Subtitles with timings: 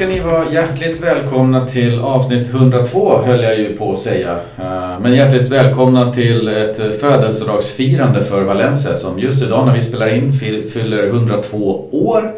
[0.00, 4.32] ska ni vara hjärtligt välkomna till avsnitt 102 höll jag ju på att säga.
[4.58, 10.14] Eh, men hjärtligt välkomna till ett födelsedagsfirande för Valencia som just idag när vi spelar
[10.14, 10.32] in
[10.72, 12.32] fyller 102 år.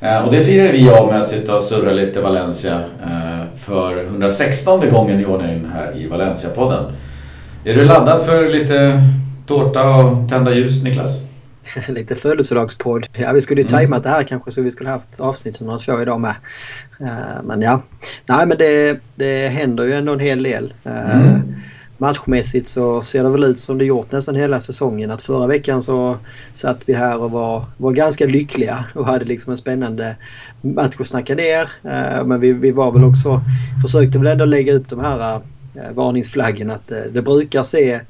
[0.00, 4.04] Eh, och det firar vi av med att sitta och surra lite Valencia eh, för
[4.04, 6.84] 116 gången i ordning här i Valencia-podden.
[7.64, 9.02] Är du laddad för lite
[9.46, 11.27] tårta och tända ljus Niklas?
[11.88, 13.06] lite födelsedagspodd.
[13.12, 13.70] Ja, vi skulle ju mm.
[13.70, 16.34] tajmat det här kanske så vi skulle haft avsnitt 102 idag med.
[17.00, 17.82] Uh, men ja,
[18.26, 20.74] nej men det, det händer ju ändå en hel del.
[20.86, 21.54] Uh, mm.
[22.00, 25.10] Matchmässigt så ser det väl ut som det gjort nästan hela säsongen.
[25.10, 26.18] Att förra veckan så
[26.52, 30.16] satt vi här och var, var ganska lyckliga och hade liksom en spännande
[30.60, 31.62] match att snacka ner.
[31.62, 33.40] Uh, men vi, vi var väl också,
[33.82, 35.40] försökte väl ändå lägga upp de här
[35.94, 38.00] varningsflaggen att det brukar se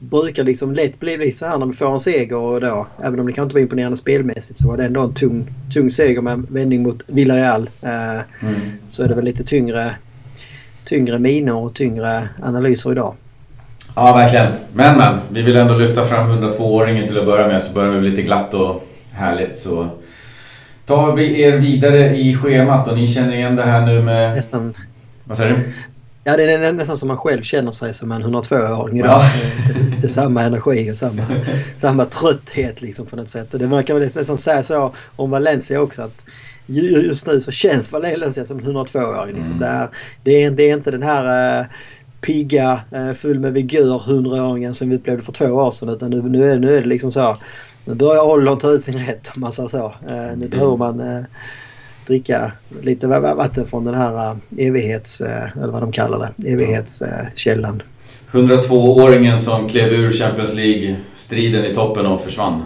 [0.00, 3.20] brukar liksom lätt bli lite så här när vi får en seger och då, även
[3.20, 6.20] om det kanske inte var imponerande spelmässigt så var det ändå en tung, tung seger
[6.20, 7.70] med vändning mot Villarreal.
[7.82, 8.60] Eh, mm.
[8.88, 9.94] Så är det väl lite tyngre,
[10.84, 13.14] tyngre miner och tyngre analyser idag.
[13.94, 14.52] Ja, verkligen.
[14.72, 15.18] Men, men.
[15.30, 18.54] Vi vill ändå lyfta fram 102-åringen till att börja med så börjar vi lite glatt
[18.54, 19.56] och härligt.
[19.56, 19.88] Så
[20.86, 24.36] tar vi er vidare i schemat och ni känner igen det här nu med...
[24.36, 24.74] Nästan.
[25.24, 25.72] Vad säger du?
[26.24, 29.10] Ja, det är nästan som man själv känner sig som en 102-åring idag.
[29.10, 29.94] Ja.
[29.94, 31.22] Inte samma energi och samma,
[31.76, 33.48] samma trötthet liksom på något sätt.
[33.50, 36.02] Det man kan väl nästan säga så om Valencia också.
[36.02, 36.24] att
[36.66, 39.34] Just nu så känns Valencia som en 102-åring.
[39.36, 39.54] Liksom.
[39.54, 39.58] Mm.
[39.58, 39.88] Det, är,
[40.22, 41.66] det, är, det är inte den här uh,
[42.20, 45.88] pigga, uh, full med vigör 100-åringen som vi upplevde för två år sedan.
[45.88, 47.38] Utan nu, nu, är, nu är det liksom så.
[47.84, 49.86] Nu börjar åldern ta ut sin rätt om man säger så.
[49.86, 50.50] Uh, nu mm.
[50.50, 51.26] behöver man
[52.10, 55.20] dricka lite vatten från den här äh, evighets...
[55.20, 56.52] Äh, eller vad de kallar det.
[56.52, 57.82] Evighetskällan.
[58.32, 62.62] 102-åringen som klev ur Champions League-striden i toppen och försvann.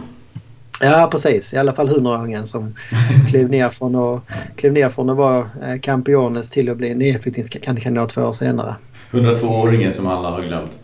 [0.81, 2.75] Ja precis, i alla fall 100-åringen som
[3.29, 4.23] klev, ner från att,
[4.57, 8.75] klev ner från att vara äh, Campiones till att bli nedflyttningskandidat två år senare.
[9.11, 10.79] 102-åringen som alla har glömt.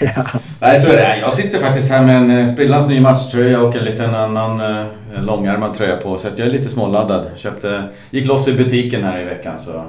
[0.00, 0.26] Ja.
[0.60, 1.18] Nej, så är det.
[1.18, 4.86] Jag sitter faktiskt här med en eh, sprillans ny matchtröja och en liten annan eh,
[5.22, 6.18] långärmad tröja på.
[6.18, 7.26] Så jag är lite småladdad.
[7.36, 9.84] Köpte, gick loss i butiken här i veckan så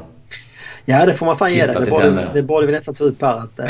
[0.86, 1.74] Ja det får man fan ge det.
[1.74, 3.38] Det borde, det borde vi nästan ta upp här.
[3.38, 3.66] Att, eh,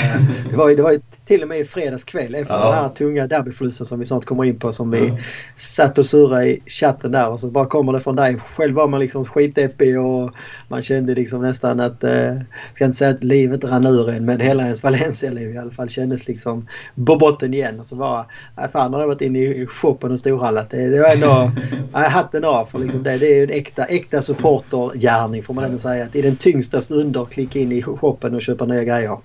[0.49, 2.65] det, var det var ju till och med i fredags kväll efter ja.
[2.65, 5.17] den här tunga derbyförlusten som vi snart kommer in på som vi ja.
[5.55, 8.37] satt och surrade i chatten där och så bara kommer det från dig.
[8.55, 10.31] Själv var man liksom skitdeppig och
[10.67, 12.35] man kände liksom nästan att, eh,
[12.71, 15.89] ska inte säga att livet rann ur en men hela ens Valencia-liv i alla fall
[15.89, 16.67] kändes liksom
[17.05, 17.79] på botten igen.
[17.79, 18.25] Och så bara,
[18.57, 20.69] nej fan har jag varit inne i shoppen och storhandlat.
[20.69, 21.51] Det, det var ändå,
[21.93, 23.17] nej, hatten av för liksom det.
[23.17, 26.05] Det är ju en äkta, äkta supportergärning får man ändå säga.
[26.05, 29.17] Att I den tyngsta stunder klicka in i shoppen och köpa nya grejer.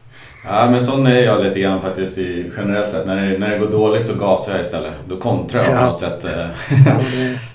[0.46, 3.06] Ja men sån är jag lite grann faktiskt i, generellt sett.
[3.06, 4.92] När det, när det går dåligt så gasar jag istället.
[5.08, 5.78] Då kontrar jag ja.
[5.78, 6.20] på något sätt.
[6.24, 6.30] Ja,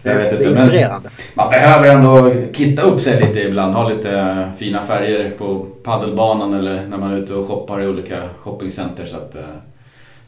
[0.03, 1.09] det, jag vet inte, inspirerande.
[1.34, 3.74] man behöver ändå kitta upp sig lite ibland.
[3.74, 8.18] Ha lite fina färger på paddelbanan eller när man är ute och shoppar i olika
[8.40, 9.06] shoppingcenter.
[9.06, 9.41] Så att, eh,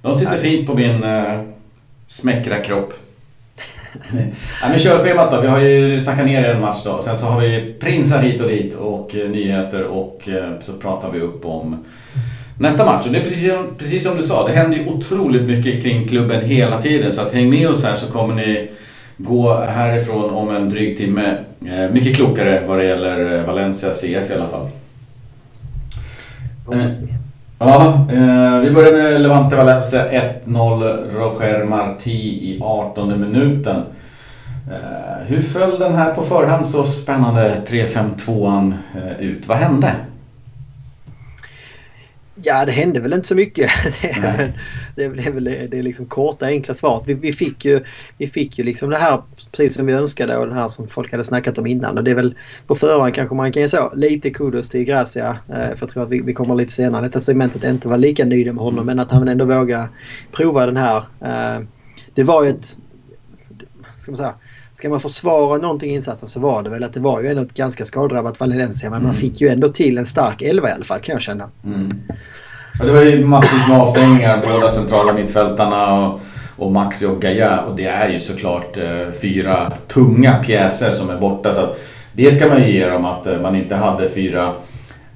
[0.02, 1.06] de sitter fint på min
[2.08, 2.94] smäckra kropp.
[4.62, 5.42] Ja, men körschemat då.
[5.42, 7.02] Vi har ju snackat ner en match då.
[7.02, 11.12] Sen så har vi prinsar hit och dit och uh, nyheter och uh, så pratar
[11.12, 11.86] vi upp om
[12.58, 13.06] nästa match.
[13.06, 16.46] Och det är precis, precis som du sa, det händer ju otroligt mycket kring klubben
[16.46, 17.12] hela tiden.
[17.12, 18.70] Så att häng med oss här så kommer ni
[19.18, 24.30] gå härifrån om en dryg timme eh, mycket klokare vad det gäller eh, Valencia CF
[24.30, 24.70] i alla fall.
[26.74, 26.90] Eh,
[27.62, 30.06] ja, eh, vi börjar med Levante Valencia
[30.46, 30.98] 1-0.
[31.16, 33.84] Roger Marti i 18 minuten.
[34.72, 39.48] Eh, hur föll den här på förhand så spännande 3-5-2an eh, ut?
[39.48, 39.92] Vad hände?
[42.44, 43.70] Ja, det hände väl inte så mycket.
[44.96, 47.04] det, är väl det är liksom korta enkla svaret.
[47.06, 47.84] Vi, vi, fick ju,
[48.18, 49.22] vi fick ju liksom det här
[49.52, 51.98] precis som vi önskade och det här som folk hade snackat om innan.
[51.98, 52.36] Och det är väl
[52.68, 55.40] på förhand kanske man kan ge så lite kudos till Gracia.
[55.50, 58.26] Eh, för jag tror att vi, vi kommer lite senare detta segmentet inte var lika
[58.26, 59.90] nöjda med honom men att han ändå vågar
[60.32, 60.98] prova den här.
[60.98, 61.66] Eh,
[62.16, 62.78] det var ju ett,
[63.98, 64.34] ska man säga,
[64.74, 67.42] ska man försvara någonting i insatsen så var det väl att det var ju ändå
[67.42, 69.08] ett ganska skadedrabbat Valencia men mm.
[69.08, 71.50] man fick ju ändå till en stark elva i alla fall kan jag känna.
[71.66, 72.02] Mm.
[72.80, 76.20] Ja, det var ju massvis med avstängningar, båda centrala mittfältarna och,
[76.58, 81.18] och Maxi och Gaia och det är ju såklart eh, fyra tunga pjäser som är
[81.18, 81.76] borta så
[82.14, 84.54] det ska man ju ge dem att eh, man inte hade fyra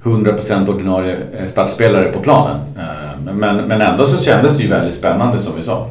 [0.02, 2.60] 100% ordinarie eh, startspelare på planen.
[2.78, 5.90] Eh, men, men ändå så kändes det ju väldigt spännande som vi sa.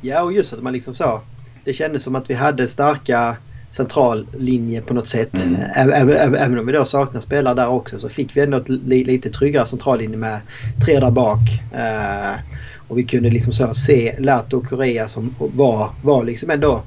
[0.00, 1.20] Ja och just att man liksom sa
[1.68, 3.36] det kändes som att vi hade starka
[3.70, 5.46] central linje på något sätt.
[5.46, 5.60] Mm.
[5.74, 9.30] Även, även, om vi då saknar spelare där också så fick vi ändå ett lite
[9.30, 10.40] tryggare centrallinje med
[10.84, 11.38] tre där bak.
[11.74, 12.40] Eh,
[12.88, 16.82] och vi kunde liksom så se Lato och Korea som var, var liksom ändå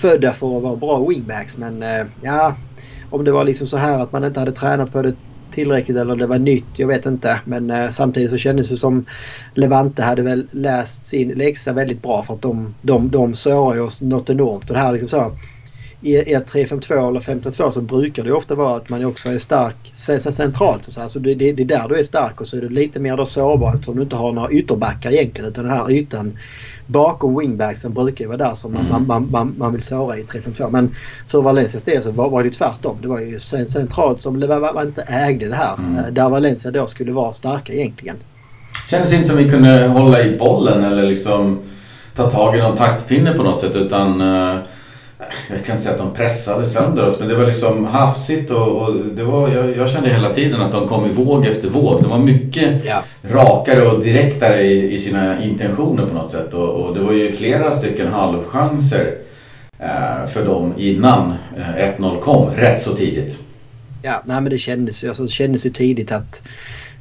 [0.00, 1.56] födda för att vara bra wingbacks.
[1.56, 2.56] Men eh, ja,
[3.10, 5.14] om det var liksom så här att man inte hade tränat på det
[5.52, 6.64] tillräckligt eller det var nytt.
[6.76, 7.40] Jag vet inte.
[7.44, 9.04] Men eh, samtidigt så kändes det som
[9.54, 13.80] Levante hade väl läst sin läxa väldigt bra för att de, de, de sårar ju
[13.80, 14.68] oss något enormt.
[14.68, 15.36] Och det här liksom så
[16.02, 19.76] i ett 3-5-2 eller 5-2 så brukar det ofta vara att man också är stark
[19.92, 20.86] centralt.
[20.86, 22.68] Och så alltså det, det, det är där du är stark och så är du
[22.68, 25.50] lite mer då sårbar eftersom du inte har några ytterbackar egentligen.
[25.50, 26.38] Utan den här ytan
[26.90, 28.88] bakom wingbacksen brukar ju vara där som mm.
[28.88, 30.70] man, man, man, man vill såra i 3-5-2.
[30.70, 30.94] Men
[31.28, 32.98] för Valencias del så var, var det tvärtom.
[33.02, 34.38] Det var ju centralt som
[34.74, 35.74] man inte ägde det här.
[35.78, 36.14] Mm.
[36.14, 38.16] Där Valencia då skulle vara starka egentligen.
[38.90, 41.58] Kändes inte som vi kunde hålla i bollen eller liksom
[42.14, 44.58] ta tag i någon taktpinne på något sätt utan uh
[45.50, 48.82] jag kan inte säga att de pressade sönder oss men det var liksom hafsigt och,
[48.82, 52.02] och det var, jag, jag, kände hela tiden att de kom i våg efter våg.
[52.02, 53.02] De var mycket ja.
[53.22, 57.32] rakare och direktare i, i, sina intentioner på något sätt och, och, det var ju
[57.32, 59.14] flera stycken halvchanser
[59.78, 63.44] eh, för dem innan eh, 1-0 kom rätt så tidigt.
[64.02, 66.42] Ja, nej men det kändes ju, alltså, det kändes ju tidigt att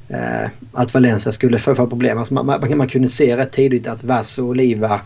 [0.10, 2.18] eh, att Valencia skulle få, få problem.
[2.18, 5.02] Alltså man, man, man kunde se rätt tidigt att Vass och Oliva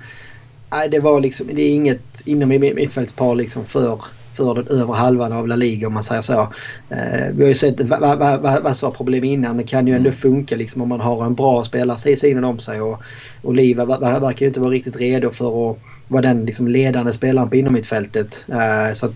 [0.73, 4.01] nej, det var liksom, det är inget inom mittfältspar liksom för,
[4.33, 6.41] för den övre halvan av La Liga om man säger så.
[6.89, 9.57] Eh, vi har ju sett vad, vad, vad, vad var problem innan.
[9.57, 10.19] Det kan ju ändå mm.
[10.19, 12.81] funka liksom om man har en bra spelare sidan om sig.
[12.81, 13.01] Och
[13.41, 15.77] Oliva verkar ju inte vara riktigt redo för att
[16.07, 18.45] vara den liksom ledande spelaren på inomhittfältet.
[18.47, 19.13] Eh, så att,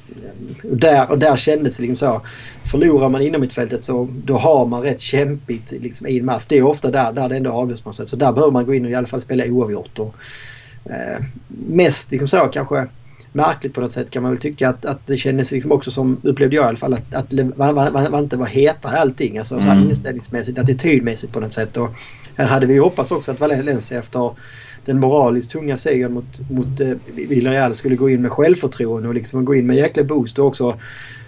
[0.71, 2.21] och där, och där kändes det liksom så.
[2.71, 6.43] Förlorar man inomhittfältet så då har man rätt kämpigt liksom, i en match.
[6.47, 8.09] Det är ofta där, där det ändå avgörs på något sätt.
[8.09, 9.99] Så där behöver man gå in och i alla fall spela oavgjort.
[9.99, 10.15] Och,
[10.89, 12.87] eh, mest liksom så kanske
[13.37, 16.21] märkligt på något sätt kan man väl tycka att, att det kändes liksom också som,
[16.23, 19.37] upplevde jag i alla fall, att, att man, man, man inte var hetare allting.
[19.37, 19.65] Alltså mm.
[19.65, 21.77] så inställningsmässigt, attitydmässigt på något sätt.
[21.77, 21.89] Och
[22.35, 24.35] här hade vi hoppats också att Valencia efter
[24.85, 29.45] den moraliskt tunga segern mot, mot eh, Villarreal skulle gå in med självförtroende och liksom
[29.45, 30.79] gå in med jäkla boost och också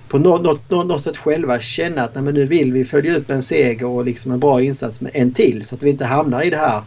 [0.09, 3.29] på något, något, något sätt själva känna att nej, men nu vill vi följa upp
[3.29, 6.41] en seger och liksom en bra insats med en till så att vi inte hamnar
[6.43, 6.81] i det här.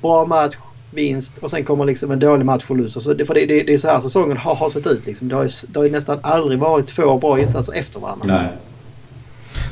[0.00, 0.56] Bra match,
[0.92, 3.02] vinst och sen kommer liksom en dålig match förlust.
[3.02, 5.06] Så det, för det, det, det är så här säsongen har, har sett ut.
[5.06, 5.28] Liksom.
[5.28, 8.26] Det, har, det har nästan aldrig varit två bra insatser efter varandra.
[8.26, 8.46] Nej.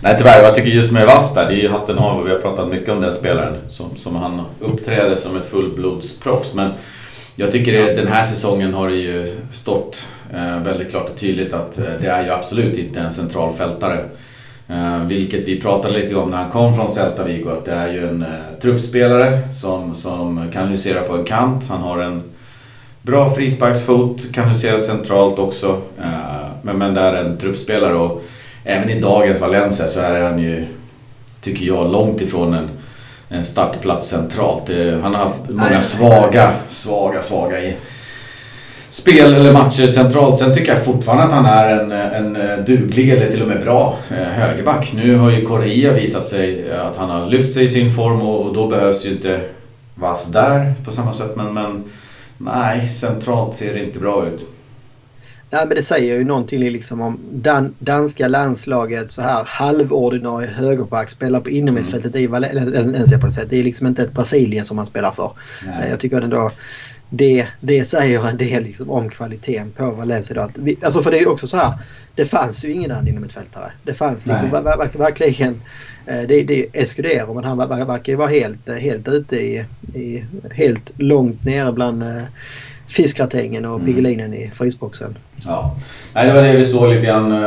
[0.03, 2.39] Nej tyvärr, jag tycker just med Vasta, det är ju hatten av och vi har
[2.39, 6.55] pratat mycket om den spelaren som, som han uppträder som ett fullblodsproffs.
[6.55, 6.71] Men
[7.37, 11.53] jag tycker det, den här säsongen har det ju stått eh, väldigt klart och tydligt
[11.53, 14.09] att eh, det är ju absolut inte en central fältare.
[14.71, 17.49] Uh, vilket vi pratade lite om när han kom från Celta Vigo.
[17.51, 18.29] Att det är ju en uh,
[18.61, 21.69] truppspelare som, som kan husera på en kant.
[21.69, 22.23] Han har en
[23.03, 25.69] bra frisparksfot, kan husera centralt också.
[25.99, 28.23] Uh, men, men det är en truppspelare och
[28.65, 30.67] även i dagens Valencia så är han ju,
[31.41, 32.69] tycker jag, långt ifrån en,
[33.29, 34.67] en startplats centralt.
[34.67, 37.77] Det, han har många svaga, svaga, svaga i
[38.91, 40.39] spel eller matcher centralt.
[40.39, 41.93] Sen tycker jag fortfarande att han är en,
[42.37, 44.93] en duglig eller till och med bra högerback.
[44.95, 48.55] Nu har ju Correa visat sig att han har lyft sig i sin form och,
[48.55, 49.41] då behövs ju inte
[49.95, 51.37] Vass där på samma sätt.
[51.37, 51.85] Men, men
[52.39, 54.49] nej, centralt ser det inte bra ut.
[55.53, 61.11] Nej men det säger ju någonting liksom om dan danska landslaget så här halvordinarie högerback
[61.11, 62.25] spelar på inomhusfältet mm.
[62.25, 63.51] i Valencia på något sätt.
[63.51, 65.33] Det är liksom inte ett Brasilien som man spelar för.
[65.67, 65.91] Nej.
[65.91, 66.51] Jag tycker ändå
[67.11, 70.43] det, det säger en del liksom om kvaliteten på Valencia.
[70.43, 71.73] Att vi, alltså för det är också så här.
[72.15, 73.73] Det fanns ju ingen annan inom ett fältare.
[73.83, 75.63] Det fanns liksom ver, ver, verkligen.
[76.07, 79.37] Eh, det, det är Escudero men han ver, verkar ju vara helt, eh, helt ute
[79.37, 79.65] i,
[79.95, 82.23] i helt långt nere bland eh,
[82.87, 84.35] fiskgratängen och mm.
[84.35, 85.19] I frysboxen.
[85.37, 85.77] Ja,
[86.15, 87.45] Nej, det var det vi såg lite grann.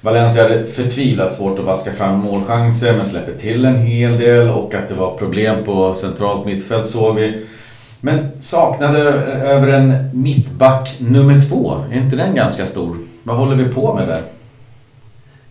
[0.00, 4.74] Valencia hade förtvivlat svårt att vaska fram målchanser men släpper till en hel del och
[4.74, 7.46] att det var problem på centralt mittfält såg vi.
[8.04, 11.84] Men saknade över en mittback nummer två.
[11.92, 12.96] Är inte den ganska stor?
[13.22, 14.22] Vad håller vi på med där?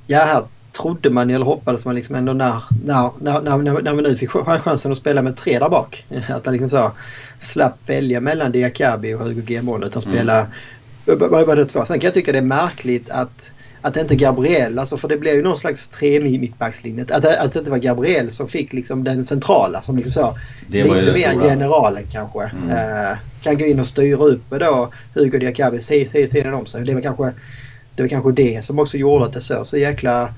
[0.08, 4.01] Ja, här trodde man eller hoppades man liksom ändå när, när, när, när, när vi
[4.01, 6.05] nu fick chansen att spela med tre där bak.
[6.29, 6.91] Att man liksom så
[7.39, 10.48] slapp välja mellan Diakabi och Hugo Gemon utan spela
[11.08, 11.29] mm.
[11.29, 11.86] bara två.
[11.86, 15.17] Sen kan jag tycka det är märkligt att att det inte Gabriel, alltså för det
[15.17, 17.05] blev ju någon slags tre mittbackslinje.
[17.09, 20.38] Att, att det inte var Gabriel som fick liksom den centrala som liksom så.
[20.67, 21.50] Det var lite mer stora.
[21.50, 22.43] generalen kanske.
[22.43, 22.69] Mm.
[22.69, 26.85] Uh, kan gå in och styra upp då Hugo Diakabi sidan om sig.
[26.85, 27.33] Det var kanske
[27.95, 30.33] det var kanske det som också gjorde att det såg så jäkla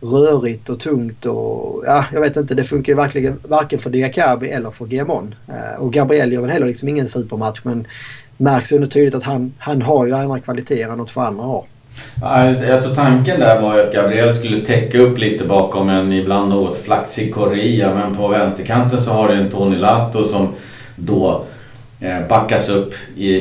[0.00, 2.54] rörigt och tungt och ja, jag vet inte.
[2.54, 5.34] Det funkar ju verkligen varken för Diakabi eller för Gemon.
[5.48, 7.86] Uh, och Gabriel gör väl heller liksom ingen supermatch men
[8.36, 11.64] märks ju tydligt att han, han har ju andra kvaliteter än något för andra har.
[12.68, 16.48] Jag tror tanken där var ju att Gabriel skulle täcka upp lite bakom en ibland
[16.48, 20.48] något flaxig Correa men på vänsterkanten så har du en Tony Lato som
[20.96, 21.44] då
[22.00, 22.94] eh, backas upp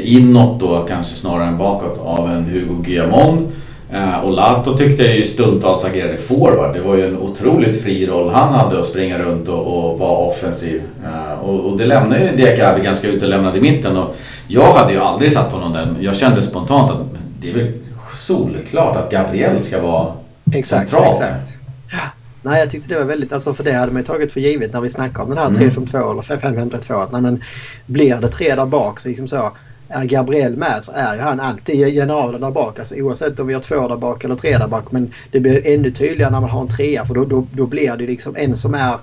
[0.03, 3.51] inåt då kanske snarare än bakåt av en Hugo Guillamon.
[3.91, 6.73] Eh, och Lato tyckte jag ju stundtals agerade forward.
[6.73, 10.17] Det var ju en otroligt fri roll han hade att springa runt och, och vara
[10.17, 10.81] offensiv.
[11.05, 13.97] Eh, och, och, det lämnade ju Diakabi ganska utelämnad i mitten.
[13.97, 14.15] Och
[14.47, 15.95] jag hade ju aldrig satt honom där.
[15.99, 16.99] Jag kände spontant att
[17.41, 17.71] det är väl
[18.15, 20.13] solklart att Gabriel ska vara
[20.53, 21.11] exakt, central.
[21.11, 21.57] Exakt.
[21.91, 22.09] Ja.
[22.41, 24.73] Nej, jag tyckte det var väldigt, alltså för det hade man ju tagit för givet
[24.73, 25.69] när vi snackade om den här mm.
[25.69, 27.03] 3-5-2 eller 5-5-2.
[27.03, 27.43] Att nej, men
[27.85, 29.51] blir det tre där bak så liksom så
[29.89, 32.79] är Gabriel med så är ju han alltid generalen där bak.
[32.79, 34.91] Alltså, oavsett om vi har två där bak eller tre där bak.
[34.91, 37.97] Men det blir ännu tydligare när man har en trea för då, då, då blir
[37.97, 38.97] det liksom en som är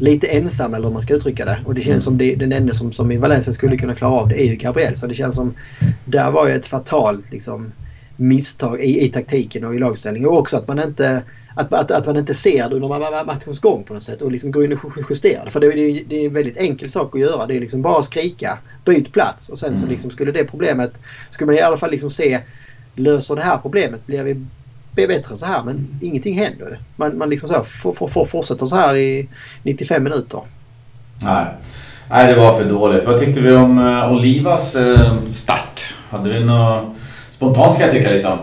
[0.00, 1.58] lite ensam eller hur man ska uttrycka det.
[1.64, 2.00] Och det känns mm.
[2.00, 4.56] som det, den enda som, som i Valencia skulle kunna klara av det är ju
[4.56, 4.96] Gabriel.
[4.96, 5.54] Så det känns som
[6.04, 7.72] där var ju ett fatalt liksom,
[8.16, 10.28] misstag i, i taktiken och i laguppställningen.
[10.28, 11.22] Och också att man inte
[11.54, 14.50] att, att, att man inte ser det under matchens gång på något sätt och liksom
[14.50, 15.50] går in och justerar det.
[15.50, 17.46] För det är, det är en väldigt enkel sak att göra.
[17.46, 19.80] Det är liksom bara att skrika, byt plats och sen mm.
[19.80, 22.40] så liksom skulle det problemet, skulle man i alla fall liksom se,
[22.94, 27.48] löser det här problemet, blir vi bättre så här men ingenting händer Man, man liksom
[27.48, 29.28] så här, får, får, får fortsätta så här i
[29.62, 30.40] 95 minuter.
[31.22, 31.46] Nej.
[32.10, 33.04] Nej, det var för dåligt.
[33.04, 35.94] Vad tyckte vi om uh, Olivas uh, start?
[36.10, 36.84] Hade vi något...
[37.44, 38.38] Spontant ska jag tycka liksom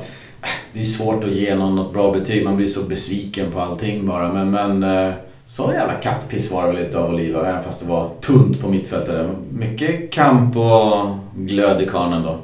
[0.74, 2.46] det är svårt att ge någon något bra betyg.
[2.46, 4.34] Man blir så besviken på allting bara.
[4.34, 5.14] Men, men eh,
[5.46, 8.70] så jävla kattpiss var det väl lite av Oliva, även fast det var tunt på
[8.70, 9.28] mittfältet.
[9.52, 12.40] Mycket kamp och glöd i karnen då.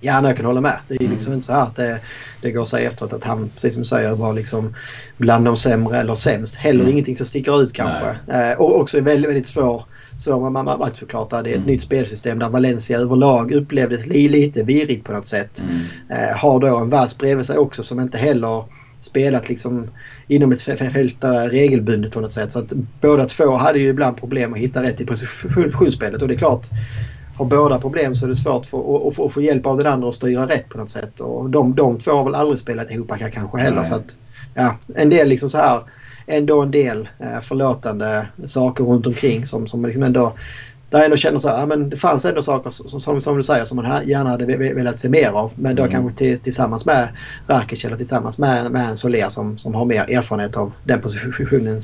[0.00, 0.78] Ja, jag kan hålla med.
[0.88, 1.12] Det är mm.
[1.12, 2.00] liksom inte så här att det,
[2.42, 4.74] det går att säga efteråt att han, precis som du säger, var liksom
[5.16, 6.56] bland de sämre eller sämst.
[6.56, 6.92] Heller mm.
[6.92, 8.16] ingenting som sticker ut kanske.
[8.32, 9.82] Eh, och också väldigt, väldigt svår
[10.18, 11.30] svår match såklart.
[11.30, 11.66] Det är ett mm.
[11.66, 15.62] nytt spelsystem där Valencia överlag upplevdes lite virrigt på något sätt.
[15.62, 15.80] Mm.
[16.10, 18.64] Eh, har då en vass bredvid sig också som inte heller
[19.00, 19.90] spelat liksom
[20.28, 22.52] inom ett fält regelbundet på något sätt.
[22.52, 26.34] Så att båda två hade ju ibland problem att hitta rätt i positionsspelet och det
[26.34, 26.70] är klart
[27.36, 30.08] har båda problem så är det svårt för, att, att, få hjälp av den andra
[30.08, 31.20] att styra rätt på något sätt.
[31.20, 33.84] Och de, de två har väl aldrig spelat ihop kanske heller.
[33.84, 34.16] Så att,
[34.54, 35.80] ja, en del liksom så här
[36.26, 40.32] ändå en del eh, förlåtande saker runt omkring som, som liksom ändå
[40.90, 43.42] där jag ändå känner så här, men det fanns ändå saker som, som, som du
[43.42, 45.52] säger som man gärna hade velat se mer av.
[45.56, 45.92] Men då mm.
[45.92, 47.08] kanske till, tillsammans med
[47.48, 51.82] Rakic eller tillsammans med, med en Soler som, som har mer erfarenhet av den positionen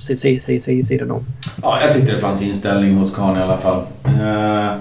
[0.84, 1.24] sidan om.
[1.62, 3.82] Ja, jag tyckte det fanns inställning hos Kahn i alla fall.
[4.06, 4.80] Uh...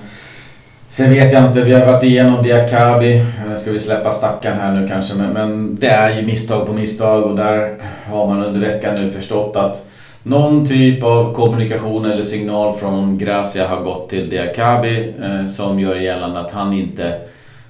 [0.92, 3.18] Sen vet jag inte, vi har varit igenom Diakabi.
[3.18, 5.16] Eh, ska vi släppa stackaren här nu kanske?
[5.16, 9.10] Men, men, det är ju misstag på misstag och där har man under veckan nu
[9.10, 9.86] förstått att
[10.24, 15.96] någon typ av kommunikation eller signal från Gracia har gått till Diakabi eh, som gör
[15.96, 17.08] gällande att han inte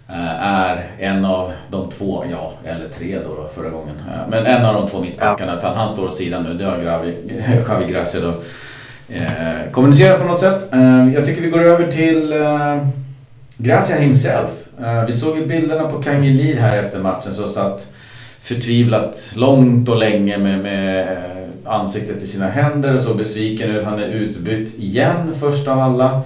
[0.10, 3.96] eh, är en av de två, ja eller tre då, då förra gången.
[4.08, 5.74] Eh, men en av de två mittbackarna, ja.
[5.75, 6.54] han står åt sidan nu.
[6.54, 7.16] Det har Gravi,
[7.70, 8.34] Javi Gracia då
[9.16, 10.68] eh, kommunicerat på något sätt.
[11.16, 12.34] Jag tycker vi går över till
[13.63, 14.50] Gracia himself.
[14.80, 17.88] Uh, vi såg ju bilderna på Kangelir här efter matchen så satt
[18.41, 21.18] förtvivlat långt och länge med, med
[21.65, 23.86] ansiktet i sina händer och såg besviken ut.
[23.86, 26.22] Han är utbytt igen först av alla.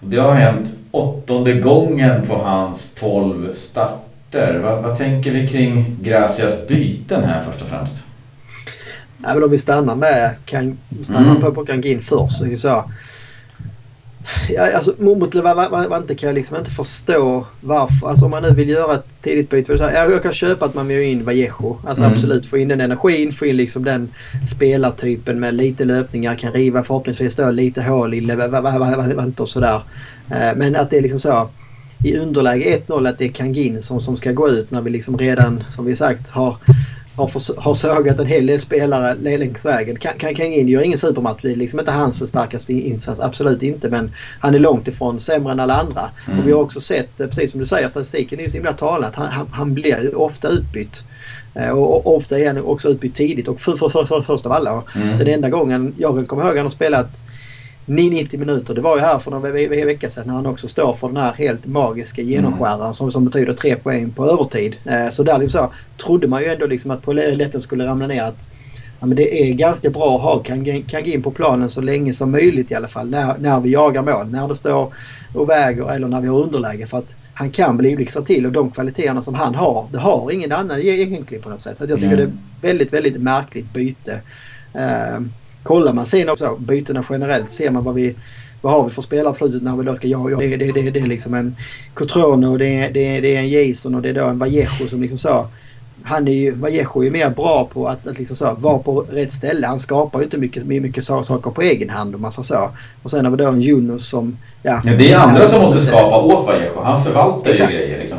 [0.00, 4.60] Och det har hänt åttonde gången på hans 12 starter.
[4.62, 8.06] Vad, vad tänker vi kring Gracias byten här först och främst?
[9.22, 11.40] Ja, men om vi stannar med kan, stannar mm.
[11.40, 12.60] på, på Kangin först.
[12.60, 12.84] Så
[14.48, 18.06] Ja, alltså, mot Levante kan jag liksom inte förstå varför.
[18.08, 19.72] Alltså om man nu vill göra ett tidigt byte.
[19.94, 21.78] Jag kan köpa att man vill in Vallejo.
[21.86, 22.12] Alltså mm.
[22.12, 24.12] absolut få in den energin, få in liksom den
[24.48, 29.82] spelartypen med lite löpningar, kan riva förhoppningsvis då lite hål i Levante och sådär.
[30.30, 31.50] Eh, men att det är liksom så
[32.04, 35.18] i underläge 1-0 att det är Kangin som, som ska gå ut när vi liksom
[35.18, 36.56] redan som vi sagt har
[37.16, 39.96] har, för, har sågat en hel del spelare längs vägen.
[39.96, 41.42] Kan, kan, in gör ingen supermatch.
[41.42, 43.20] Det är liksom inte hans starkaste insats.
[43.20, 43.90] Absolut inte.
[43.90, 46.10] Men han är långt ifrån sämre än alla andra.
[46.26, 46.38] Mm.
[46.38, 48.72] Och vi har också sett, eh, precis som du säger, statistiken är ju så himla
[48.72, 49.12] talad.
[49.14, 51.04] Han, han, han blir ofta utbytt.
[51.54, 54.52] Eh, och ofta är han också utbytt tidigt och för, för, för, för först av
[54.52, 54.82] alla.
[54.94, 55.18] Mm.
[55.18, 57.24] Den enda gången jag komma ihåg han har spelat
[57.86, 58.74] 90 minuter.
[58.74, 59.50] Det var ju här för några
[59.84, 62.94] veckor sedan när han också står för den här helt magiska genomskäraren mm.
[62.94, 64.76] som, som betyder tre poäng på övertid.
[64.84, 65.68] Eh, så där liksom
[66.04, 68.22] trodde man ju ändå liksom att Poletten skulle ramla ner.
[68.22, 68.48] Att,
[69.00, 70.42] ja, men det är ganska bra att ha
[70.88, 73.10] Kangin på planen så länge som möjligt i alla fall.
[73.10, 74.30] När, när vi jagar mål.
[74.30, 74.94] När det står
[75.34, 76.86] och väger eller när vi har underläge.
[76.86, 80.30] För att han kan bli blixtra till och de kvaliteterna som han har, det har
[80.30, 81.78] ingen annan egentligen på något sätt.
[81.78, 82.30] Så jag tycker mm.
[82.60, 84.20] det är väldigt, väldigt märkligt byte.
[84.74, 85.26] Uh,
[85.62, 88.14] Kollar man sen också bytena generellt ser man vad vi
[88.62, 90.36] vad har vi för spelare på slutet när vi då ska jaga?
[90.36, 91.56] Det, det, det, det är liksom en
[91.94, 94.88] Cotrone och det är, det, det är en Jason och det är då en Vallejo
[94.88, 95.46] som liksom så.
[96.02, 99.00] Han är ju, Vallejo är ju mer bra på att, att liksom så, vara på
[99.00, 99.66] rätt ställe.
[99.66, 102.70] Han skapar ju inte mycket, mycket saker på egen hand och massa så.
[103.02, 104.38] Och sen har vi då en Junos som...
[104.62, 106.80] Ja, ja det är andra som måste skapa åt Vallejo.
[106.82, 107.72] Han förvaltar Exakt.
[107.72, 108.18] ju grejer liksom.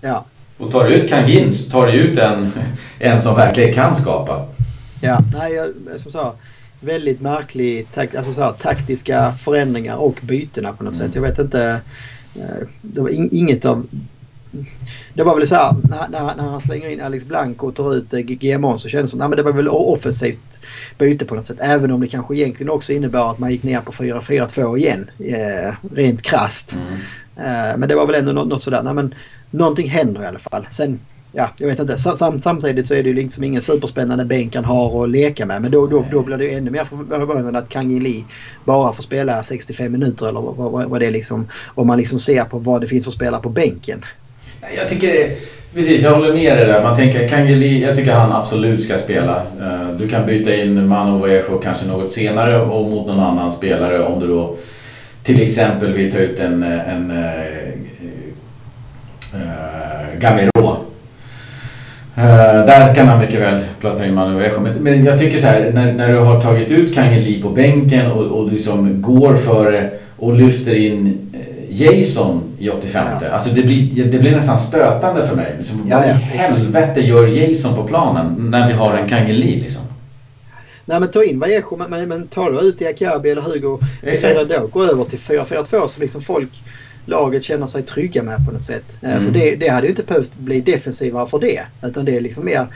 [0.00, 0.24] Ja.
[0.58, 2.52] Och tar du ut Kangin så tar du ut en,
[2.98, 4.46] en som verkligen kan skapa.
[5.00, 5.68] Ja, nej, jag,
[6.00, 6.34] som sa,
[6.80, 11.06] väldigt märklig alltså så här, taktiska förändringar och bytena på något mm.
[11.06, 11.14] sätt.
[11.14, 11.80] Jag vet inte.
[12.34, 13.86] Eh, det var inget av...
[15.14, 17.94] Det var väl så här när, när, när han slänger in Alex Blanco och tar
[17.94, 20.58] ut eh, GMON så kändes det som att det var väl offensivt
[20.98, 21.58] byte på något sätt.
[21.60, 25.10] Även om det kanske egentligen också innebar att man gick ner på 4-4-2 igen.
[25.18, 26.76] Eh, rent krast.
[26.76, 26.92] Mm.
[27.36, 28.82] Eh, men det var väl ändå något, något sådär.
[28.82, 29.14] Nej, men,
[29.50, 30.66] någonting händer i alla fall.
[30.70, 31.00] Sen
[31.36, 31.98] ja, jag vet inte.
[31.98, 35.62] Sam, samtidigt så är det ju liksom ingen superspännande bänk han har att leka med.
[35.62, 38.24] Men då, då, då blir det ju ännu mer förvånande att Kang Lee
[38.64, 41.48] bara får spela 65 minuter eller vad, vad, vad det är liksom.
[41.74, 44.04] Om man liksom ser på vad det finns för spelare på bänken.
[44.76, 45.32] Jag tycker
[45.74, 46.82] Precis, jag håller med dig där.
[46.82, 49.36] Man tänker, Kangeli, jag tycker han absolut ska spela.
[49.60, 54.04] Eh, du kan byta in Mano Vallejo kanske något senare och mot någon annan spelare
[54.04, 54.56] om du då
[55.22, 57.76] till exempel vill ta ut en, en, en äh,
[59.34, 60.18] Uh,
[62.16, 65.92] där kan han mycket väl plocka in Manu men, men jag tycker så här, när,
[65.92, 70.34] när du har tagit ut Kangeli på bänken och, och du liksom går för och
[70.34, 73.06] lyfter in eh, Jason i 85.
[73.20, 73.28] Ja.
[73.28, 75.54] Alltså det blir, det blir nästan stötande för mig.
[75.56, 79.82] Liksom, ja, vad i helvete gör Jason på planen när vi har en Kangeli liksom?
[80.84, 84.48] Nej men ta in Vallejo men, men tar du ut Diakabi eller Hugo Exakt.
[84.48, 86.62] då gå över till 4-4-2 så liksom folk
[87.06, 88.98] laget känner sig trygga med på något sätt.
[89.02, 89.24] Eh, mm.
[89.24, 91.60] För det, det hade ju inte behövt bli defensivare för det.
[91.82, 92.66] Utan det är liksom mer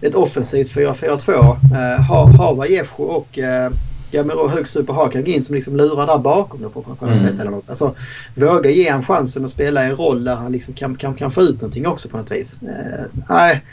[0.00, 1.32] ett offensivt 4-4-2.
[1.32, 3.70] Eh, ha, ha Vallejo och eh,
[4.14, 7.02] Gamero högst upp och ha Kangin som liksom lurar där bakom då på, på något
[7.02, 7.18] mm.
[7.18, 7.40] sätt.
[7.40, 7.68] Eller något.
[7.68, 7.94] Alltså,
[8.34, 11.42] våga ge han chansen att spela en roll där han liksom kan, kan, kan få
[11.42, 12.62] ut någonting också på något vis.
[12.62, 13.64] Eh, nej,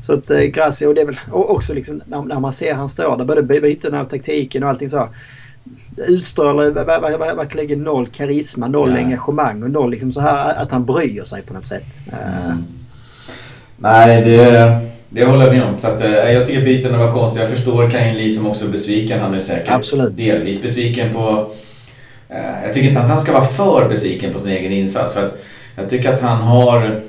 [0.00, 2.74] så att eh, Gracia och det är väl och också liksom när, när man ser
[2.74, 5.08] han står där, både bytena och taktiken och allting så
[5.96, 8.96] utstrålar verkligen noll karisma, noll ja.
[8.96, 12.00] engagemang och noll liksom så här att han bryr sig på något sätt.
[12.12, 12.64] Mm.
[13.76, 15.78] Nej, det, det håller jag med om.
[15.78, 17.44] Så att, eh, jag tycker bytena var konstiga.
[17.44, 19.20] Jag förstår Kain Lee som också är besviken.
[19.20, 20.16] Han är säkert Absolut.
[20.16, 21.50] delvis besviken på...
[22.28, 25.14] Eh, jag tycker inte att han ska vara för besviken på sin egen insats.
[25.14, 25.38] För att
[25.76, 27.00] jag tycker att han har...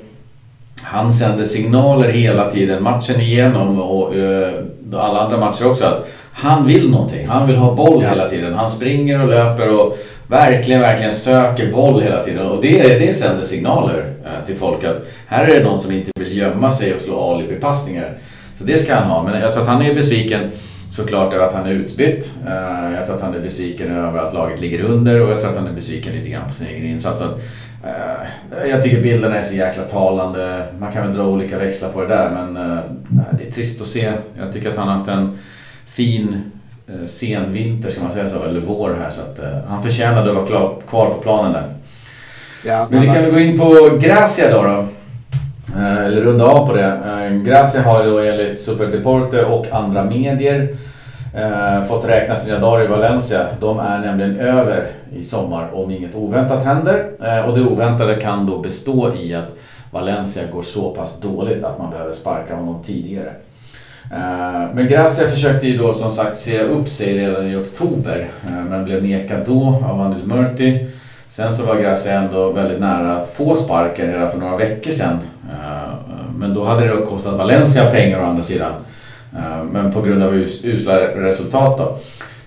[0.82, 4.48] Han sänder signaler hela tiden, matchen igenom och uh,
[4.94, 5.84] alla andra matcher också.
[5.84, 7.26] Att han vill någonting.
[7.26, 8.54] Han vill ha boll hela tiden.
[8.54, 12.46] Han springer och löper och verkligen, verkligen söker boll hela tiden.
[12.46, 16.10] Och det, det sänder signaler eh, till folk att här är det någon som inte
[16.20, 18.18] vill gömma sig och slå alibi-passningar.
[18.58, 19.22] Så det ska han ha.
[19.22, 20.50] Men jag tror att han är besviken
[20.90, 22.32] såklart över att han är utbytt.
[22.46, 25.50] Eh, jag tror att han är besviken över att laget ligger under och jag tror
[25.50, 27.22] att han är besviken lite grann på sin egen insats.
[27.22, 30.66] Eh, jag tycker bilderna är så jäkla talande.
[30.78, 32.54] Man kan väl dra olika växlar på det där men
[33.38, 34.12] det är trist att se.
[34.38, 35.38] Jag tycker att han har haft en
[35.90, 36.52] fin
[36.88, 39.10] eh, senvinter ska man säga så, eller vår här.
[39.10, 41.74] Så att, eh, han förtjänade att vara klar, kvar på planen där.
[42.66, 44.62] Ja, men vi kan väl gå in på Gracia då.
[44.62, 44.84] då.
[45.76, 46.86] Eh, eller runda av på det.
[46.86, 50.68] Eh, Gracia har då enligt Superdeporte och andra medier
[51.34, 53.46] eh, fått räkna sina dagar i Valencia.
[53.60, 57.10] De är nämligen över i sommar om inget oväntat händer.
[57.22, 59.54] Eh, och det oväntade kan då bestå i att
[59.90, 63.32] Valencia går så pass dåligt att man behöver sparka honom tidigare.
[64.12, 68.64] Eh, men Gracia försökte ju då som sagt se upp sig redan i oktober eh,
[68.70, 70.86] men blev nekad då av Anil Murti.
[71.28, 75.18] Sen så var Gracia ändå väldigt nära att få sparken redan för några veckor sedan.
[75.50, 75.94] Eh,
[76.38, 78.72] men då hade det kostat Valencia pengar å andra sidan.
[79.72, 81.98] Men på grund av usla resultat då.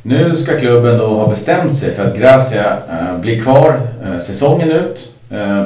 [0.01, 2.77] Nu ska klubben då ha bestämt sig för att Gracia
[3.21, 3.79] blir kvar
[4.19, 5.11] säsongen ut.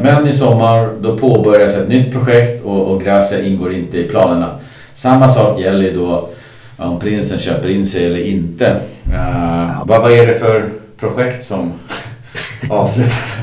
[0.04, 4.50] Men i sommar då påbörjas ett nytt projekt och Gracia ingår inte i planerna.
[4.98, 6.30] Samma sak gäller då
[6.78, 8.82] om prinsen köper in sig eller inte.
[9.08, 11.74] Uh, vad, vad är det för projekt som
[12.70, 13.38] avslutas?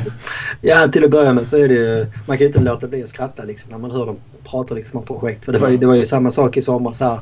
[0.61, 2.07] Ja, till att börja med så är det ju...
[2.27, 4.17] Man kan ju inte låta bli att skratta liksom, när man hör dem
[4.51, 5.45] prata liksom, om projekt.
[5.45, 7.19] För det var, ju, det var ju samma sak i somras här.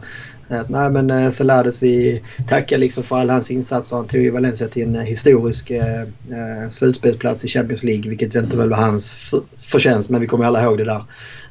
[0.49, 3.97] Att, nej men eh, lärdes vi tackar liksom för all hans insatser.
[3.97, 8.09] Han tog ju Valencia till en historisk eh, eh slutspelsplats i Champions League.
[8.09, 11.05] Vilket inte väl var hans förtjänst men vi kommer alla ihåg det där.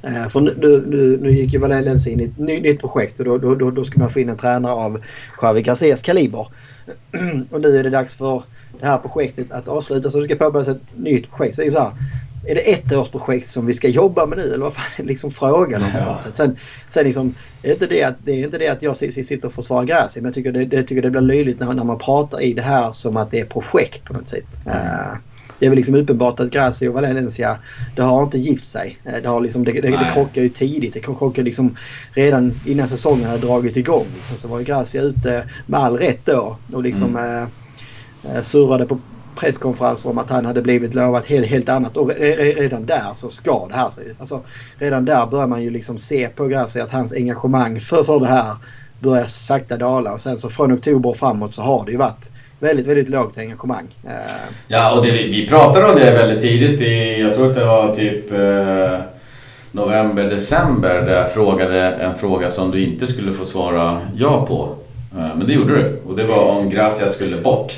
[0.03, 3.25] Eh, för nu, nu, nu gick ju Valencia in i ett ny, nytt projekt och
[3.25, 4.99] då, då, då, då ska man få in en tränare av
[5.41, 6.47] Javi Garcias kaliber.
[7.51, 8.43] och nu är det dags för
[8.79, 11.55] det här projektet att avslutas och det ska påbörjas ett nytt projekt.
[11.55, 11.93] Så är det så här,
[12.47, 15.31] är det ett årsprojekt som vi ska jobba med nu eller vad fan är liksom
[15.31, 15.89] frågan om?
[15.93, 16.19] Ja.
[16.33, 16.57] Sen,
[16.89, 19.85] sen liksom, är inte det, att, det är inte det att jag sitter och försvarar
[19.85, 22.53] Gracia men jag tycker det, det, tycker det blir löjligt när, när man pratar i
[22.53, 24.59] det här som att det är projekt på något sätt.
[24.65, 25.17] Mm.
[25.61, 27.57] Det är väl liksom uppenbart att Gracia och Valencia
[27.95, 28.99] det har inte gift sig.
[29.05, 30.93] Eh, det, har liksom, det, det, det krockar ju tidigt.
[30.93, 31.77] Det krockar liksom
[32.11, 34.05] redan innan säsongen hade dragit igång.
[34.15, 37.43] Liksom, så var ju Gracia ute med all rätt då och liksom mm.
[37.43, 38.99] eh, eh surrade på
[39.35, 41.97] presskonferenser om att han hade blivit lovat helt, helt annat.
[41.97, 44.15] Och redan där så ska det här sig.
[44.19, 44.41] Alltså,
[44.77, 48.27] redan där börjar man ju liksom se på Gracia att hans engagemang för, för det
[48.27, 48.55] här
[48.99, 50.13] börjar sakta dala.
[50.13, 52.30] Och sen så från oktober och framåt så har det ju varit
[52.61, 53.95] väldigt, väldigt lågt engagemang.
[54.07, 54.11] Eh,
[54.67, 57.95] ja, och det, vi pratade om det väldigt tidigt i, jag tror att det var
[57.95, 58.99] typ eh,
[59.71, 64.75] november, december där jag frågade en fråga som du inte skulle få svara ja på.
[65.17, 67.73] Eh, men det gjorde du och det var om Gracia skulle bort.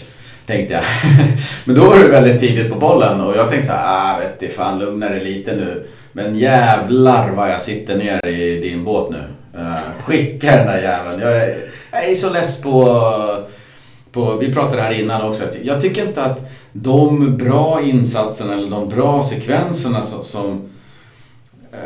[0.46, 0.84] Tänkte jag.
[1.66, 4.40] Men då var du väldigt tidigt på bollen och jag tänkte så här, ah, vet
[4.40, 5.84] du, fan lugna dig lite nu.
[6.12, 9.24] Men jävlar vad jag sitter ner i din båt nu.
[9.60, 11.22] Uh, skicka den där jäveln.
[11.22, 11.56] Jag är,
[11.92, 13.00] jag är så less på,
[14.14, 14.38] på...
[14.38, 15.44] Vi pratade här innan också.
[15.64, 20.70] Jag tycker inte att de bra insatserna eller de bra sekvenserna som, som
[21.72, 21.80] eh,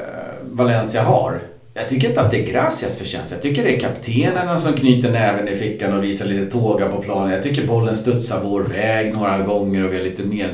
[0.51, 1.41] Valencia har
[1.79, 3.33] jag tycker inte att det är Gracias förtjänst.
[3.33, 7.01] Jag tycker det är kaptenerna som knyter näven i fickan och visar lite tåga på
[7.01, 7.31] planen.
[7.31, 10.49] Jag tycker bollen studsar vår väg några gånger och vi är lite, med,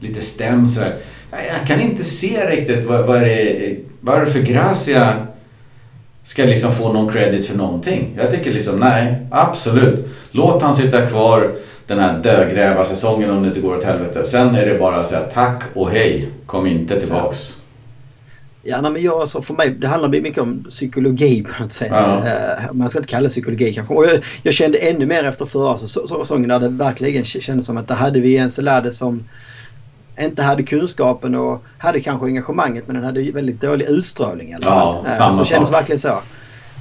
[0.00, 0.96] lite stäm sådär.
[1.30, 5.26] Jag kan inte se riktigt vad, vad, är det, vad är för Gracia
[6.28, 8.14] ska liksom få någon credit för någonting.
[8.16, 10.06] Jag tycker liksom, nej, absolut.
[10.30, 11.54] Låt han sitta kvar
[11.86, 14.24] den här dödgrävarsäsongen om det inte går åt helvete.
[14.26, 16.28] Sen är det bara att säga tack och hej.
[16.46, 17.60] Kom inte tillbaks.
[18.62, 21.88] Ja, nej, men jag, alltså, för mig, det handlar mycket om psykologi på något sätt.
[21.90, 22.22] Ja.
[22.66, 23.94] Uh, man ska inte kalla det psykologi kanske.
[23.94, 27.88] Och jag, jag, kände ännu mer efter förra säsongen där det verkligen kändes som att
[27.88, 29.24] det hade vi en Selade som
[30.20, 34.52] inte hade kunskapen och hade kanske engagemanget men den hade väldigt dålig utstrålning.
[34.52, 34.66] Eller?
[34.66, 36.18] Ja, uh, samma så det kändes verkligen så.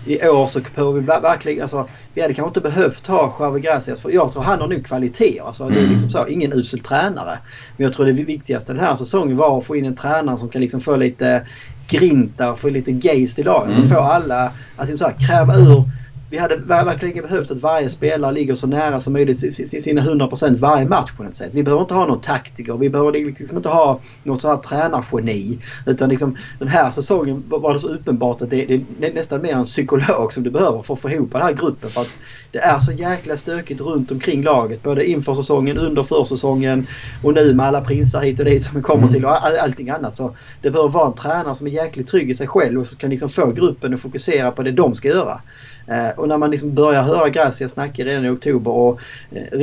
[0.06, 4.02] I år så behöver vi verkligen, alltså, vi hade kanske inte behövt ha Javi Gracias
[4.02, 5.42] för jag tror han har nog kvaliteter.
[5.42, 5.74] Alltså, mm.
[5.74, 5.92] Det är mm.
[5.92, 7.40] liksom så, ingen usel tränare.
[7.78, 10.50] Men jag tror det viktigaste den här säsongen var att få in en tränare som
[10.50, 11.48] kan liksom få lite
[11.88, 13.78] grinta och få lite geist i laget.
[13.78, 13.90] Mm.
[13.90, 15.84] Så få alla att liksom så här, kräva ur
[16.30, 19.40] vi hade verkligen behövt att varje spelare ligger så nära som möjligt
[19.84, 21.50] sina 100% varje match på något sätt.
[21.54, 22.78] Vi behöver inte ha någon taktiker.
[22.78, 25.60] Vi behöver liksom inte ha något sånt här tränargeni.
[25.86, 28.66] Utan liksom, den här säsongen var det så uppenbart att det,
[29.00, 31.54] det är nästan mer en psykolog som du behöver för att få ihop den här
[31.54, 31.90] gruppen.
[31.90, 32.12] För att
[32.52, 34.84] det är så jäkla stökigt runt omkring laget.
[34.84, 36.88] Både inför säsongen, under försäsongen
[37.24, 39.14] och nu med alla prinsar hit och dit som vi kommer mm.
[39.14, 40.16] till och all, allting annat.
[40.16, 42.98] Så det behöver vara en tränare som är jäkligt trygg i sig själv och som
[42.98, 45.42] kan liksom få gruppen att fokusera på det de ska göra.
[45.88, 49.00] Eh, och när man liksom börjar höra Gracia snacka redan i oktober och
[49.32, 49.58] eh,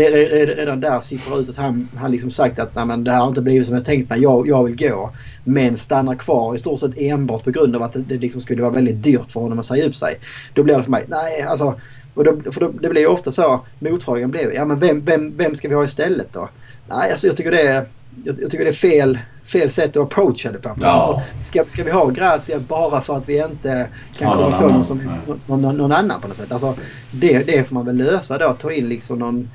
[0.57, 3.29] redan där sipprar ut att han, han liksom sagt att Nej, men det här har
[3.29, 5.11] inte blivit som jag tänkt mig, jag, jag vill gå.
[5.45, 8.63] Men stannar kvar i stort sett enbart på grund av att det, det liksom skulle
[8.63, 10.15] vara väldigt dyrt för honom att säga upp sig.
[10.55, 11.81] Då blir det för mig, nej alltså
[12.15, 15.37] och då, för då, det blir ju ofta så, motfrågan blir, ja men vem, vem,
[15.37, 16.49] vem ska vi ha istället då?
[16.89, 17.87] Nej, alltså jag tycker det är,
[18.25, 20.77] jag, jag tycker det är fel, fel sätt att approacha det på.
[20.81, 21.23] Ja.
[21.43, 24.85] Ska, ska vi ha Gracia bara för att vi inte kan ja, komma på någon,
[24.85, 26.53] som, någon, någon, annan på något sätt?
[26.53, 26.75] Alltså,
[27.11, 28.57] det, det får man väl lösa då.
[28.61, 29.49] Ta in liksom någon...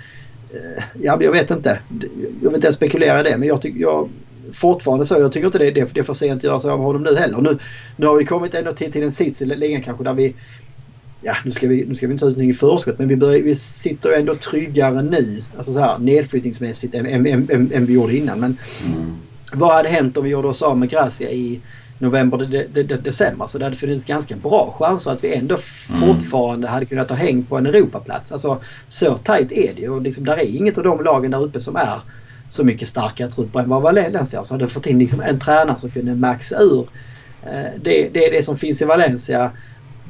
[0.53, 1.79] Eh, ja, jag vet inte.
[2.41, 3.79] Jag vill inte ens spekulera i det men jag tycker...
[3.79, 4.09] Jag,
[4.53, 5.15] fortfarande så.
[5.19, 7.15] Jag tycker inte det, det, det är för sent att göra sig av honom nu
[7.15, 7.41] heller.
[7.41, 7.57] Nu,
[7.95, 10.35] nu har vi kommit ändå till, till en sits i ligan kanske där vi
[11.21, 13.15] ja, nu ska vi, nu ska vi inte ta ut någonting i förskott men vi,
[13.15, 17.93] börjar, vi sitter ändå tryggare nu, alltså så här nedflyttningsmässigt än, än, än, än vi
[17.93, 18.39] gjorde innan.
[18.39, 19.15] Men mm.
[19.53, 21.61] Vad hade hänt om vi gjorde oss av med Gracia i
[21.97, 23.47] november, de, de, de, december?
[23.47, 25.57] Så det hade funnits ganska bra chanser att vi ändå
[25.89, 25.99] mm.
[26.01, 28.31] fortfarande hade kunnat ta häng på en Europaplats.
[28.31, 31.59] Alltså så tajt är det och liksom, där är inget av de lagen där uppe
[31.59, 32.01] som är
[32.49, 35.89] så mycket starkare trupper än vad Valencia Så hade fått in liksom en tränare som
[35.89, 36.89] kunde maxa ur
[37.43, 39.51] eh, det, det, det som finns i Valencia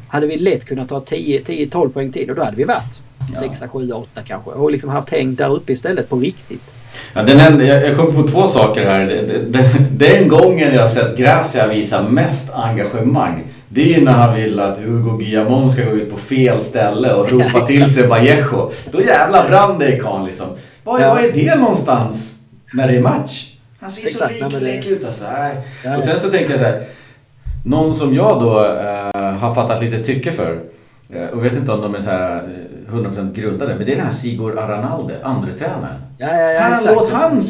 [0.08, 3.02] hade vi lätt kunnat ta 10-12 poäng till och då hade vi varit
[3.40, 4.52] 6, 7, 8 kanske.
[4.52, 6.74] Och liksom haft häng där uppe istället på riktigt.
[7.14, 9.06] Ja, den enda, jag kom på två saker här.
[9.48, 14.36] Den, den gången jag har sett Gracia visa mest engagemang det är ju när han
[14.36, 18.08] vill att Hugo Guillamon ska gå ut på fel ställe och ropa ja, till sig
[18.08, 18.72] Vallejo.
[18.92, 20.48] Då jävlar brann det i karln liksom.
[20.84, 21.20] Var, ja.
[21.20, 22.40] är det någonstans
[22.74, 23.54] när det är match?
[23.80, 25.26] Han ser exakt, så likblek ut alltså.
[25.84, 26.84] Ja, och sen så tänker jag så här.
[27.66, 30.60] Någon som jag då äh, har fattat lite tycke för.
[31.14, 32.50] Äh, och vet inte om de är så här
[32.88, 33.76] 100% eh, grundade.
[33.76, 36.02] Men det är den här Sigurd Aranalde, andre tränaren.
[36.18, 37.42] Ja, ja, ja, Fan, låt han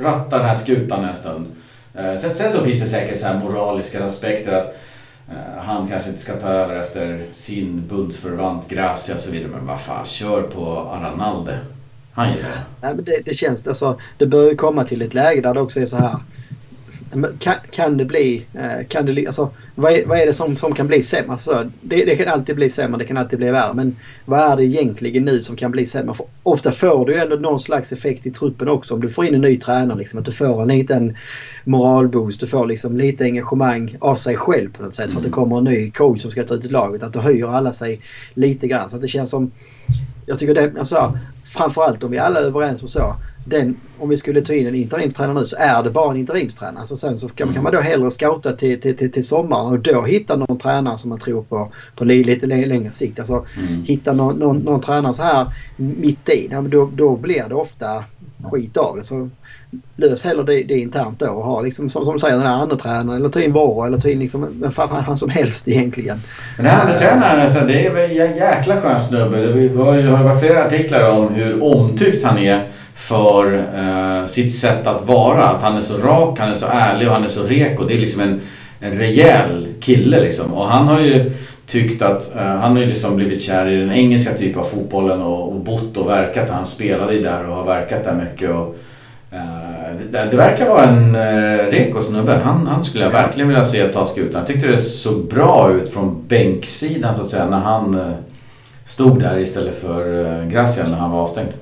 [0.00, 1.46] ratta den här skutan en stund.
[1.94, 4.76] Äh, sen, sen, så finns det säkert så här moraliska aspekter att
[5.58, 9.50] han kanske inte ska ta över efter sin bundsförvant Gracia och så vidare.
[9.56, 11.58] Men vad fan, kör på Aranalde.
[12.12, 12.62] Han gillar det.
[12.80, 15.60] Nej, men det, det känns, alltså, det bör ju komma till ett läge där det
[15.60, 16.16] också är så här
[17.38, 18.46] kan, kan det bli...
[18.54, 21.32] Eh, kan det, alltså, vad, är, vad är det som, som kan bli sämre?
[21.32, 23.74] Alltså, det, det, kan alltid bli sämre, det kan alltid bli värre.
[23.74, 26.14] Men vad är det egentligen nu som kan bli sämre?
[26.14, 29.24] För ofta får du ju ändå någon slags effekt i truppen också om du får
[29.24, 29.98] in en ny tränare.
[29.98, 31.16] Liksom, att du får en liten
[31.64, 35.04] moralboost, du får liksom lite engagemang av sig själv på något sätt.
[35.04, 35.12] Mm.
[35.12, 35.48] För att det mm.
[35.48, 37.02] kommer en ny coach som ska ta ut laget.
[37.02, 38.00] Att då höjer alla sig
[38.34, 38.90] lite grann.
[38.90, 39.50] Så att det känns som...
[40.26, 43.16] Jag tycker det, alltså, framförallt om vi alla är överens om så
[43.48, 46.86] den, om vi skulle ta in en interimtränare nu så är det bara en interimstränare.
[46.86, 47.54] Så sen så kan, mm.
[47.54, 50.98] kan man då hellre scouta till, till, till, till sommaren och då hitta någon tränare
[50.98, 53.18] som man tror på på lite längre sikt.
[53.18, 53.82] Alltså mm.
[53.82, 58.04] hitta någon, någon, någon tränare så här mitt i, då, då blir det ofta
[58.50, 59.04] skit av det.
[59.04, 59.30] Så
[59.96, 62.56] lös hellre det, det internt då och ha liksom som, som du säger den här
[62.56, 65.68] andra tränaren eller ta in Voro eller ta in liksom vem fan han som helst
[65.68, 66.20] egentligen.
[66.56, 69.36] Men den andra tränaren alltså, det är en jäkla skön snubbe.
[69.36, 74.86] Det har ju varit flera artiklar om hur omtyckt han är för eh, sitt sätt
[74.86, 75.44] att vara.
[75.44, 77.84] Att han är så rak, han är så ärlig och han är så reko.
[77.84, 78.40] Det är liksom en,
[78.80, 80.54] en rejäl kille liksom.
[80.54, 81.32] Och han har ju
[81.66, 85.22] tyckt att eh, han har ju liksom blivit kär i den engelska typen av fotbollen
[85.22, 86.50] och, och bott och verkat.
[86.50, 88.50] Han spelade ju där och har verkat där mycket.
[88.50, 88.76] Och,
[89.32, 92.40] eh, det, det, verkar vara en eh, reko snubbe.
[92.44, 94.40] Han, han skulle jag verkligen vilja se ta skutan.
[94.40, 98.12] Jag tyckte det såg bra ut från bänksidan så att säga när han eh,
[98.84, 101.52] stod där istället för eh, Gracian Gracia när han var avstängd.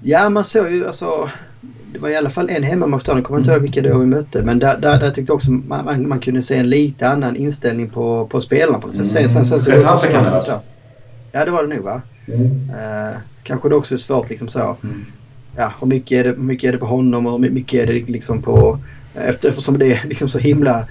[0.00, 1.30] Ja man såg ju alltså
[1.92, 3.14] det var i alla fall en hemmamatch där.
[3.14, 4.42] Jag kommer inte ihåg vilka det var vi mötte.
[4.42, 7.36] Men där, där, där tyckte jag också man, man, man, kunde se en lite annan
[7.36, 8.78] inställning på, på spelarna.
[8.78, 9.06] På något sätt.
[9.06, 10.60] Sen, sen, sen, så det också kan det vara.
[11.32, 12.02] Ja det var det nog va.
[12.26, 12.42] Mm.
[12.42, 14.76] Uh, kanske det också är svårt liksom så.
[14.82, 15.04] Mm.
[15.56, 17.86] Ja, hur mycket, är det, hur mycket är det på honom och hur mycket är
[17.86, 18.78] det liksom på...
[19.14, 20.86] Efter, eftersom det är liksom så himla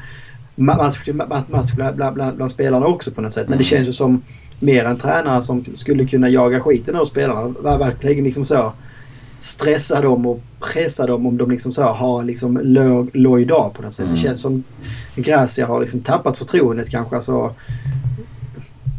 [0.55, 3.47] match, match, match bland, bland, bland, spelarna också på något sätt.
[3.49, 3.69] Men det mm.
[3.69, 4.21] känns ju som
[4.59, 7.77] mer en tränare som skulle kunna jaga skiten ur spelarna.
[7.77, 8.73] Verkligen liksom så
[9.37, 10.39] stressa dem och
[10.73, 14.05] pressa dem om de liksom så har liksom låg, låg dag på något sätt.
[14.05, 14.15] Mm.
[14.15, 14.63] Det känns som
[15.15, 17.15] Gracia har liksom tappat förtroendet kanske.
[17.15, 17.55] Alltså,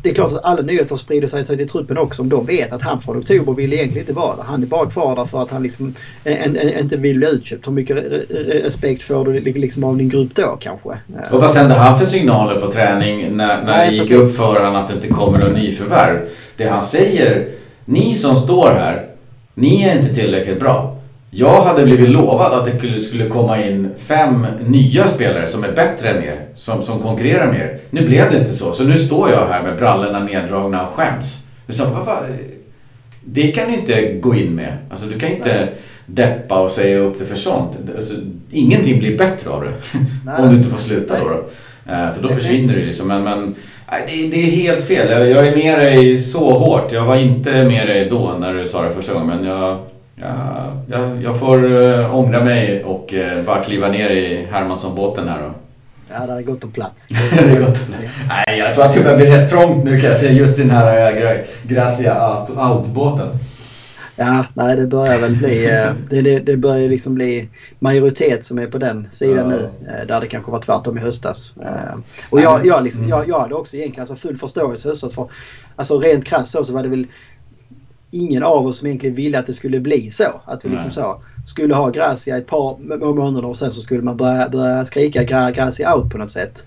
[0.03, 2.83] det är klart att alla nyheter sprider sig till truppen också om de vet att
[2.83, 4.42] han från oktober vill egentligen inte vara där.
[4.42, 7.66] Han är bara kvar där för att han liksom en, en, inte vill bli utköpt.
[7.66, 7.96] Hur mycket
[8.64, 10.88] respekt får du liksom av din grupp då kanske?
[11.31, 14.16] Och vad sände han för signaler på träning när, när det gick precis.
[14.16, 16.18] upp för honom att det inte kommer någon nyförvärv?
[16.57, 17.48] Det han säger,
[17.85, 19.08] ni som står här
[19.59, 20.97] ni är inte tillräckligt bra.
[21.31, 26.09] Jag hade blivit lovad att det skulle komma in fem nya spelare som är bättre
[26.09, 27.79] än er, som, som konkurrerar med er.
[27.90, 31.47] Nu blev det inte så, så nu står jag här med brallorna neddragna och skäms.
[31.68, 32.18] Så, vad, vad,
[33.25, 34.77] det kan du inte gå in med.
[34.90, 35.75] Alltså, du kan inte Nej.
[36.07, 37.77] deppa och säga upp det för sånt.
[37.97, 38.14] Alltså,
[38.51, 39.73] ingenting blir bättre av det.
[40.42, 41.29] Om du inte får sluta då.
[41.29, 41.44] då.
[41.88, 43.09] Eh, för då försvinner det liksom.
[43.09, 43.55] Men, men
[44.07, 45.11] det, det, är helt fel.
[45.11, 46.92] Jag, jag, är med dig så hårt.
[46.92, 49.27] Jag var inte med dig då när du sa det första gången.
[49.27, 49.79] Men jag,
[50.90, 55.42] jag, jag, får uh, ångra mig och uh, bara kliva ner i Hermansson-båten här.
[55.42, 55.53] Då.
[56.11, 57.09] Ja, det hade gått om plats.
[57.38, 57.94] det gott om
[58.29, 60.33] Nej, jag tror att det börjar bli rätt trångt nu kan jag säga.
[60.33, 63.29] Just i den här Gracia Out-båten.
[64.20, 65.66] Ja, nej det börjar väl bli...
[65.68, 69.68] Eh, det, det, det börjar liksom bli majoritet som är på den sidan nu.
[69.88, 71.54] Eh, där det kanske var tvärtom i höstas.
[71.62, 71.98] Eh,
[72.31, 73.11] och jag, jag, liksom, mm.
[73.11, 75.31] jag, jag hade också egentligen alltså full förståelse i höstas för...
[75.76, 77.07] Alltså rent krasst så, så var det väl
[78.11, 80.40] ingen av oss som egentligen ville att det skulle bli så.
[80.44, 84.16] Att vi liksom så skulle ha Gracia ett par månader och sen så skulle man
[84.16, 86.64] börja, börja skrika Gracia out på något sätt.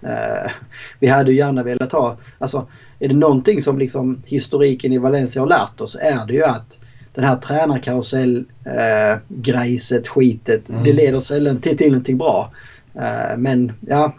[1.00, 2.18] vi hade ju gärna velat ha...
[2.40, 2.68] Alltså
[3.00, 6.78] är det någonting som liksom historiken i Valencia har lärt oss är det ju att
[7.14, 10.70] den här tränarkarusell-grejset, eh, skitet.
[10.70, 10.84] Mm.
[10.84, 12.52] Det leder sällan till, till någonting bra.
[12.96, 14.14] Eh, men ja,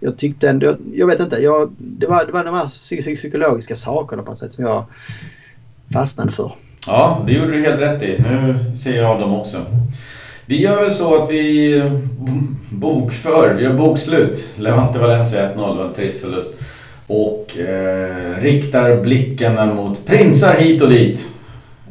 [0.00, 2.66] jag tyckte ändå, jag vet inte, jag, det, var, det var de här
[3.16, 4.84] psykologiska sakerna på något sätt som jag
[5.92, 6.52] fastnade för.
[6.86, 8.22] Ja, det gjorde du helt rätt i.
[8.22, 9.66] Nu ser jag dem också.
[10.46, 11.82] Vi gör väl så att vi
[12.70, 14.48] bokför, vi gör bokslut.
[14.56, 16.54] Levante Valencia 1-0 en trist förlust.
[17.06, 21.33] Och eh, riktar blickarna mot prinsar hit och dit.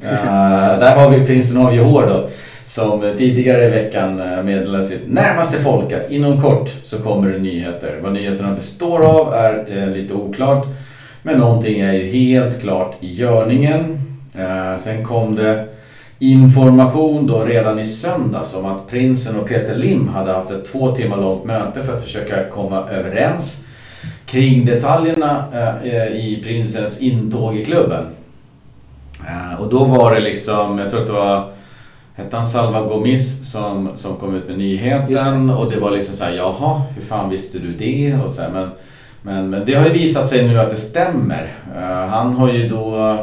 [0.04, 2.30] Uh, där har vi prinsen av Johor då.
[2.66, 7.40] Som tidigare i veckan eh, meddelade sitt närmaste folk att inom kort så kommer det
[7.40, 8.00] nyheter.
[8.04, 10.68] Vad nyheterna består av är eh, lite oklart.
[11.22, 14.00] Men någonting är ju helt klart i görningen.
[14.36, 15.66] Uh, sen kom det
[16.20, 20.92] information då redan i söndags om att prinsen och Peter Lim hade haft ett två
[20.92, 23.66] timmar långt möte för att försöka komma överens
[24.26, 25.46] kring detaljerna
[26.14, 28.06] i prinsens intåg i klubben.
[29.28, 31.52] Eh, och då var det liksom, jag tror att det var
[32.16, 36.32] Hette han Salva Gomis som, som kom ut med nyheten och det var liksom såhär,
[36.32, 38.16] jaha, hur fan visste du det?
[38.26, 38.70] Och så här, men,
[39.22, 41.54] men, men det har ju visat sig nu att det stämmer.
[41.78, 43.18] Uh, han har ju då,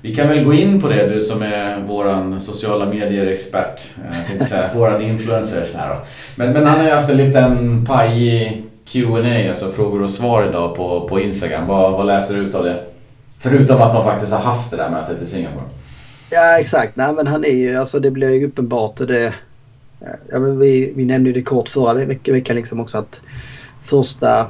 [0.00, 3.90] vi kan väl gå in på det du som är våran sociala medier-expert,
[4.38, 5.66] uh, säga, våran influencer.
[5.74, 5.96] Här då.
[6.36, 10.76] Men, men han har ju haft en liten pajig Q&A, alltså frågor och svar idag
[10.76, 11.66] på, på Instagram.
[11.66, 12.84] Vad, vad läser du ut av det?
[13.38, 15.64] Förutom att de faktiskt har haft det där mötet i Singapore.
[16.30, 16.96] Ja exakt.
[16.96, 19.34] Nej men han är ju, alltså det blir ju uppenbart och det...
[20.30, 23.20] Ja, men vi, vi nämnde ju det kort förra veckan, veckan liksom också att
[23.84, 24.46] första,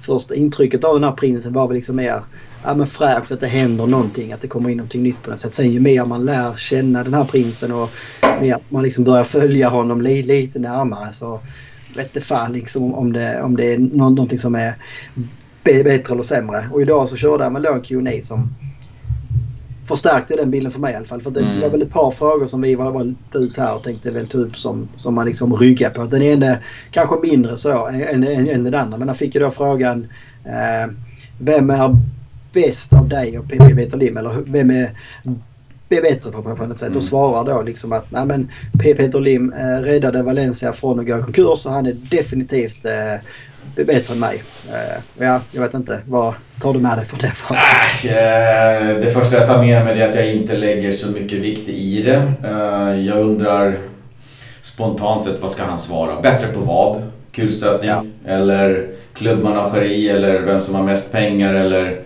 [0.00, 2.22] första intrycket av den här prinsen var väl liksom mer
[2.64, 5.40] ja, men fräscht att det händer någonting, att det kommer in någonting nytt på något
[5.40, 5.54] sätt.
[5.54, 7.90] Sen ju mer man lär känna den här prinsen och
[8.40, 11.40] mer man liksom börjar följa honom li, lite närmare så
[11.96, 14.74] vet det fan liksom om det, om det är någonting som är
[15.64, 16.64] bättre eller sämre.
[16.72, 18.54] Och idag så körde han med låg Q&A som
[19.84, 21.22] förstärkte den bilden för mig i alla fall.
[21.22, 21.60] För det mm.
[21.60, 24.38] var väl ett par frågor som vi var, var ut här och tänkte väl ta
[24.38, 26.02] upp som, som man liksom ryggar på.
[26.02, 26.56] Den ena
[26.90, 28.98] kanske mindre så än, än, än den andra.
[28.98, 30.06] Men han fick ju då frågan
[30.44, 30.92] eh,
[31.42, 31.96] Vem är
[32.52, 34.16] bäst av dig och PP Peter Lim?
[34.16, 34.94] Eller vem är
[35.88, 36.86] bättre på, på något sätt?
[36.86, 36.96] Mm.
[36.96, 41.18] Och svarar då liksom att nej men Peter Lim eh, räddade Valencia från att gå
[41.18, 43.20] i konkurs och han är definitivt eh,
[43.74, 44.42] bättre än mig.
[44.68, 46.00] Uh, ja, jag vet inte.
[46.06, 47.32] Vad tar du med dig från det?
[48.08, 51.68] Äh, det första jag tar med mig är att jag inte lägger så mycket vikt
[51.68, 52.32] i det.
[52.48, 53.78] Uh, jag undrar
[54.62, 56.20] spontant sett vad ska han svara?
[56.20, 57.02] Bättre på vad?
[57.32, 57.90] Kulstötning?
[57.90, 58.04] Ja.
[58.26, 60.08] Eller klubbmanageri?
[60.08, 61.54] Eller vem som har mest pengar?
[61.54, 62.00] Eller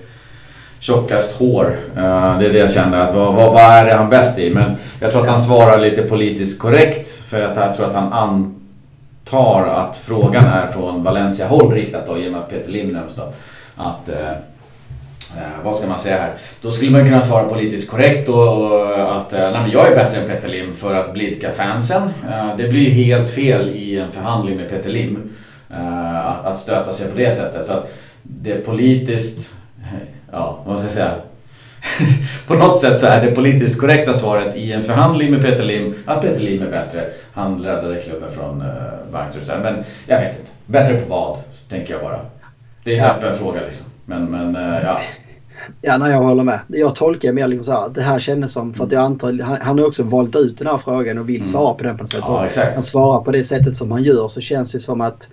[0.78, 1.76] tjockast hår.
[1.94, 4.50] Det är det jag känner att vad, vad, vad, är det han bäst i?
[4.50, 7.08] Men jag tror att han svarar lite politiskt korrekt.
[7.08, 8.63] För jag tror att han an
[9.24, 13.16] antar att frågan är från Valencia-håll riktat då, i och med att Peter Lim nämns
[13.16, 13.32] då.
[13.76, 16.34] Att, eh, eh vad ska man säga här?
[16.62, 19.96] Då skulle man kunna svara politiskt korrekt och, och att eh, nej, men jag är
[19.96, 22.02] bättre än Peter Lim för att blidka fansen.
[22.02, 25.30] Eh, det blir ju helt fel i en förhandling med Peter Lim.
[25.70, 27.66] Eh, att, att stöta sig på det sättet.
[27.66, 31.14] Så att det politiskt, eh, ja vad ska jag säga?
[32.46, 35.94] på något sätt så är det politiskt korrekta svaret i en förhandling med Peter Lim
[36.06, 37.06] att Peter Lim är bättre.
[37.32, 38.68] Han räddade klubben från uh,
[39.12, 39.62] Vagnstrup.
[39.62, 40.50] Men jag vet inte.
[40.66, 41.38] Bättre på vad,
[41.70, 42.20] tänker jag bara.
[42.84, 43.10] Det är en ja.
[43.10, 43.86] öppen fråga liksom.
[44.04, 45.00] Men, men uh, ja.
[45.80, 46.58] Ja, nej, jag håller med.
[46.68, 49.58] Jag tolkar mer liksom så här, det här kändes som, för att jag antar, han,
[49.60, 51.48] han har också valt ut den här frågan och vill mm.
[51.48, 52.20] svara på den på något sätt.
[52.26, 52.74] Ja, exakt.
[52.74, 55.28] Han svarar på det sättet som han gör så känns det som att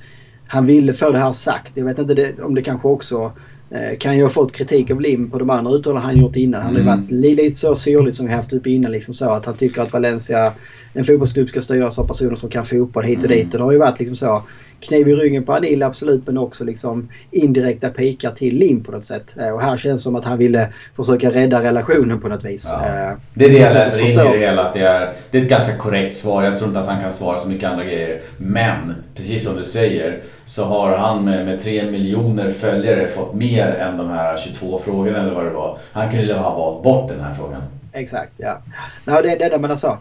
[0.47, 1.77] han ville få det här sagt.
[1.77, 3.60] Jag vet inte det, om det kanske också Eh,
[3.99, 6.61] kan ju ha fått kritik av Lim på de andra uttalanden han gjort innan.
[6.61, 6.97] Han har mm.
[6.97, 8.91] varit lite så syrligt som vi haft uppe innan.
[8.91, 10.53] Liksom så att han tycker att Valencia,
[10.93, 13.37] en fotbollsklubb ska styras av personer som kan fotboll hit och mm.
[13.37, 13.53] dit.
[13.53, 14.43] Och det har ju varit liksom så
[14.81, 19.05] kniv i ryggen på Anil absolut men också liksom indirekta pikar till Lim på något
[19.05, 19.35] sätt.
[19.37, 22.67] Eh, och här känns det som att han ville försöka rädda relationen på något vis.
[22.69, 22.85] Ja.
[22.85, 24.61] Eh, det är det jag läser in i det hela.
[24.61, 26.43] Att det, är, det är ett ganska korrekt svar.
[26.43, 28.21] Jag tror inte att han kan svara så mycket andra grejer.
[28.37, 33.67] Men precis som du säger så har han med, med 3 miljoner följare fått mer
[33.67, 35.77] än de här 22 frågorna eller vad det var.
[35.91, 37.61] Han kunde ha valt bort den här frågan.
[37.93, 38.61] Exakt, ja.
[39.05, 39.99] No, det är det man sa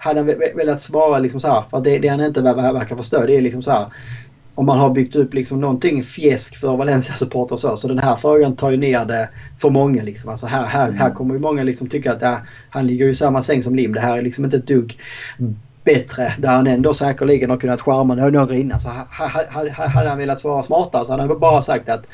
[0.00, 3.36] hade han velat svara liksom så här, för det, det han inte verkar förstå det
[3.36, 3.86] är liksom så här.
[4.54, 7.76] Om man har byggt upp liksom någonting fjäsk för Valencia-supportrar så.
[7.76, 10.02] Så den här frågan tar ju ner det för många.
[10.02, 10.30] Liksom.
[10.30, 11.14] Alltså här, här, här mm.
[11.14, 13.92] kommer ju många liksom tycka att ja, han ligger i samma säng som Lim.
[13.92, 14.98] Det här är liksom inte ett dugg
[15.84, 16.34] bättre.
[16.38, 18.80] Där han ändå säkerligen har kunnat charma några innan.
[18.80, 22.06] Så hade han velat svara smartare så hade han bara sagt att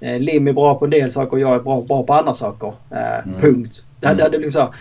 [0.00, 2.34] eh, Lim är bra på en del saker och jag är bra, bra på andra
[2.34, 2.74] saker.
[2.90, 3.40] Eh, mm.
[3.40, 3.84] Punkt.
[4.00, 4.74] Det, det, det, liksom så,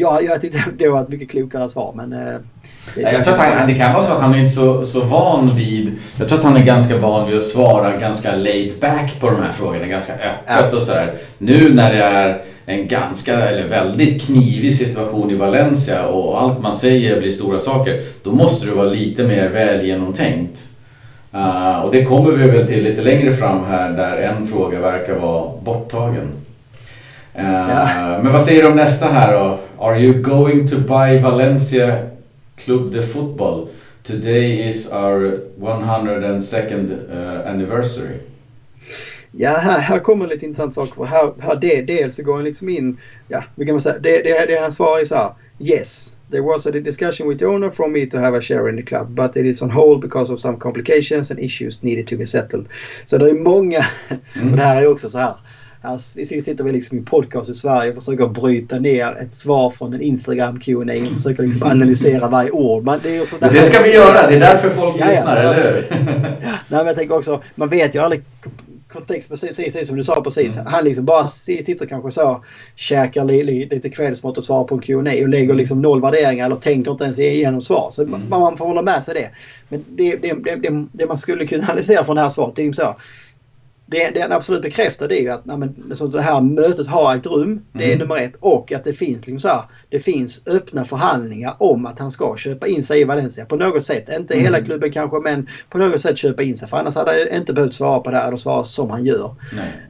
[0.00, 2.12] Ja, jag tyckte det var ett mycket klokare svar men...
[2.12, 2.40] Eh,
[2.94, 5.00] det, jag tror att han, det kan vara så att han är inte så, så
[5.00, 5.92] van vid...
[6.18, 9.42] Jag tror att han är ganska van vid att svara ganska laid back på de
[9.42, 9.86] här frågorna.
[9.86, 10.76] Ganska öppet ja.
[10.76, 11.14] och sådär.
[11.38, 16.74] Nu när det är en ganska, eller väldigt knivig situation i Valencia och allt man
[16.74, 18.02] säger blir stora saker.
[18.22, 20.64] Då måste det vara lite mer väl genomtänkt.
[21.34, 25.14] Uh, och det kommer vi väl till lite längre fram här där en fråga verkar
[25.14, 26.32] vara borttagen.
[27.38, 28.18] Uh, ja.
[28.22, 29.58] Men vad säger du om nästa här då?
[29.80, 32.10] Are you going to buy Valencia
[32.56, 33.70] Club de Football?
[34.02, 38.20] Today is our 102nd uh, anniversary.
[39.32, 41.04] Ja, här, här kommer lite intressant saker.
[41.04, 44.46] Här, här det, dels så går han liksom in, ja, vi kan säga, det, det,
[44.46, 45.32] det han svarar är så här.
[45.58, 48.76] Yes, there was a discussion with the owner for me to have a share in
[48.76, 52.16] the club but it is on hold because of some complications and issues needed to
[52.16, 52.66] be settled.
[53.04, 53.80] Så det är många,
[54.34, 54.50] mm.
[54.50, 55.36] och det här är också så här.
[55.82, 59.94] Här sitter vi liksom i podcast i Sverige och försöker bryta ner ett svar från
[59.94, 62.84] en Instagram Q&A och försöker liksom analysera varje ord.
[62.84, 65.44] Men det, är också det, det ska vi göra, det är därför folk ja, lyssnar,
[65.44, 65.86] ja, eller hur?
[66.40, 68.22] Nej, men jag tänker också, man vet ju aldrig
[68.92, 70.56] kontext precis, precis som du sa precis.
[70.56, 70.66] Mm.
[70.72, 72.44] Han liksom bara sitter kanske så,
[72.76, 76.56] käkar lite, lite kvällsmat och svarar på en Q&A och lägger liksom noll värderingar eller
[76.56, 77.90] tänker inte ens igenom svar.
[77.92, 78.28] Så mm.
[78.28, 79.30] man, får hålla med sig det.
[79.68, 82.66] Men det, det, det, det, man skulle kunna analysera från det här svaret det är
[82.66, 82.96] ju så
[83.90, 87.26] det, han absolut bekräftar det är ju att nej, så det här mötet har ägt
[87.26, 87.60] rum.
[87.72, 87.98] Det är mm.
[87.98, 88.32] nummer ett.
[88.40, 92.36] Och att det finns, liksom så här, det finns öppna förhandlingar om att han ska
[92.36, 94.08] köpa in sig i Valencia på något sätt.
[94.18, 94.44] Inte mm.
[94.44, 96.68] hela klubben kanske men på något sätt köpa in sig.
[96.68, 99.34] För annars hade han inte behövt svara på det här eller svara som han gör.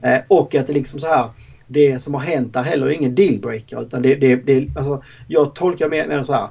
[0.02, 1.30] Eh, och att det liksom så här
[1.66, 3.82] det som har hänt är heller ingen dealbreaker.
[3.82, 6.48] Utan det, det, det, alltså, jag tolkar mer, mer så här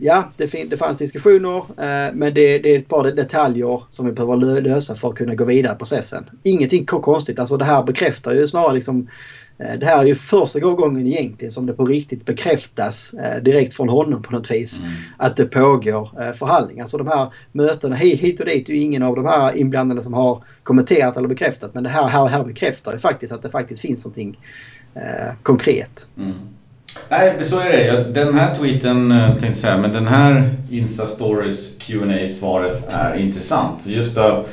[0.00, 4.06] ja, det, fin- det fanns diskussioner eh, men det, det, är ett par detaljer som
[4.06, 6.24] vi behöver lö lösa för att kunna gå vidare i processen.
[6.42, 7.38] Ingenting konstigt.
[7.38, 9.08] Alltså det här bekräftar ju snarare liksom
[9.58, 13.74] Eh, det här är ju första gången egentligen som det på riktigt bekräftas eh, direkt
[13.74, 14.80] från honom på något vis.
[14.80, 14.92] Mm.
[15.16, 16.86] Att det pågår eh, förhandlingar.
[16.86, 20.14] Så de här mötena hit och dit är ju ingen av de här inblandade som
[20.14, 21.74] har kommenterat eller bekräftat.
[21.74, 24.38] Men det här, här, här bekräftar ju faktiskt att det faktiskt finns någonting
[25.42, 26.06] konkret.
[26.18, 26.34] Mm.
[27.08, 28.04] Nej, så är det.
[28.20, 33.86] Den här tweeten, tänkte jag säga, men den här Insta-stories qa svaret är intressant.
[33.86, 34.46] Just av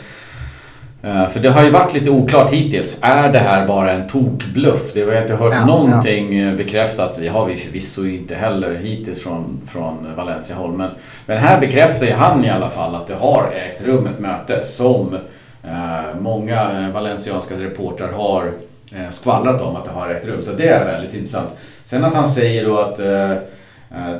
[1.06, 2.98] Eh, för det har ju varit lite oklart hittills.
[3.02, 4.94] Är det här bara en tokbluff?
[4.94, 6.56] Det har jag inte hört ja, någonting ja.
[6.56, 7.18] bekräftat.
[7.20, 10.72] Vi har vi förvisso inte heller hittills från, från Valencia-håll.
[10.72, 10.92] Men,
[11.26, 14.64] men här bekräftar ju han i alla fall att det har ägt rum ett möte
[14.64, 15.18] som
[15.64, 18.54] eh, många valencianska reportrar har
[18.92, 20.42] eh, skvallrat om att det har ägt rum.
[20.42, 21.50] Så det är väldigt intressant.
[21.86, 23.32] Sen att han säger då att, eh,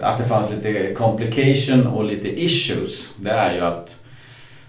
[0.02, 3.16] att det fanns lite complication och lite issues.
[3.18, 4.00] Det är ju att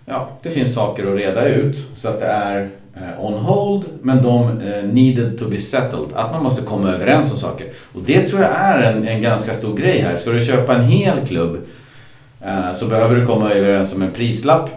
[0.04, 1.76] ja, det finns saker att reda ut.
[1.94, 6.08] Så att det är eh, on hold, men de eh, needed to be settled.
[6.14, 7.66] Att man måste komma överens om saker.
[7.92, 10.16] Och det tror jag är en, en ganska stor grej här.
[10.16, 11.58] Ska du köpa en hel klubb
[12.40, 14.70] eh, så behöver du komma överens om en prislapp.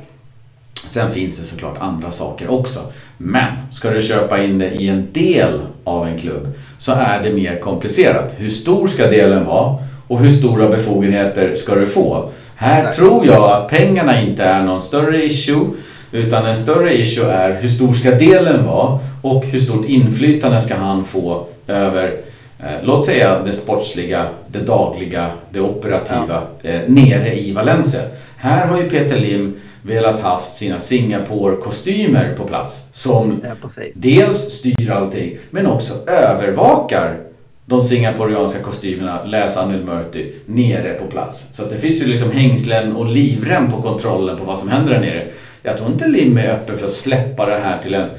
[0.86, 2.80] Sen finns det såklart andra saker också.
[3.18, 6.48] Men ska du köpa in det i en del av en klubb
[6.78, 8.34] så är det mer komplicerat.
[8.38, 12.30] Hur stor ska delen vara och hur stora befogenheter ska du få?
[12.56, 12.98] Här Exakt.
[12.98, 15.66] tror jag att pengarna inte är någon större issue.
[16.12, 20.76] Utan en större issue är hur stor ska delen vara och hur stort inflytande ska
[20.76, 22.18] han få över
[22.60, 26.70] eh, låt säga det sportsliga, det dagliga, det operativa ja.
[26.70, 28.02] eh, nere i Valencia.
[28.38, 29.56] Här har ju Peter Lim
[29.88, 37.18] velat haft sina Singapore-kostymer på plats som ja, dels styr allting men också övervakar
[37.66, 41.50] de singaporianska kostymerna, läs Anil Murti, nere på plats.
[41.54, 45.00] Så det finns ju liksom hängslen och livrem på kontrollen på vad som händer där
[45.00, 45.28] nere.
[45.64, 48.10] Jag tror inte Lim är öppen för att släppa det här till en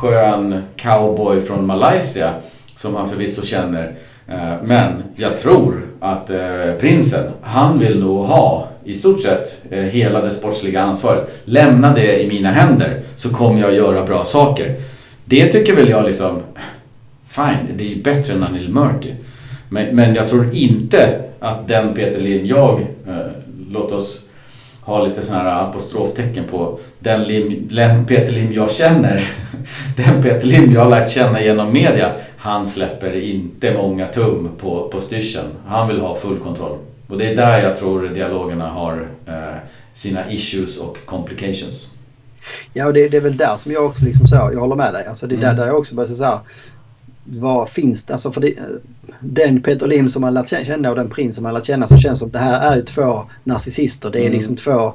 [0.00, 2.34] skön cowboy från Malaysia
[2.76, 3.94] som han förvisso känner.
[4.28, 9.82] Eh, men jag tror att eh, prinsen, han vill nog ha i stort sett eh,
[9.82, 11.40] hela det sportsliga ansvaret.
[11.44, 14.74] Lämna det i mina händer så kommer jag göra bra saker.
[15.24, 16.42] Det tycker väl jag liksom
[17.28, 19.14] fine, det är ju bättre än Anil Murti.
[19.68, 23.26] Men, men jag tror inte att den Peter Lim jag, eh,
[23.70, 24.28] låt oss
[24.80, 29.28] ha lite sådana här apostroftecken på, den, Lim, den Peter Lim jag känner,
[29.96, 34.88] den Peter Lim jag har lärt känna genom media, han släpper inte många tum på,
[34.88, 35.48] på styrseln.
[35.66, 36.78] Han vill ha full kontroll.
[37.06, 39.56] Och det är där jag tror dialogerna har eh,
[39.94, 41.94] sina issues och complications.
[42.72, 44.92] Ja, och det, det, är väl där som jag också liksom så, jag håller med
[44.92, 45.06] dig.
[45.06, 45.48] Alltså det är mm.
[45.48, 46.40] där, där jag också börjar säga
[47.24, 48.12] vad finns det?
[48.12, 48.54] Alltså för det,
[49.20, 51.96] den Peter Lim som man lärt känna och den prins som man lärt känna så
[51.96, 54.10] känns som det här är ju två narcissister.
[54.10, 54.32] Det är mm.
[54.32, 54.92] liksom två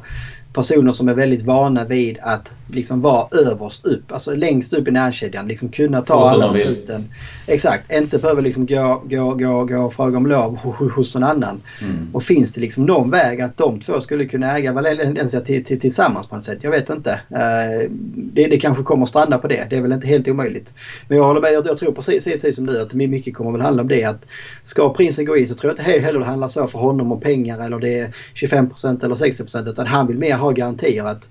[0.58, 4.92] personer som är väldigt vana vid att liksom vara överst upp, alltså längst upp i
[4.92, 5.48] näringskedjan.
[5.48, 7.14] Liksom kunna ta alla besluten.
[7.48, 10.58] Exakt, inte behöva liksom gå, gå, gå, gå och fråga om lov
[10.96, 11.62] hos någon annan.
[11.82, 12.10] Mm.
[12.14, 15.80] Och finns det liksom någon väg att de två skulle kunna äga Valencia till, till,
[15.80, 16.58] tillsammans på något sätt?
[16.62, 17.12] Jag vet inte.
[17.32, 19.68] Uh, det, det kanske kommer att stranda på det.
[19.70, 20.74] Det är väl inte helt omöjligt.
[21.08, 23.62] Men jag håller med, jag, jag tror precis, precis som du att mycket kommer väl
[23.62, 24.04] handla om det.
[24.04, 24.28] Att
[24.64, 27.20] ska prinsen gå in så tror jag inte heller det handlar så för honom om
[27.20, 28.70] pengar eller det är 25
[29.04, 31.30] eller 60 utan han vill mer ha garantier att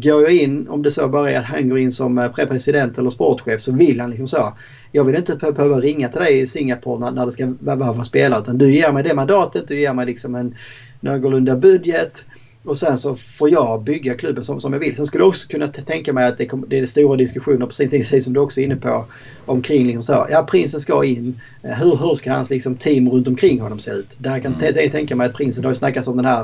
[0.00, 2.98] Går jag in, om det så bara är att han går in som eh, president
[2.98, 4.52] eller sportchef så vill han liksom så.
[4.92, 8.58] Jag vill inte behöva ringa till dig i Singapore när det ska vara spelare utan
[8.58, 10.54] du ger mig det mandatet, du ger mig liksom en
[11.00, 12.24] någorlunda budget.
[12.68, 14.96] Och sen så får jag bygga klubben som, som jag vill.
[14.96, 18.24] Sen skulle jag också kunna tänka mig att det, kom, det är stora diskussioner precis
[18.24, 19.04] som du också är inne på
[19.46, 20.26] omkring liksom så.
[20.30, 21.40] Ja, prinsen ska in.
[21.62, 24.16] Eh, hur, hur ska hans liksom, team runt omkring honom se ut?
[24.18, 24.74] Där kan mm.
[24.76, 26.40] jag tänka mig att prinsen, det har ju snackats om den här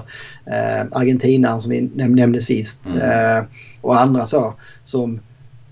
[0.46, 2.90] eh, argentinaren som vi nämnde sist.
[2.90, 3.38] Mm.
[3.38, 3.44] Eh,
[3.80, 5.20] och andra så som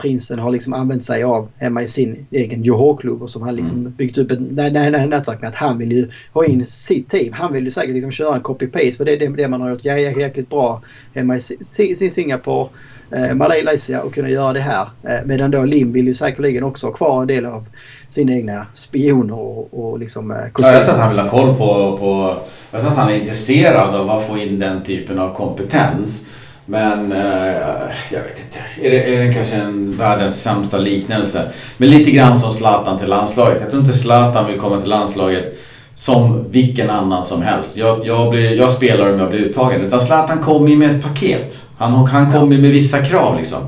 [0.02, 3.78] prinsen har liksom använt sig av hemma i sin egen Johor-klubb och som han liksom
[3.78, 3.92] mm.
[3.92, 7.32] byggt upp ett nätverk med att han vill ju ha in sitt team.
[7.32, 9.84] Han vill ju säkert liksom köra en copy-paste för det är det man har gjort
[9.84, 10.82] jäkligt bra
[11.14, 12.68] hemma i sin Singapore,
[13.10, 14.88] eh, Malaysia och kunna göra det här.
[15.02, 17.66] Eh, medan då Lim vill ju säkerligen också ha kvar en del av
[18.08, 20.30] sina egna spioner och, och liksom...
[20.30, 22.36] Eh, ja, jag tror att han vill ha koll på, på...
[22.70, 26.28] Jag tror att han är intresserad av att få in den typen av kompetens.
[26.66, 28.86] Men eh, jag vet inte.
[28.86, 31.50] Är det, är det kanske en världens sämsta liknelse?
[31.76, 33.58] Men lite grann som Zlatan till landslaget.
[33.60, 35.58] Jag tror inte Zlatan vill komma till landslaget
[35.94, 37.76] som vilken annan som helst.
[37.76, 39.80] Jag, jag, blir, jag spelar om jag blir uttagen.
[39.80, 41.66] Utan Zlatan kommer ju med ett paket.
[41.78, 43.58] Han, han kommer med vissa krav liksom.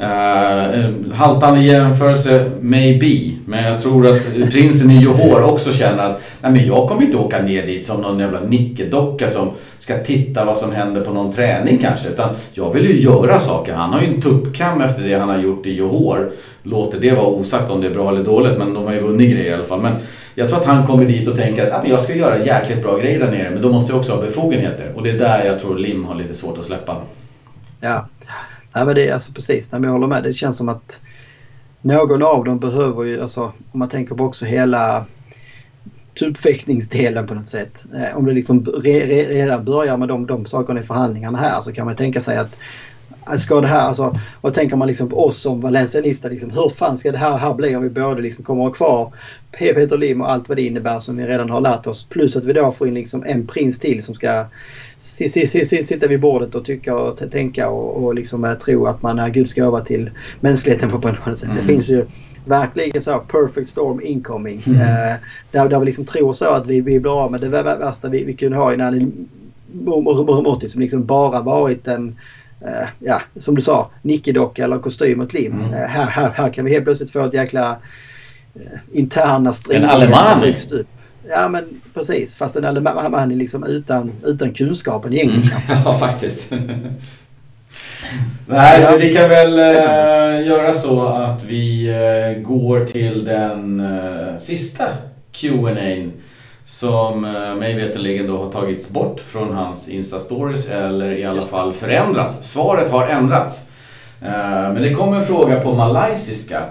[0.00, 3.36] Uh, haltande jämförelse, maybe.
[3.46, 7.16] Men jag tror att prinsen i Johor också känner att nej men jag kommer inte
[7.16, 11.32] åka ner dit som någon jävla nickedocka som ska titta vad som händer på någon
[11.32, 12.08] träning kanske.
[12.08, 13.74] Utan jag vill ju göra saker.
[13.74, 16.30] Han har ju en tuppkam efter det han har gjort i Johor.
[16.62, 19.32] Låter det vara osagt om det är bra eller dåligt men de har ju vunnit
[19.32, 19.80] grejer i alla fall.
[19.80, 19.92] Men
[20.34, 23.18] jag tror att han kommer dit och tänker att jag ska göra jäkligt bra grejer
[23.18, 24.92] där nere men då måste jag också ha befogenheter.
[24.96, 26.96] Och det är där jag tror Lim har lite svårt att släppa.
[27.80, 28.06] Ja,
[28.74, 29.72] Nej, men det är alltså precis.
[29.72, 30.22] Nej, men jag håller med.
[30.22, 31.00] Det känns som att
[31.82, 35.06] någon av dem behöver ju, alltså om man tänker på också hela
[36.14, 37.84] typfäktningsdelen på något sätt.
[37.94, 41.60] Eh, om det liksom re, re, redan börjar med de, de sakerna i förhandlingarna här
[41.60, 42.56] så kan man tänka sig att
[43.38, 46.96] Ska det här, alltså, och tänker man liksom på oss som valencianister, liksom, hur fan
[46.96, 49.12] ska det här, här bli om vi både liksom kommer att ha kvar
[49.58, 52.06] Peter Lim och allt vad det innebär som vi redan har lärt oss.
[52.08, 54.44] Plus att vi då får in liksom en prins till som ska
[54.98, 59.28] sitta vid bordet och tycka och tänka och, och liksom eh, tro att man är
[59.28, 60.10] Guds gåva till
[60.40, 61.48] mänskligheten på något sätt.
[61.48, 61.56] Mm.
[61.56, 62.06] Det finns ju
[62.44, 64.62] verkligen så perfect storm incoming.
[64.66, 64.80] Mm.
[64.80, 65.16] Eh,
[65.50, 68.24] där, där vi liksom tror så att vi, vi blir av med det värsta vi,
[68.24, 69.12] vi kunde ha innan
[69.72, 72.16] Mormotti som liksom bara varit en
[72.66, 75.52] eh, ja, som du sa, nickedocka eller kostym och lim.
[75.52, 75.72] Mm.
[75.72, 77.76] Eh, här, här, här kan vi helt plötsligt få ett jäkla
[78.54, 79.94] eh, interna stridigheter.
[79.94, 80.56] En alemani!
[81.28, 85.60] Ja men precis, fast en alemani liksom utan, utan kunskapen egentligen.
[85.68, 85.78] Mm.
[85.84, 86.52] ja faktiskt.
[88.46, 88.96] Nej, ja.
[89.00, 94.84] vi kan väl äh, göra så att vi äh, går till den äh, sista
[95.32, 96.10] Q&A
[96.70, 101.72] som eh, mig veterligen då har tagits bort från hans Insta-stories eller i alla fall
[101.72, 102.50] förändrats.
[102.52, 103.68] Svaret har ändrats.
[104.22, 106.62] Eh, men det kom en fråga på malaysiska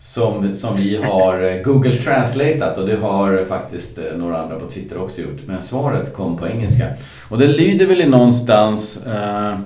[0.00, 5.02] som, som vi har eh, Google translatat och det har faktiskt några andra på Twitter
[5.02, 5.40] också gjort.
[5.46, 6.86] Men svaret kom på engelska.
[7.28, 9.58] Och det lyder väl i någonstans eh,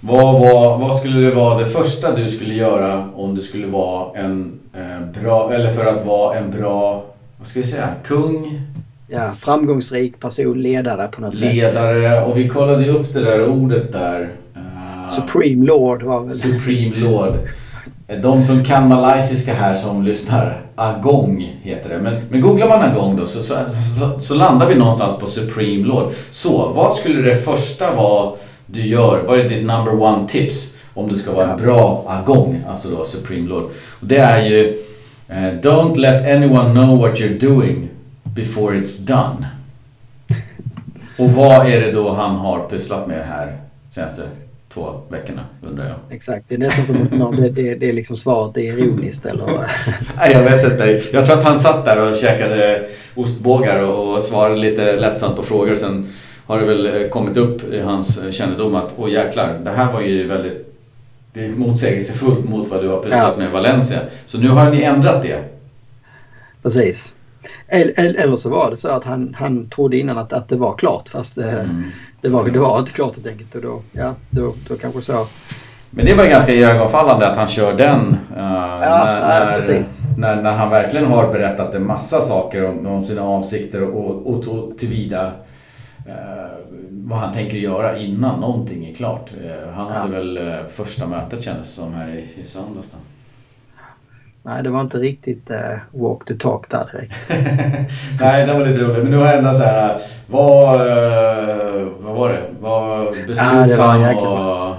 [0.00, 4.18] vad, vad, vad skulle det vara det första du skulle göra om du skulle vara
[4.18, 7.04] en eh, bra, eller för att vara en bra
[7.42, 8.60] vad ska vi säga, kung.
[9.08, 11.74] Ja, framgångsrik person, ledare på något ledare, sätt.
[11.74, 14.20] Ledare och vi kollade upp det där ordet där.
[14.56, 16.34] Uh, Supreme Lord var väl...
[16.34, 17.34] Supreme Lord.
[18.22, 21.98] De som kan malaysiska här som lyssnar, agong heter det.
[21.98, 23.54] Men, men googlar man agong då så, så,
[23.98, 26.12] så, så, landar vi någonstans på Supreme Lord.
[26.30, 28.32] Så, vad skulle det första vara
[28.66, 29.22] du gör?
[29.26, 33.04] Vad är ditt number one tips om du ska vara en bra agong, alltså då
[33.04, 33.64] Supreme Lord?
[34.00, 34.82] Och det är ju
[35.32, 37.88] Uh, don't let anyone know what you're doing
[38.34, 39.46] before it's done.
[41.18, 43.56] Och vad är det då han har pysslat med här
[43.88, 44.22] senaste
[44.68, 45.94] två veckorna undrar jag.
[46.10, 49.46] Exakt, det är nästan som att det, det, det är liksom svaret är ironiskt eller?
[50.16, 51.02] Nej, jag vet inte.
[51.12, 55.42] Jag tror att han satt där och käkade ostbågar och, och svarade lite lättsamt på
[55.42, 55.74] frågor.
[55.74, 56.08] Sen
[56.46, 60.00] har det väl eh, kommit upp i hans kännedom att åh jäklar, det här var
[60.00, 60.71] ju väldigt
[61.32, 63.38] det är motsägelsefullt mot vad du har pysslat ja.
[63.38, 64.00] med i Valencia.
[64.24, 65.44] Så nu har ni ändrat det.
[66.62, 67.14] Precis.
[67.68, 71.08] Eller så var det så att han, han trodde innan att, att det var klart
[71.08, 71.84] fast det, mm.
[72.20, 73.54] det, var, det var inte klart helt enkelt.
[73.54, 75.26] Och då, ja, då, då kanske så.
[75.90, 78.00] Men det var ganska iögonfallande att han kör den.
[78.36, 83.06] Uh, ja, när, när, när, när, han verkligen har berättat en massa saker om, om
[83.06, 85.26] sina avsikter och, och, och tillvida
[86.06, 86.61] uh,
[87.04, 89.30] vad han tänker göra innan någonting är klart.
[89.44, 92.90] Eh, han hade väl eh, första mötet kändes som här i, i söndags.
[92.90, 92.96] Då.
[94.44, 97.30] Nej, det var inte riktigt uh, walk the talk där direkt.
[98.20, 99.02] Nej, det var lite roligt.
[99.02, 102.42] Men nu har jag ändå så här, vad, uh, vad var det?
[102.60, 104.76] Var beslutsam ja, och...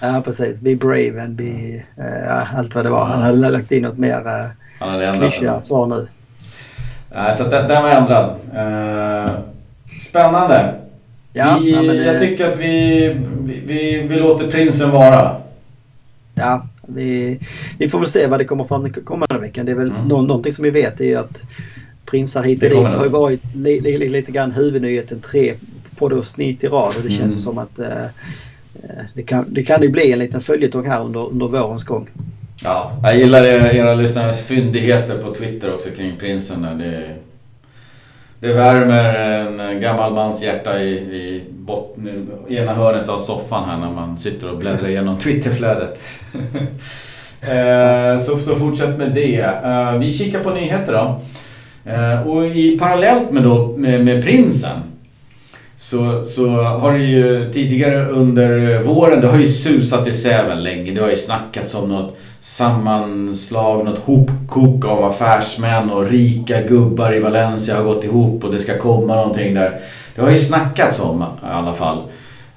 [0.00, 0.60] Ja, precis.
[0.60, 1.82] Be brave and be...
[1.98, 3.04] Uh, allt vad det var.
[3.04, 4.22] Han hade lagt in något mer
[4.80, 6.08] uh, klyschiga svar nu.
[7.14, 8.36] Nej, så den, den var ändrad.
[8.54, 9.32] Uh,
[10.00, 10.85] spännande.
[11.36, 12.04] Ja, vi, ja, det...
[12.04, 13.16] Jag tycker att vi,
[13.66, 15.36] vi, vi låter prinsen vara.
[16.34, 17.40] Ja, vi,
[17.78, 19.66] vi får väl se vad det kommer fram kommande veckan.
[19.66, 20.08] Det är väl mm.
[20.08, 21.42] nå, någonting som vi vet är ju att
[22.06, 25.54] prinsar hit och dit har ju varit li, li, li, lite grann huvudnyheten tre
[25.96, 27.38] poddavsnitt i rad och det känns mm.
[27.38, 28.04] som att eh,
[28.74, 32.08] eh, det, kan, det kan ju bli en liten följetong här under, under vårens gång.
[32.62, 36.62] Ja, jag gillar era lyssnares fyndigheter på Twitter också kring prinsen.
[36.62, 37.02] Det,
[38.40, 43.90] det värmer en gammal mans hjärta i, i botten, ena hörnet av soffan här när
[43.90, 46.02] man sitter och bläddrar igenom Twitterflödet.
[47.40, 49.40] Eh, så, så fortsätt med det.
[49.40, 51.20] Eh, vi kikar på nyheter då.
[51.90, 54.80] Eh, och i parallellt med, då, med, med prinsen
[55.76, 60.92] så, så har det ju tidigare under våren, det har ju susat i säven länge.
[60.92, 67.20] Det har ju snackats om något sammanslag, något hopkok av affärsmän och rika gubbar i
[67.20, 69.80] Valencia har gått ihop och det ska komma någonting där.
[70.14, 71.98] Det har ju snackats om i alla fall.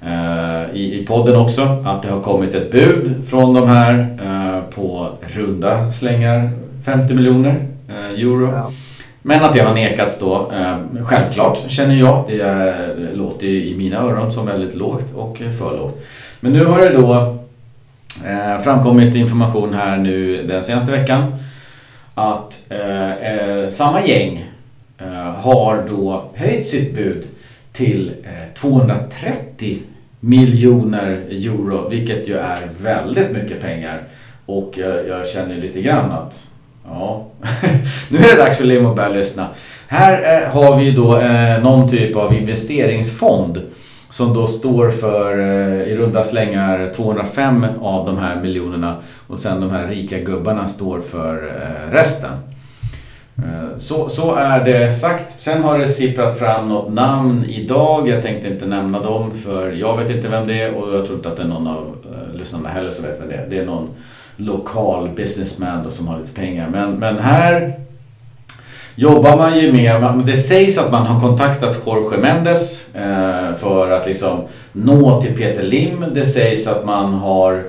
[0.02, 4.74] eh, i, i podden också att det har kommit ett bud från de här eh,
[4.74, 6.50] på runda slängar
[6.84, 8.52] 50 miljoner eh, euro.
[8.52, 8.72] Ja.
[9.22, 10.52] Men att det har nekats då,
[11.04, 12.24] självklart känner jag.
[12.28, 12.74] Det,
[13.14, 16.02] låter i mina öron som väldigt lågt och för lågt.
[16.40, 17.39] Men nu har det då
[18.26, 21.34] eh, framkommit information här nu den senaste veckan
[22.14, 24.44] att eh, eh samma gäng
[24.98, 27.24] eh, har då höjt sitt bud
[27.72, 29.78] till eh, 230
[30.20, 34.02] miljoner euro, vilket ju är väldigt mycket pengar.
[34.46, 36.46] Och jag, jag känner lite grann att
[36.90, 37.26] Ja,
[38.10, 39.46] nu är det dags för Lim att lyssna.
[39.88, 43.62] Här eh, har vi då eh, någon typ av investeringsfond
[44.10, 48.96] som då står för eh, i runda slängar 205 av de här miljonerna
[49.26, 52.32] och sen de här rika gubbarna står för eh, resten.
[53.38, 55.40] Eh, så, så är det sagt.
[55.40, 58.08] Sen har det sipprat fram något namn idag.
[58.08, 61.16] Jag tänkte inte nämna dem för jag vet inte vem det är och jag tror
[61.16, 61.96] inte att det är någon av
[62.34, 63.46] lyssnarna heller som vet vem det är.
[63.50, 63.88] Det är någon
[64.36, 66.68] lokal businessman då som har lite pengar.
[66.68, 67.80] Men, men här
[68.94, 74.06] jobbar man ju med, det sägs att man har kontaktat Jorge Mendes eh, för att
[74.06, 74.40] liksom
[74.72, 76.04] nå till Peter Lim.
[76.14, 77.64] Det sägs att man har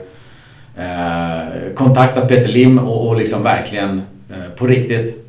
[0.78, 5.22] eh, kontaktat Peter Lim och, och liksom verkligen eh, på riktigt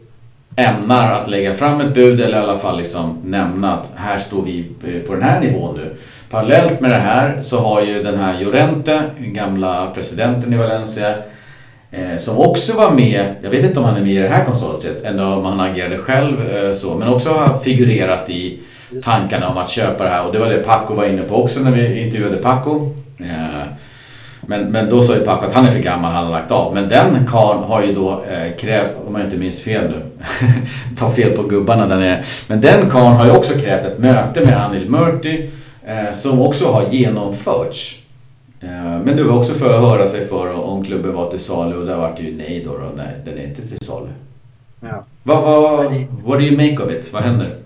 [0.57, 4.43] ämnar att lägga fram ett bud eller i alla fall liksom nämna att här står
[4.43, 5.95] vi eh, på den här nivån nu.
[6.31, 11.15] Parallellt med det här så har ju den här Llorente, gamla presidenten i Valencia,
[12.19, 15.05] som också var med, jag vet inte om han är med i det här konsortiet,
[15.05, 18.61] ändå om han agerade själv eh, så, men också har figurerat i
[19.03, 21.61] tankarna om att köpa det här och det var det Paco var inne på också
[21.61, 22.91] när vi intervjuade Paco.
[23.19, 23.67] Eh,
[24.41, 26.75] men, men då sa ju Paco att han är för gammal, han har lagt av.
[26.75, 30.27] Men den karln har ju då eh, krävt, om jag inte minns fel nu,
[30.99, 32.25] ta fel på gubbarna där nere.
[32.47, 35.51] Men den karln har ju också krävt ett möte med Anil Murti
[35.87, 38.02] eh, som också har genomförts.
[38.63, 41.77] Eh, men det var också för att höra sig för om klubben var till salu
[41.77, 42.79] och där var det ju nej då.
[42.79, 42.91] då.
[42.97, 44.09] Nej, den är inte till salu.
[44.81, 45.05] Ja.
[45.23, 45.77] Vad va,
[46.25, 47.13] what do you make of it?
[47.13, 47.62] Vad händer?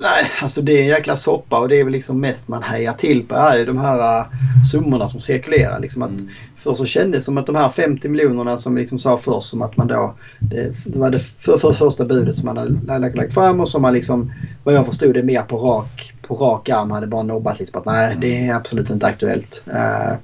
[0.00, 2.92] Nej, alltså det är en jäkla soppa och det är väl liksom mest man hejar
[2.92, 4.26] till på är ju de här uh,
[4.70, 5.80] summorna som cirkulerar.
[5.80, 6.28] Liksom att mm.
[6.56, 9.48] Först så kändes det som att de här 50 miljonerna som vi liksom sa först
[9.48, 12.56] som att man då det, det var det för, för första budet som man
[12.88, 14.32] hade lagt fram och som man liksom
[14.64, 17.86] vad jag förstod det mer på rak, på rak arm hade bara nobbat liksom att
[17.86, 19.64] nej det är absolut inte aktuellt.
[19.68, 20.14] Uh,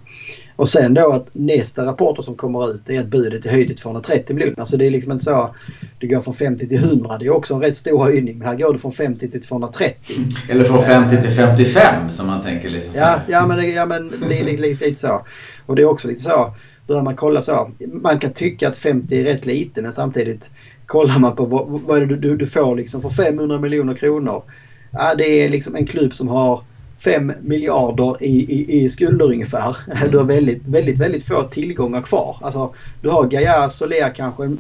[0.57, 3.77] och sen då att nästa rapporter som kommer ut är att budet är höjt till
[3.77, 4.61] 230 miljoner.
[4.61, 5.55] Alltså det är liksom inte så.
[6.01, 7.17] Det går från 50 till 100.
[7.19, 8.39] Det är också en rätt stor höjning.
[8.39, 10.15] Men här går det från 50 till 230.
[10.49, 12.99] Eller från 50 till 55 som man tänker liksom så.
[12.99, 15.27] Ja, ja men, ja, men lite, lite, lite så.
[15.67, 16.55] Och det är också lite så.
[16.87, 17.71] Börjar man kolla så.
[17.93, 20.51] Man kan tycka att 50 är rätt lite men samtidigt
[20.87, 24.43] kollar man på vad, vad det du, du får liksom för 500 miljoner kronor.
[24.91, 26.63] Ja, det är liksom en klubb som har
[26.99, 29.77] 5 miljarder i, i, i skulder ungefär.
[29.91, 30.11] Mm.
[30.11, 32.37] Du har väldigt, väldigt, väldigt få tillgångar kvar.
[32.41, 34.57] Alltså, du har Gaia Soler kanske,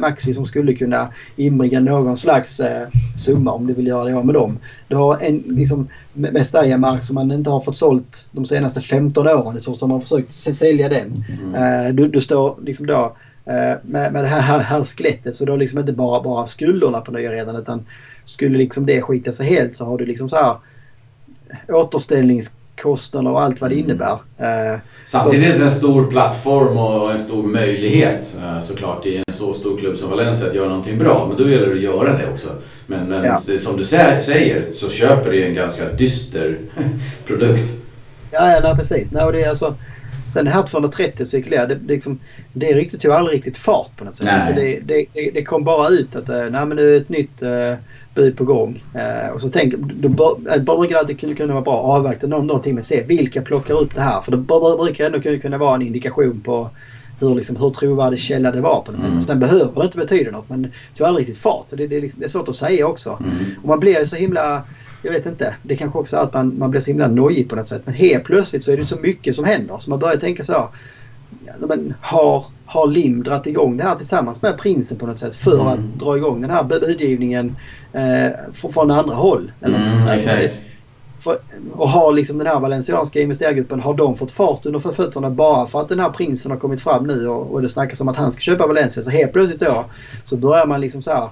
[0.00, 4.26] Maxi som skulle kunna inbringa någon slags eh, summa om du vill göra det av
[4.26, 4.58] med dem.
[4.88, 9.60] Du har en liksom, Mestalla-mark som man inte har fått sålt de senaste 15 åren.
[9.60, 11.24] Så som man har försökt sälja den.
[11.28, 11.54] Mm.
[11.54, 15.44] Eh, du, du står liksom då eh, med, med det här, här, här skelettet så
[15.44, 17.86] du har liksom inte bara, bara skulderna på nya redan utan
[18.24, 20.56] skulle liksom det skita sig helt så har du liksom så här
[21.68, 23.84] återställningskostnader och allt vad det mm.
[23.84, 24.18] innebär.
[24.38, 29.34] Eh, Samtidigt är det en stor plattform och en stor möjlighet eh, såklart i en
[29.34, 31.26] så stor klubb som Valencia att göra någonting bra.
[31.28, 32.48] Men då gäller det att göra det också.
[32.86, 33.58] Men, men ja.
[33.58, 36.58] som du säger så köper du en ganska dyster
[37.26, 37.84] produkt.
[38.30, 39.10] Ja, ja nej, precis.
[39.12, 39.76] Nej, det är alltså,
[40.32, 42.18] sen det här 230 spekulerar, det, det, liksom,
[42.52, 44.28] det ryktet tog aldrig riktigt fart på något sätt.
[44.28, 47.74] Alltså det, det, det, kom bara ut att nej, men nu är ett nytt uh,
[48.14, 48.84] bud på gång.
[48.94, 52.26] Eh, och så tänker, då bör, brukar det alltid kunna, kunna vara bra att avvakta
[52.26, 54.20] någon, någon timme och se vilka plockar upp det här.
[54.20, 56.70] För det brukar ändå kunna, kunna vara en indikation på
[57.20, 59.14] hur, liksom, hur trovärdig källa det var på något mm.
[59.14, 59.28] sätt.
[59.28, 61.68] Sen behöver det inte betyda något men det tog aldrig riktigt fart.
[61.68, 63.18] Så det, det, det är svårt att säga också.
[63.20, 63.34] Mm.
[63.62, 64.62] Och man blir så himla
[65.04, 65.56] jag vet inte.
[65.62, 67.82] Det kanske också är att man, man blir så himla nojig på något sätt.
[67.84, 69.78] Men helt plötsligt så är det så mycket som händer.
[69.78, 70.68] Så man börjar tänka så.
[71.46, 75.36] Ja, men har, har Lim dragit igång det här tillsammans med prinsen på något sätt
[75.36, 75.66] för mm.
[75.66, 77.56] att dra igång den här budgivningen
[77.92, 79.52] eh, från andra håll.
[79.60, 80.48] Eller mm,
[81.24, 81.36] för,
[81.72, 85.80] och har liksom den här valencianska investerargruppen, har de fått fart under fötterna bara för
[85.80, 88.32] att den här prinsen har kommit fram nu och, och det snackas om att han
[88.32, 89.02] ska köpa Valencia.
[89.02, 89.84] Så helt plötsligt då
[90.24, 91.28] så börjar man liksom så här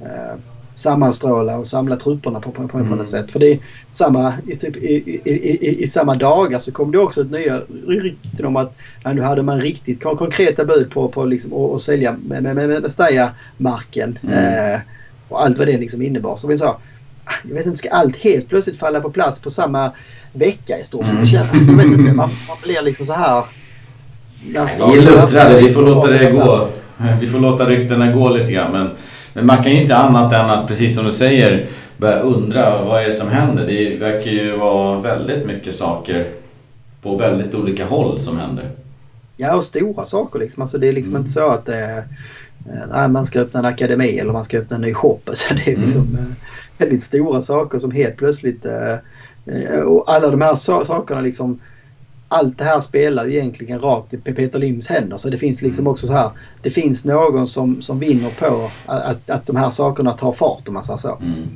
[0.00, 0.38] eh,
[0.74, 2.98] sammanstråla och samla trupperna på, på, på, mm.
[2.98, 3.30] något sätt.
[3.30, 3.58] För det är
[3.92, 7.60] samma, i, typ, i, i, i, i samma dagar så kom det också ett nya
[7.86, 12.42] rykten om att ja, nu hade man riktigt konkreta bud på, på liksom, sälja med,
[12.42, 14.18] med, med, med Staya-marken.
[14.22, 14.74] Mm.
[14.74, 14.80] Eh,
[15.28, 16.36] och allt vad det liksom innebar.
[16.36, 16.80] Så vi sa,
[17.48, 19.92] jag vet inte, ska allt helt plötsligt falla på plats på samma
[20.32, 21.14] vecka i stort sett?
[21.14, 21.26] Mm.
[21.26, 23.44] Känns, jag vet inte, man, man blir liksom så här...
[24.42, 26.68] vi är luttrade, vi får låta det gå.
[27.20, 28.72] Vi får låta ryktena gå lite grann.
[28.72, 28.90] Men,
[29.40, 31.66] men man kan ju inte annat än att, precis som du säger,
[31.96, 33.66] börja undra vad är det som händer.
[33.66, 36.26] Det verkar ju vara väldigt mycket saker
[37.02, 38.70] på väldigt olika håll som händer.
[39.36, 40.62] Ja, och stora saker liksom.
[40.62, 41.20] Alltså det är liksom mm.
[41.20, 41.68] inte så att
[42.92, 45.20] nej, man ska öppna en akademi eller man ska öppna en ny shop.
[45.32, 45.82] Så det är mm.
[45.82, 46.34] liksom mm.
[46.78, 48.64] väldigt stora saker som helt plötsligt...
[48.64, 51.60] Eh, och alla de här sakerna liksom
[52.32, 55.16] allt det här spelar ju egentligen rakt i Peter Lims händer.
[55.16, 55.92] Så det finns liksom mm.
[55.92, 56.30] också så här.
[56.62, 60.74] Det finns någon som, som vinner på att, att de här sakerna tar fart om
[60.74, 61.16] man säger så.
[61.16, 61.48] Mm.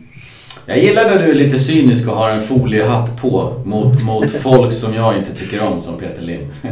[0.66, 4.72] Jag gillar när du är lite cynisk och har en foliehatt på mot, mot folk
[4.72, 6.40] som jag inte tycker om som Peter Lim.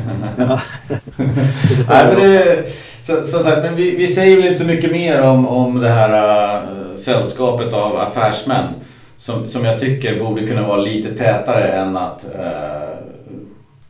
[1.88, 2.64] Nej, men det,
[3.02, 5.88] så, så, så, men vi, vi säger väl inte så mycket mer om, om det
[5.88, 6.12] här
[6.56, 8.64] uh, sällskapet av affärsmän.
[9.16, 13.01] Som, som jag tycker borde kunna vara lite tätare än att uh,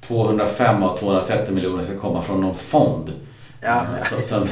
[0.06, 3.12] 205 av 230 miljoner ska komma från någon fond.
[3.64, 3.86] Ja.
[4.02, 4.48] Som, som,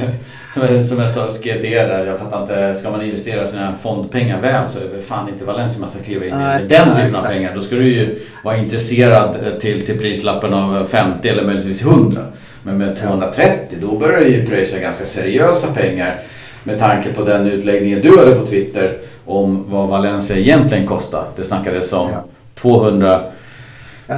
[0.53, 3.75] som, som jag sa, skrev till er där, jag fattar inte, ska man investera sina
[3.75, 7.15] fondpengar väl så är det fan inte Valencia man ska kliva in med den typen
[7.15, 7.55] av pengar.
[7.55, 12.25] Då ska du ju vara intresserad till, till prislappen av 50 eller möjligtvis 100.
[12.63, 16.19] Men med 230 då börjar du ju pröjsa ganska seriösa pengar
[16.63, 21.25] med tanke på den utläggningen du hade på Twitter om vad Valencia egentligen kostar.
[21.35, 22.23] Det snackades om ja.
[22.55, 23.21] 200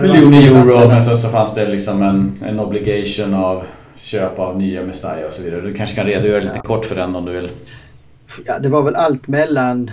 [0.02, 3.64] miljoner euro men så, så fanns det liksom en, en obligation av
[3.96, 5.62] köp av nya Mestalla och så vidare.
[5.62, 6.62] Du kanske kan redogöra lite ja.
[6.62, 7.50] kort för den om du vill.
[8.46, 9.92] Ja, det var väl allt mellan,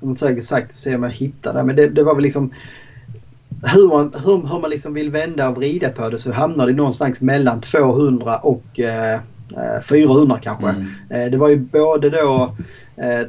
[0.00, 2.52] jag måste säkert sagt se om jag hittar det, men det, det var väl liksom
[3.62, 6.72] hur man, hur, hur man liksom vill vända och vrida på det så hamnar det
[6.72, 9.20] någonstans mellan 200 och eh,
[9.88, 10.68] 400 kanske.
[10.68, 10.86] Mm.
[11.10, 12.56] Eh, det var ju både då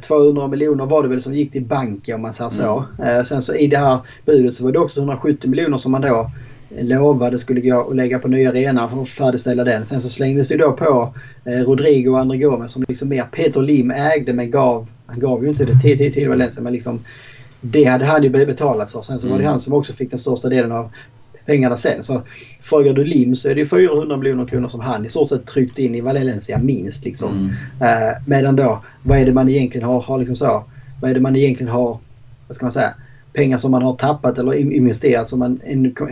[0.02, 2.86] 200 eh, miljoner var det väl som gick till banken om man säger så.
[3.00, 3.18] Mm.
[3.18, 6.02] Eh, sen så i det här budet så var det också 170 miljoner som man
[6.02, 6.32] då
[6.70, 9.86] lovade skulle gå och lägga på nya arenan för att färdigställa den.
[9.86, 11.14] Sen så slängdes det då på
[11.46, 15.44] eh, Rodrigo och André Gomes som liksom mer Peter Lim ägde men gav, han gav
[15.44, 17.00] ju inte det till, till, Valencia men liksom
[17.62, 19.02] det hade han ju betalat för.
[19.02, 19.52] Sen så var det mm.
[19.52, 20.92] han som också fick den största delen av
[21.46, 22.04] pengarna sen.
[22.04, 22.22] Så
[22.62, 25.80] frågar du Lim så är det 400 miljoner kronor som han i stort sett tryckt
[25.80, 27.06] in i Valencia minst.
[27.06, 27.32] Liksom.
[27.34, 27.50] Mm.
[27.82, 30.64] Eh, medan då, vad är det man egentligen har, har liksom så,
[31.02, 31.98] vad är det man egentligen har,
[32.48, 32.94] vad ska man säga,
[33.36, 35.62] pengar som man har tappat eller investerat som man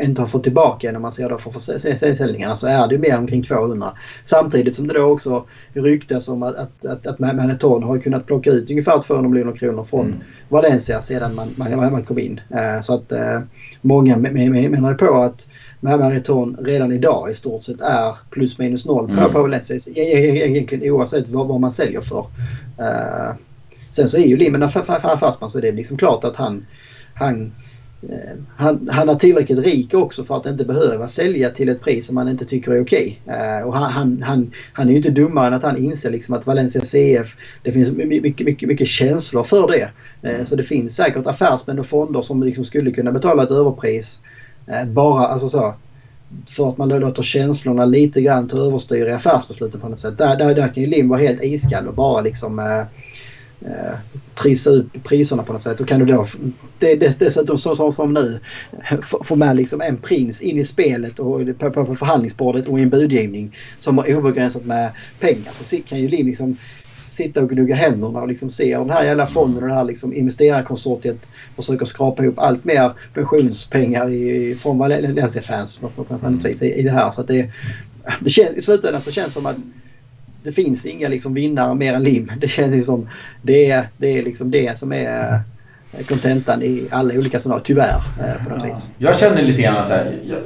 [0.02, 3.44] inte har fått tillbaka när man ser då för försäljningarna så är det mer omkring
[3.44, 3.92] 200.
[4.24, 8.50] Samtidigt som det då också ryktas om att, att, att, att Meriton har kunnat plocka
[8.50, 10.20] ut ungefär 200 miljoner kronor från mm.
[10.50, 12.42] Valencia sedan man, man, man kom in.
[12.50, 13.40] Eh, så att eh,
[13.82, 15.48] många menar på att
[15.80, 19.32] Meriton redan idag i stort sett är plus minus noll på, mm.
[19.32, 22.26] på Valencia egentligen oavsett vad, vad man säljer för.
[22.80, 23.36] Eh,
[23.90, 26.66] sen så är ju Lim en affärsman så det är liksom klart att han
[27.14, 27.52] han,
[28.10, 32.08] eh, han, han är tillräckligt rik också för att inte behöva sälja till ett pris
[32.08, 33.22] som han inte tycker är okej.
[33.26, 33.64] Okay.
[33.64, 36.48] och han, han, han, han är ju inte dummare än att han inser liksom att
[36.48, 39.90] Valencia CF, det finns mycket, mycket, mycket känslor för det.
[40.30, 44.20] Eh, så det finns säkert affärsmän och fonder som liksom skulle kunna betala ett överpris.
[44.88, 45.74] Bara alltså så,
[46.48, 50.18] för att man då låter känslorna lite grann ta överstyr i affärsbesluten på något sätt.
[50.18, 52.84] Där, där, där kan ju Lim vara helt iskall och bara liksom eh,
[53.66, 53.96] Eh,
[54.36, 55.80] trissa upp priserna på något sätt.
[55.80, 56.28] Och kan du då
[56.80, 58.40] det, det, dessutom så, så, som nu
[59.24, 62.82] få med liksom en prins in i spelet och på, på, på förhandlingsbordet och i
[62.82, 65.54] en budgivning som har obegränsat med pengar.
[65.62, 66.58] Så kan ju Lim liksom
[66.92, 70.14] sitta och gnugga händerna och liksom se den här jävla fonden och det här liksom
[70.14, 76.66] investerarkonsortiet försöker skrapa ihop allt mer pensionspengar i, från Valencia-fans på, på, på, på, på,
[76.66, 77.12] i det här.
[77.12, 77.52] Så att det,
[78.20, 79.58] det känns, I slutändan så känns det som att
[80.44, 82.32] det finns inga liksom vinnare mer än lim.
[82.42, 83.10] Det känns liksom
[83.42, 85.40] det är, det är liksom det som är
[85.92, 88.02] eh, kontentan i alla olika scenarier, tyvärr.
[88.20, 88.90] Eh, på något vis.
[88.98, 90.40] Jag känner lite grann så här, jag,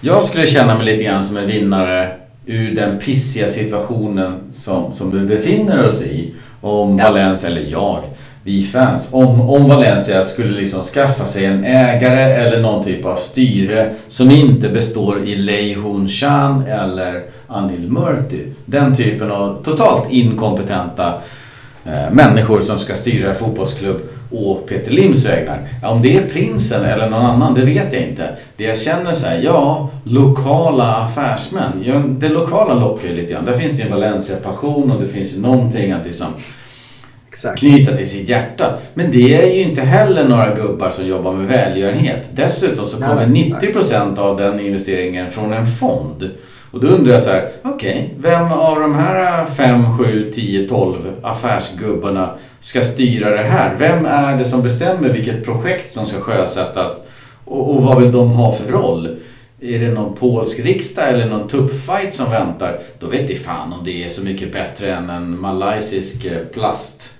[0.00, 2.16] jag, skulle känna mig lite grann som en vinnare
[2.46, 6.34] ur den pissiga situationen som, som vi befinner oss i.
[6.60, 7.04] Om ja.
[7.04, 8.02] Valencia, eller jag,
[8.42, 9.08] vi fans.
[9.12, 14.30] Om, om Valencia skulle liksom skaffa sig en ägare eller någon typ av styre som
[14.30, 18.52] inte består i Lei Hun Chan eller Anil Murti.
[18.64, 21.14] Den typen av totalt inkompetenta
[21.84, 25.58] eh, människor som ska styra fotbollsklubb och Peter Lims vägnar.
[25.84, 28.28] Om det är prinsen eller någon annan, det vet jag inte.
[28.56, 32.16] Det jag känner så här, ja, lokala affärsmän.
[32.18, 33.44] Det lokala lockar ju lite grann.
[33.44, 36.26] Där finns det en Valencia-passion och det finns ju någonting att liksom
[37.28, 37.58] Exakt.
[37.58, 38.78] knyta till sitt hjärta.
[38.94, 42.28] Men det är ju inte heller några gubbar som jobbar med välgörenhet.
[42.32, 46.30] Dessutom så kommer 90% av den investeringen från en fond.
[46.70, 50.68] Och då undrar jag så här, okej, okay, vem av de här 5, 7, 10,
[50.68, 53.74] 12 affärsgubbarna ska styra det här?
[53.78, 56.92] Vem är det som bestämmer vilket projekt som ska sjösättas?
[57.44, 59.16] Och, och vad vill de ha för roll?
[59.60, 62.78] Är det någon polsk riksdag eller någon tuppfight som väntar?
[62.98, 67.14] Då vet jag fan om det är så mycket bättre än en malaysisk eh, plast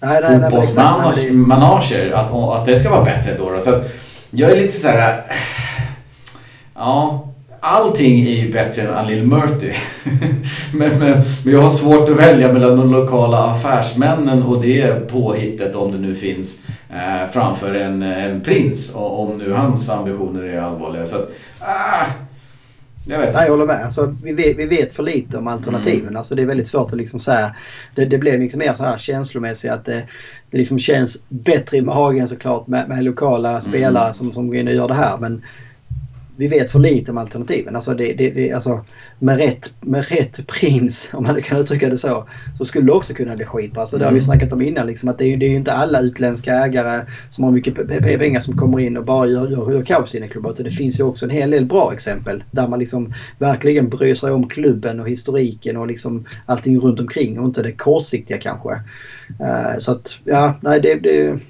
[0.00, 2.12] fotbollsmanager.
[2.12, 3.50] Att, att det ska vara bättre då.
[3.50, 3.60] då.
[3.60, 3.80] Så
[4.30, 5.24] jag är lite så här...
[6.74, 7.28] Ja,
[7.66, 9.72] allting är ju bättre än Alil Murti.
[10.74, 15.76] men, men, men, jag har svårt att välja mellan de lokala affärsmännen och det påhittet,
[15.76, 18.94] om det nu finns, eh, framför en, en prins.
[18.94, 21.06] Om nu hans ambitioner är allvarliga.
[21.06, 22.06] Så att, ah,
[23.08, 23.84] jag, vet Nej, jag håller med.
[23.84, 26.00] Alltså, vi, vet, vi vet för lite om alternativen.
[26.00, 26.16] Mm.
[26.16, 27.54] Alltså, det är väldigt svårt att liksom säga.
[27.94, 30.02] Det, det blev liksom mer så här känslomässigt att det,
[30.50, 33.60] det liksom känns bättre i magen såklart med, med lokala mm.
[33.60, 35.18] spelare som, som går in och gör det här.
[35.18, 35.42] Men
[36.36, 37.76] vi vet för lite om alternativen.
[37.76, 38.84] Alltså, det, det, det, alltså
[39.18, 42.28] med, rätt, med rätt prins, om man kan uttrycka det så,
[42.58, 43.80] så skulle det också kunna bli skitbra.
[43.80, 44.22] Alltså, det har vi mm.
[44.22, 44.86] snackat om innan.
[44.86, 48.40] Liksom, att det, är, det är ju inte alla utländska ägare som har mycket pengar
[48.40, 50.54] som kommer in och bara gör, gör, gör kaos i sina klubbar.
[50.58, 54.30] Det finns ju också en hel del bra exempel där man liksom verkligen bryr sig
[54.30, 58.70] om klubben och historiken och liksom allting runt omkring och inte det kortsiktiga kanske.
[59.40, 61.40] Uh, så att, ja, nej det, det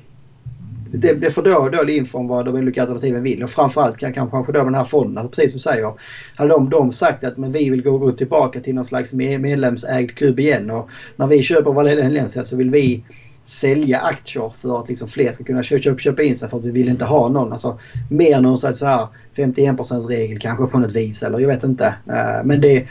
[0.97, 4.12] det, det får då dålig info om vad de olika alternativen vill och framförallt kan
[4.12, 5.92] kanske då med den här fonden, alltså precis som du säger.
[6.34, 10.14] Hade de, de sagt att men vi vill gå, gå tillbaka till någon slags medlemsägd
[10.14, 13.05] klubb igen och när vi köper Valencia så vill vi
[13.42, 16.70] sälja aktier för att liksom fler ska kunna köpa, köpa in sig för att vi
[16.70, 17.53] vill inte ha någon.
[17.53, 17.78] Alltså,
[18.11, 21.86] mer någon slags så här 51% regel kanske på något vis eller jag vet inte.
[21.86, 22.86] Eh, men det,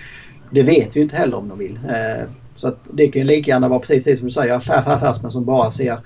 [0.52, 1.80] det vet vi inte heller om de vill.
[1.90, 4.84] Eh, så att det kan ju lika gärna vara precis det som du säger, affär,
[4.86, 6.00] affärsmän som bara ser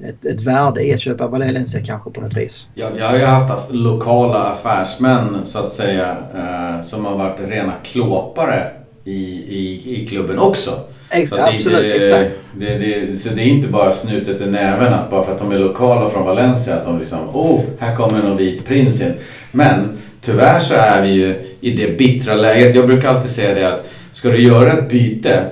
[0.00, 2.66] ett, ett värde i att köpa Valencia kanske på något vis.
[2.74, 7.72] Ja, jag har ju haft lokala affärsmän så att säga eh, som har varit rena
[7.82, 8.70] klåpare
[9.04, 10.70] i, i, i klubben också.
[11.10, 12.54] Ex så absolut, det, exakt.
[12.58, 15.52] Det, det, så det är inte bara snutet i näven att bara för att de
[15.52, 19.14] är lokala från Valencia att de liksom oh, här kommer en vit prins in.
[19.52, 22.74] Men tyvärr så är vi ju i det bittra läget.
[22.74, 25.50] Jag brukar alltid säga det att ska du göra ett byte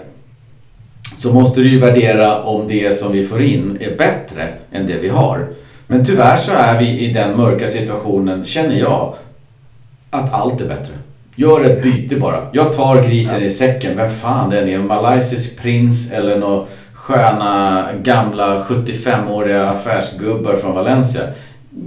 [1.22, 4.98] så måste du ju värdera om det som vi får in är bättre än det
[4.98, 5.46] vi har.
[5.86, 9.14] Men tyvärr så är vi i den mörka situationen, känner jag,
[10.10, 10.94] att allt är bättre.
[11.36, 12.46] Gör ett byte bara.
[12.52, 13.96] Jag tar grisen i säcken.
[13.96, 14.74] Vem fan den är?
[14.74, 21.22] En malaysisk prins eller några sköna gamla 75-åriga affärsgubbar från Valencia.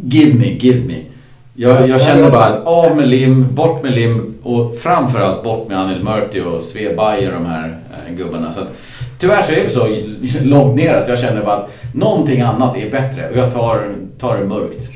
[0.03, 1.01] Give me, give me.
[1.53, 5.79] Jag, jag känner bara att av med Lim, bort med Lim och framförallt bort med
[5.79, 7.77] Anil Murti och Sve Bayer, de här
[8.07, 8.51] äh, gubbarna.
[8.51, 8.67] Så att,
[9.19, 12.91] Tyvärr så är vi så långt ner att jag känner bara att någonting annat är
[12.91, 14.89] bättre och jag tar, tar det mörkt.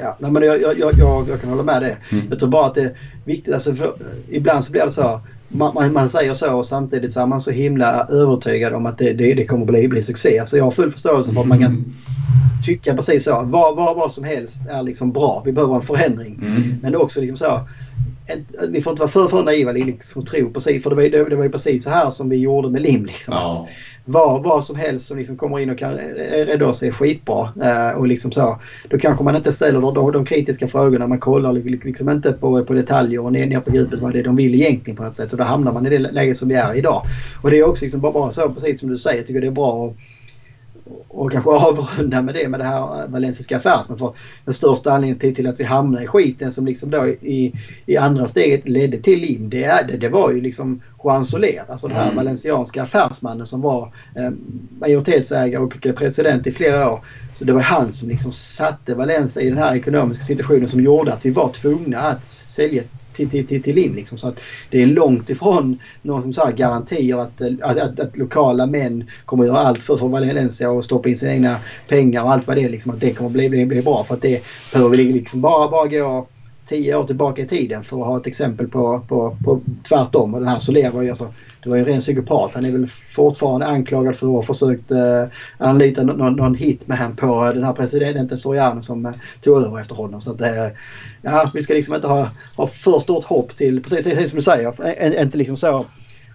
[0.00, 1.96] Ja, nej, men jag, jag, jag, jag kan hålla med det.
[2.12, 2.26] Mm.
[2.30, 3.54] Jag tror bara att det är viktigt.
[3.54, 3.92] Alltså för,
[4.30, 5.20] ibland så blir det så.
[5.48, 8.98] Man, man, man, säger så och samtidigt så är man så himla övertygad om att
[8.98, 10.42] det, det, det kommer bli, bli succé.
[10.46, 11.94] Så jag har full förståelse för att man kan mm.
[12.64, 13.42] tycka precis så.
[13.44, 15.42] Vad, vad, vad som helst är liksom bra.
[15.44, 16.40] Vi behöver en förändring.
[16.42, 16.78] Mm.
[16.82, 17.60] Men det är också liksom så
[18.68, 20.82] vi får inte vara för, för naiva liksom, och tro precis.
[20.82, 23.04] För det var, det, det var ju precis så här som vi gjorde med Lim.
[23.04, 23.68] Liksom, ja.
[24.04, 27.52] vad, vad som helst som liksom kommer in och kan rädda oss är skitbra.
[27.62, 28.58] Eh, och liksom så,
[28.88, 31.06] då kanske man inte ställer de, de kritiska frågorna.
[31.06, 31.52] Man kollar
[31.84, 34.96] liksom inte på, på detaljer och ner, på djupet vad det är de vill egentligen
[34.96, 35.32] på något sätt.
[35.32, 37.02] Och då hamnar man i det läget som vi är idag.
[37.42, 39.16] Och det är också liksom bara, bara så precis som du säger.
[39.16, 39.72] Jag tycker det är bra.
[39.72, 39.96] Och,
[41.08, 43.98] och kanske avrunda med det med det här valensiska affärsmän.
[43.98, 44.14] För
[44.44, 47.52] den största anledningen till, till att vi hamnade i skiten som liksom då i,
[47.86, 49.50] i andra steget ledde till Lim.
[49.50, 51.94] Det, det, det var ju liksom Juan Soler, alltså mm.
[51.94, 52.16] den här mm.
[52.16, 54.30] valencianska affärsmannen som var eh,
[54.80, 57.04] majoritetsägare och president i flera år.
[57.32, 61.12] Så det var han som liksom satte Valencia i den här ekonomiska situationen som gjorde
[61.12, 62.82] att vi var tvungna att sälja
[63.18, 63.94] till, till, till, till Lim.
[63.94, 64.18] Liksom.
[64.18, 64.40] Så att
[64.70, 69.44] det är långt ifrån någon som så garantier att, att, att, att, lokala män kommer
[69.44, 71.56] att göra allt för, för Valencia och stoppa in sina egna
[71.88, 72.68] pengar och allt vad det är.
[72.68, 74.04] Liksom, att det kommer bli, bli, bli bra.
[74.04, 74.42] För att det
[74.72, 76.26] behöver vi liksom bara, bara gå
[76.68, 80.34] tio år tillbaka i tiden för att ha ett exempel på, på, på tvärtom.
[80.34, 82.54] Och den här Soler var ju alltså det var ju en ren psykopat.
[82.54, 85.24] Han är väl fortfarande anklagad för att ha försökt eh,
[85.58, 90.20] anlita någon, någon hitman på den här presidenten Soriano som eh, tog över efter honom.
[90.20, 90.68] Så att, eh,
[91.22, 94.42] ja, vi ska liksom inte ha, ha för stort hopp till, precis, precis som du
[94.42, 95.86] säger, inte liksom så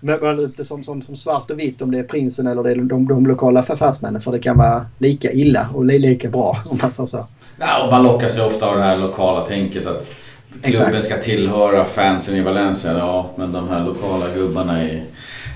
[0.02, 2.72] måla ut det som, som, som svart och vitt om det är prinsen eller det
[2.72, 4.22] är de, de, de lokala affärsmännen.
[4.22, 7.28] För det kan vara lika illa och lika bra om man säger så.
[7.68, 10.14] Ja, och man lockas ju ofta av det här lokala tänket att
[10.62, 11.06] klubben Exakt.
[11.06, 12.98] ska tillhöra fansen i Valencia.
[12.98, 15.04] Ja, men de här lokala gubbarna är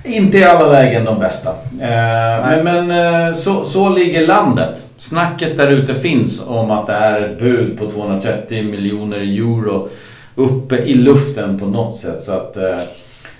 [0.03, 1.49] inte i alla lägen de bästa.
[1.81, 2.91] Eh, men, men
[3.27, 4.85] eh, så, så ligger landet.
[4.97, 9.89] Snacket där ute finns om att det är ett bud på 230 miljoner euro
[10.35, 12.21] uppe i luften på något sätt.
[12.21, 12.79] Så att, eh,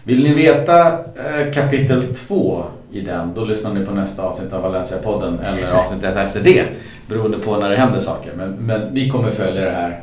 [0.03, 4.61] vill ni veta eh, kapitel 2 i den, då lyssnar ni på nästa avsnitt av
[4.61, 6.63] Valencia-podden eller avsnittet efter det.
[7.07, 8.31] Beroende på när det händer saker.
[8.37, 10.01] Men, men vi kommer följa det här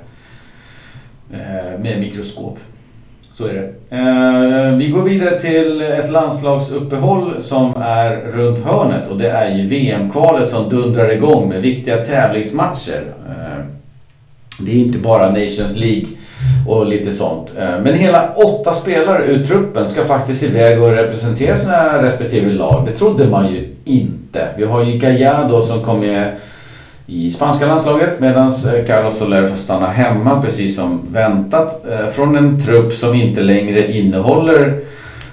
[1.32, 2.58] eh, med mikroskop.
[3.34, 3.96] Så är det.
[3.96, 9.66] Eh, vi går vidare till ett landslagsuppehåll som är runt hörnet och det är ju
[9.66, 13.02] VM-kvalet som dundrar igång med viktiga tävlingsmatcher.
[13.28, 13.64] Eh,
[14.58, 16.06] det är inte bara Nations League
[16.68, 17.54] och lite sånt.
[17.58, 22.86] Eh, men hela åtta spelare ur truppen ska faktiskt iväg och representera sina respektive lag.
[22.86, 24.48] Det trodde man ju inte.
[24.56, 26.36] Vi har ju Gallardo som kom med
[27.06, 32.36] i spanska landslaget medan eh, Carlos Soler får stanna hemma precis som väntat eh, från
[32.36, 34.80] en trupp som inte längre innehåller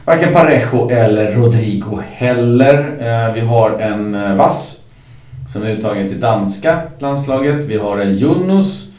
[0.05, 3.31] varken Parejo eller Rodrigo heller.
[3.33, 4.81] Vi har en Vass
[5.53, 7.65] som är uttagen till danska landslaget.
[7.65, 8.91] Vi har en Yunus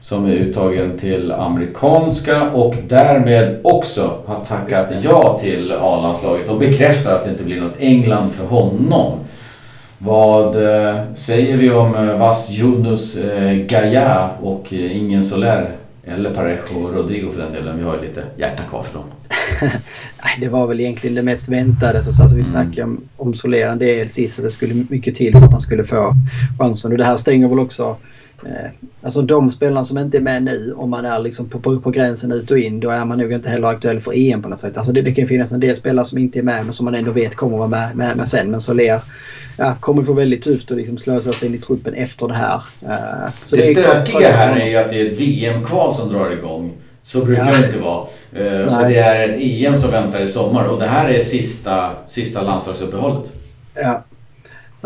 [0.00, 7.14] som är uttagen till amerikanska och därmed också har tackat ja till A-landslaget och bekräftar
[7.14, 9.18] att det inte blir något England för honom.
[9.98, 15.70] Vad eh, säger vi om eh, Vas Yunus eh, Gaia och ingen Soler
[16.04, 17.78] eller Parejo och Rodrigo för den delen.
[17.78, 19.04] Vi har ju lite hjärta kvar för dem.
[20.40, 22.02] Det var väl egentligen det mest väntade.
[22.02, 22.44] Så alltså, vi mm.
[22.44, 25.60] snackade om, om Soler en del sist att det skulle mycket till för att han
[25.60, 26.14] skulle få
[26.58, 26.92] chansen.
[26.92, 27.96] Och det här stänger väl också
[29.02, 31.90] alltså de spelarna som inte är med nu, om man är liksom på, på, på,
[31.90, 34.60] gränsen ut och in, då är man nog inte heller aktuell för EM på något
[34.60, 34.76] sätt.
[34.76, 36.94] Alltså det, det kan finnas en del spelare som inte är med men som man
[36.94, 38.50] ändå vet kommer vara med, med, med sen.
[38.50, 39.00] Men Soler
[39.56, 42.62] ja, kommer få väldigt tufft att liksom slösa sig in i truppen efter det här.
[42.82, 46.30] Uh, så det, det stökiga här är ju att det är ett VM-kval som drar
[46.30, 46.72] igång.
[47.02, 47.58] Så brukar ja.
[47.58, 48.06] det inte vara.
[48.36, 51.90] Uh, och det är ett EM som väntar i sommar och det här är sista,
[52.06, 53.32] sista landslagsuppehållet.
[53.74, 54.04] Ja,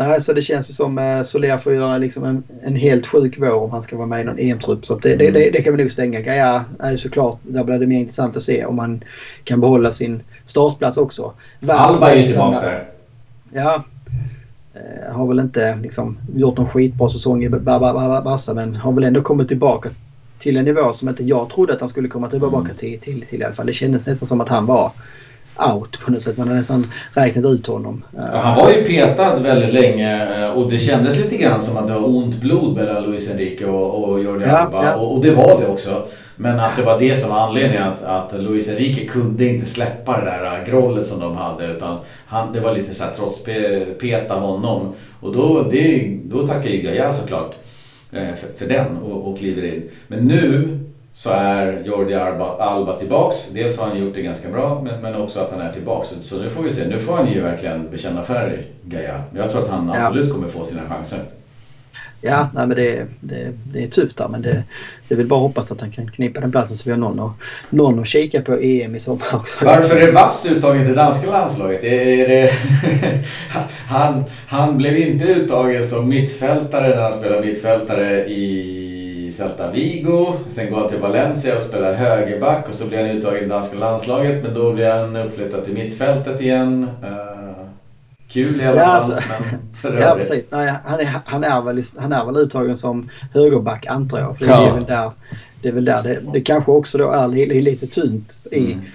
[0.07, 3.35] Nej, så det känns ju som eh, Soler får göra liksom en, en helt sjuk
[3.39, 4.85] vår om han ska vara med i någon EM-trupp.
[4.85, 5.33] Så det, mm.
[5.33, 6.21] det, det, kan vi nog stänga.
[6.21, 9.03] Gaia är såklart, där blir det mer intressant att se om han
[9.43, 11.33] kan behålla sin startplats också.
[11.67, 12.89] Alba är ju tillbaka där.
[13.53, 13.83] Ja.
[14.73, 19.21] Eh, har väl inte liksom, gjort någon skitbra säsong i Barca men har väl ändå
[19.21, 19.89] kommit tillbaka
[20.39, 22.77] till en nivå som inte jag trodde att han skulle komma tillbaka mm.
[22.77, 23.65] till, till, till i alla fall.
[23.65, 24.91] Det kändes nästan som att han var
[25.57, 26.37] out på något sätt.
[26.37, 28.03] Man har nästan räknat ut honom.
[28.15, 31.87] Ja, han var ju petad väldigt länge eh, och det kändes lite grann som att
[31.87, 34.85] det var ont blod mellan Luis Enrique och, och Jordi ja, Alba.
[34.85, 34.95] Ja.
[34.95, 36.03] Och, och, det var det också.
[36.35, 40.19] Men att det var det som var anledningen att, att Luis Enrique kunde inte släppa
[40.19, 41.67] det där äh, grollet som de hade.
[41.67, 43.43] Utan han, det var lite så här trots
[43.99, 44.93] peta honom.
[45.19, 47.55] Och då, det, då tackar ju Gaia såklart
[48.11, 49.89] eh, för, för den och, och kliver in.
[50.07, 50.79] Men nu
[51.13, 53.49] så är Jordi Alba, Alba tillbaks.
[53.53, 56.09] Dels har han gjort det ganska bra men, men också att han är tillbaks.
[56.21, 56.87] Så, nu får vi se.
[56.87, 59.23] Nu får han ju verkligen bekänna färg, Gaia.
[59.35, 60.33] Jag tror att han absolut ja.
[60.33, 61.19] kommer få sina chanser.
[62.23, 64.63] Ja, nej, men det, det, det är tufft där men det,
[65.07, 67.19] det väl bara att hoppas att han kan knipa den platsen så vi har någon,
[67.19, 67.31] och,
[67.69, 69.65] någon att kika på EM i sommar också.
[69.65, 71.83] Varför är Vass uttagen till danska landslaget?
[71.83, 72.51] Är det,
[73.87, 78.90] han, han blev inte uttagen som mittfältare när han spelade mittfältare i
[79.31, 80.33] Celta Vigo.
[80.47, 83.77] Sen går han till Valencia och spelar högerback och så blir han uttagen i danska
[83.77, 86.87] landslaget men då blir han uppflyttad till mittfältet igen.
[87.03, 87.65] Uh,
[88.27, 88.89] kul i alla fall.
[88.89, 89.19] Alltså,
[89.83, 90.47] men ja precis.
[90.49, 94.37] Nej, han, är, han, är väl, han är väl uttagen som högerback antar jag.
[94.37, 94.61] För ja.
[94.61, 95.11] det är väl där,
[95.61, 98.85] det, är väl där det, det kanske också då är lite tunt i mm.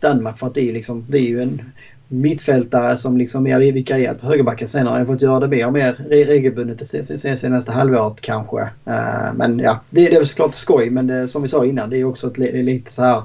[0.00, 1.72] Danmark för att det är, liksom, det är ju en
[2.08, 4.68] mittfältare som liksom mer vikarierat på högerbacken.
[4.68, 8.60] Sen har jag fått göra det mer och mer regelbundet det senaste halvåret kanske.
[8.60, 12.00] Uh, men ja, det, det är såklart skoj men det, som vi sa innan det
[12.00, 13.22] är också ett, det är lite så här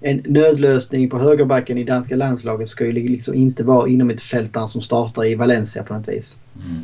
[0.00, 4.68] en nödlösning på högerbacken i danska landslaget ska ju liksom inte vara inom ett fältaren
[4.68, 6.36] som startar i Valencia på något vis.
[6.56, 6.82] Mm.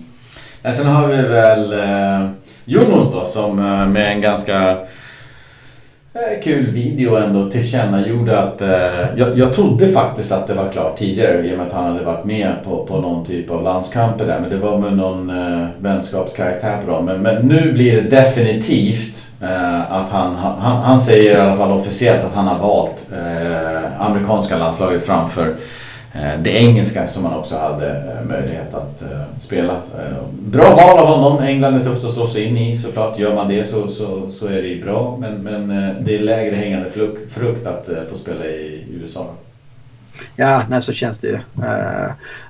[0.63, 2.31] Ja, sen har vi väl eh,
[2.65, 4.79] Jonas då som eh, med en ganska
[6.17, 8.69] Eh, kul video ändå tillkännagjorde att eh,
[9.17, 12.05] jag, jag trodde faktiskt att det var klart tidigare i och med att han hade
[12.05, 15.67] varit med på, på någon typ av landskamper där men det var väl någon eh,
[15.79, 17.05] vänskapskaraktär på dem.
[17.05, 21.73] Men, men nu blir det definitivt eh, att han, han, han säger i alla fall
[21.73, 25.55] officiellt att han har valt eh, amerikanska landslaget framför
[26.43, 29.83] det engelska som man också hade eh, möjlighet att eh, spela.
[30.33, 31.43] Bra val av honom.
[31.43, 33.19] England är tufft att slå sig in i såklart.
[33.19, 35.17] Gör man det så, så, så är det bra.
[35.21, 35.69] Men, men
[36.05, 36.91] det är lägre hängande
[37.31, 39.27] frukt att få spela i USA.
[40.37, 41.39] Ja, nej, så känns det ju.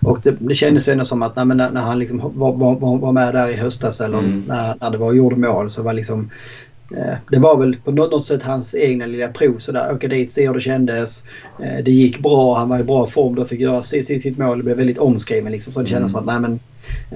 [0.09, 3.35] och det, det kändes ändå som att när, när han liksom var, var, var med
[3.35, 4.45] där i höstas eller mm.
[4.49, 6.66] när, när det var gjorde mål så var liksom Eh,
[7.31, 9.95] det var väl på något sätt hans egna lilla prov sådär.
[9.95, 11.25] Åka dit, se hur det kändes.
[11.63, 14.59] Eh, det gick bra, han var i bra form då, fick göra sitt, sitt mål.
[14.59, 15.73] Det blev väldigt omskriven liksom.
[15.73, 16.25] Så det kändes mm.
[16.27, 16.61] som att nej men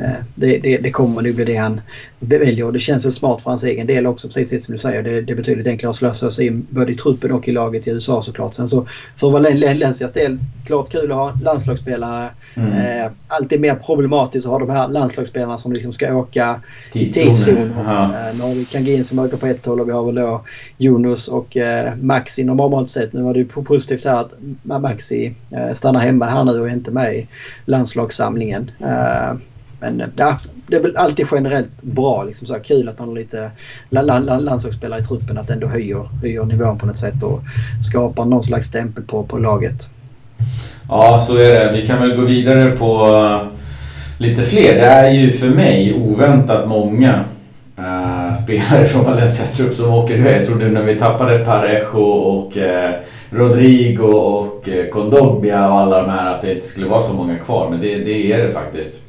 [0.04, 1.80] eh, det, det, det kommer nog bli det han,
[2.20, 2.66] väljer.
[2.66, 5.02] Och det känns väl smart för hans egen del också, precis som du säger.
[5.02, 7.86] Det, det är betydligt enklare att slösa sig in både i truppen och i laget
[7.86, 8.54] i USA såklart.
[8.54, 12.30] Sen så för Valencias del, klart kul att ha landslagsspelare.
[12.54, 12.72] Mm.
[12.72, 16.60] Eh, alltid mer problematiskt att ha de här landslagsspelarna som liksom ska åka
[16.92, 17.56] i tidszon.
[17.56, 20.44] Eh, nu har vi Kangin som åker på ett håll och vi har väl då
[20.78, 23.12] Jonas och eh, Maxi normalt sett.
[23.12, 26.72] Nu var det ju positivt här att Maxi eh, stannar hemma här nu och är
[26.72, 27.26] inte med i
[27.64, 28.70] landslagssamlingen.
[28.80, 29.36] Eh,
[29.80, 30.38] men ja,
[30.70, 32.24] det är väl alltid generellt bra.
[32.24, 33.50] Liksom så här, kul att man har lite
[33.90, 35.38] landslagsspelare i truppen.
[35.38, 37.40] Att det ändå höjer, höjer nivån på något sätt och
[37.84, 39.88] skapar någon slags stämpel på, på laget.
[40.88, 41.72] Ja, så är det.
[41.72, 43.58] Vi kan väl gå vidare på eh,
[44.18, 44.74] lite fler.
[44.74, 47.24] Det är ju för mig oväntat många
[47.78, 50.40] uh, spelare från Valencias trupp som åker iväg.
[50.40, 52.90] Jag trodde när vi tappade Parejo och uh,
[53.30, 57.70] Rodrigo och Kondogbia och alla de här att det inte skulle vara så många kvar.
[57.70, 59.06] Men det, det är det faktiskt.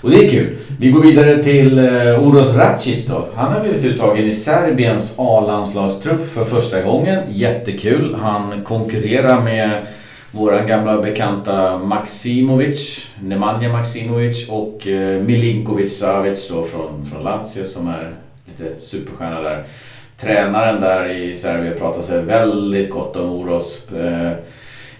[0.00, 0.56] Och det är kul.
[0.80, 3.28] Vi går vidare till eh, Oros Uros Racis då.
[3.34, 7.18] Han har blivit uttagen i Serbiens A-landslagstrupp för första gången.
[7.30, 8.14] Jättekul.
[8.14, 9.86] Han konkurrerar med
[10.30, 17.88] våran gamla bekanta Maximovic, Nemanja Maximovic och eh, Milinkovic Savic då från, från Lazio som
[17.88, 18.14] är
[18.46, 19.64] lite superstjärna där.
[20.20, 23.92] Tränaren där i Serbien pratar sig väldigt gott om Oros.
[23.92, 24.32] Eh,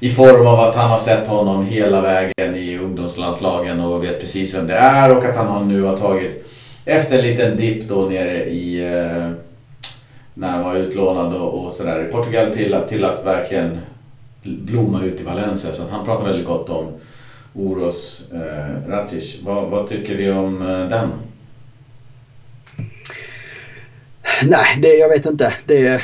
[0.01, 4.55] i form av att han har sett honom hela vägen i ungdomslandslagen och vet precis
[4.55, 6.47] vem det är och att han nu har tagit,
[6.85, 9.31] efter en liten dipp då nere i eh,
[10.35, 13.79] när han var utlånad och, och sådär i Portugal till, till att verkligen
[14.43, 15.73] blomma ut i Valencia.
[15.73, 16.93] Så att han pratar väldigt gott om
[17.55, 19.43] Oros eh, Racic.
[19.43, 21.09] Vad, vad, tycker vi om eh, den?
[24.43, 25.55] Nej, det, jag vet inte.
[25.67, 26.03] Det,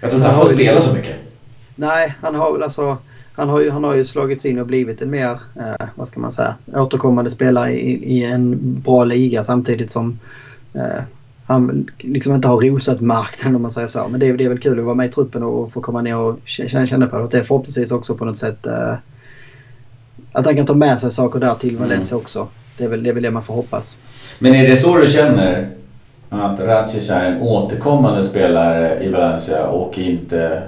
[0.00, 1.16] jag tror inte han får spela så mycket.
[1.74, 2.98] Nej, han har väl alltså
[3.38, 6.20] han har ju, han har ju slagits in och blivit en mer, eh, vad ska
[6.20, 10.18] man säga, återkommande spelare i, i en bra liga samtidigt som
[10.74, 11.02] eh,
[11.46, 14.08] han liksom inte har rosat marknaden om man säger så.
[14.08, 16.16] Men det, det är väl kul att vara med i truppen och få komma ner
[16.16, 17.22] och känna, känna på det.
[17.22, 18.94] Och det är förhoppningsvis också på något sätt eh,
[20.32, 22.22] att han kan ta med sig saker där till Valencia mm.
[22.22, 22.48] också.
[22.78, 23.98] Det är, väl, det är väl det man får hoppas.
[24.38, 25.70] Men är det så du känner?
[26.28, 30.62] Att Racic är en återkommande spelare i Valencia och inte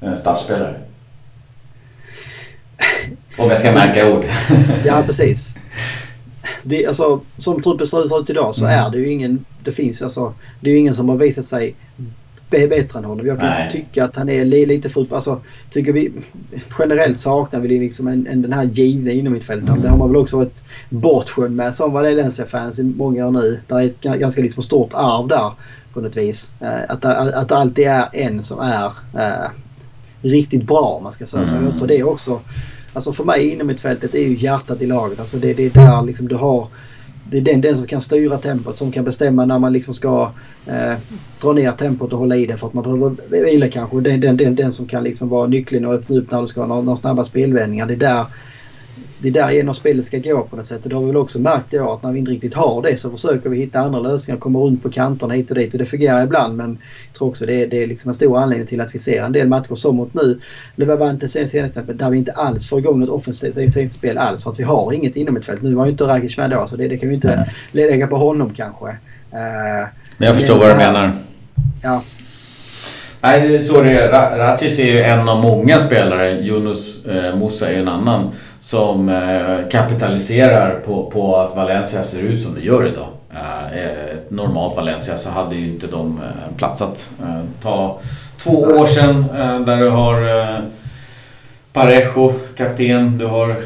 [0.00, 0.85] en startspelare?
[3.38, 4.24] Om jag ska så, märka ord.
[4.84, 5.56] ja, precis.
[6.62, 8.84] Det, alltså, som truppen ser ut idag så mm.
[8.84, 9.44] är det ju ingen...
[9.64, 10.34] Det finns alltså...
[10.60, 11.74] Det är ju ingen som har visat sig
[12.50, 13.26] bättre än honom.
[13.26, 13.70] Jag kan Nej.
[13.70, 15.14] tycka att han är lite för...
[15.14, 16.12] Alltså, tycker vi,
[16.78, 19.78] generellt saknar vi liksom en, en, den här givna innermittfältaren.
[19.78, 19.82] Mm.
[19.82, 23.60] Det har man väl också varit bortskämd med som Valencia-fans i många år nu.
[23.66, 25.52] Det är ett ganska liksom stort arv där
[25.92, 26.52] på något vis.
[26.62, 29.50] Uh, att, att, att det alltid är en som är uh,
[30.22, 31.54] riktigt bra om man ska säga så.
[31.54, 31.64] Mm.
[31.64, 32.40] Jag tror det också
[32.96, 35.20] Alltså för mig innermittfältet är ju hjärtat i laget.
[35.20, 36.68] Alltså det, det är där liksom du har...
[37.30, 40.32] Det är den, den som kan styra tempot, som kan bestämma när man liksom ska
[40.66, 40.94] eh,
[41.40, 44.00] dra ner tempot och hålla i det för att man behöver vila kanske.
[44.00, 46.60] Den, den, den, den som kan liksom vara nyckeln och öppna upp när du ska
[46.60, 47.86] ha några, några snabba spelvändningar.
[47.86, 48.24] Det är där
[49.18, 50.82] det är där genom spelet ska gå på något sätt.
[50.82, 52.82] Och det har vi väl också märkt i år att när vi inte riktigt har
[52.82, 54.40] det så försöker vi hitta andra lösningar.
[54.40, 57.46] Komma runt på kanterna hit och dit och det fungerar ibland men jag tror också
[57.46, 59.74] det är, det är liksom en stor anledning till att vi ser en del matcher
[59.74, 60.40] som mot nu.
[60.76, 64.50] Levante senast till exempel där vi inte alls får igång något offensivt spel alls för
[64.50, 65.62] att vi har inget inom ett fält.
[65.62, 67.48] Nu var ju inte Rakic med då så det, det kan vi inte mm.
[67.72, 68.86] lägga på honom kanske.
[68.86, 71.12] Uh, men jag förstår vad du menar.
[71.82, 72.02] Ja,
[73.26, 74.38] Nej, så det är.
[74.38, 76.30] Racic är ju en av många spelare.
[76.30, 78.30] Yunus eh, Musa är en annan
[78.66, 83.06] som eh, kapitaliserar på, på att Valencia ser ut som det gör idag.
[83.72, 86.20] Ett normalt Valencia så hade ju inte de
[86.56, 87.10] platsat.
[87.62, 88.00] Ta
[88.38, 89.24] två år sedan
[89.66, 90.60] där du har
[91.72, 93.56] Parejo, kapten, du har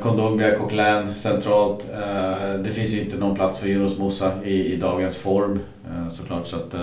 [0.00, 1.90] Kondogbia, Coquelin centralt.
[2.64, 5.60] Det finns ju inte någon plats för Jonas Mosa i, i dagens form
[6.10, 6.46] såklart.
[6.46, 6.74] Så att,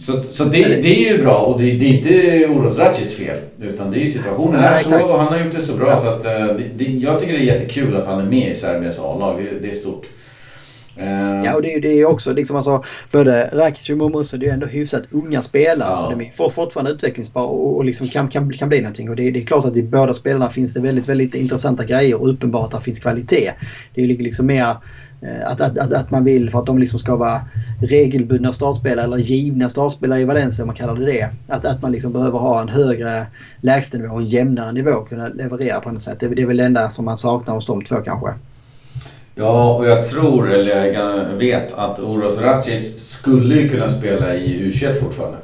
[0.00, 3.40] så, så det, det, är ju bra och det, det är inte Oros Racic fel.
[3.60, 6.08] Utan det är ju situationen är så och han har gjort det så bra så
[6.08, 6.46] att eh,
[6.76, 9.42] det, jag tycker det är jättekul att han är med i Serbiens A-lag.
[9.42, 10.06] Det, det, är stort.
[10.96, 11.44] Ehm.
[11.44, 14.54] Ja och det, det är också liksom alltså både Rakic och Momusa det är ju
[14.54, 15.90] ändå hyfsat unga spelare.
[15.90, 15.96] Ja.
[15.96, 19.10] Så de är fortfarande utvecklingsbara och, och liksom kan, kan, kan bli någonting.
[19.10, 22.20] Och det, det är klart att i båda spelarna finns det väldigt, väldigt intressanta grejer
[22.20, 23.50] och uppenbart att det finns kvalitet.
[23.94, 24.76] Det är ju liksom mer
[25.24, 27.40] Eh, att, att, att, att, man vill för att de liksom ska vara
[27.80, 31.28] regelbundna startspelare eller givna startspelare i Valencia om man kallar det det.
[31.48, 33.26] Att, att man liksom behöver ha en högre
[33.60, 36.20] lägstanivå och en jämnare nivå och kunna leverera på något sätt.
[36.20, 38.28] Det, det är väl det enda som man saknar hos de två kanske.
[39.34, 44.94] Ja, och jag tror, eller jag vet, att Oros Racic skulle kunna spela i U21
[44.94, 45.38] fortfarande.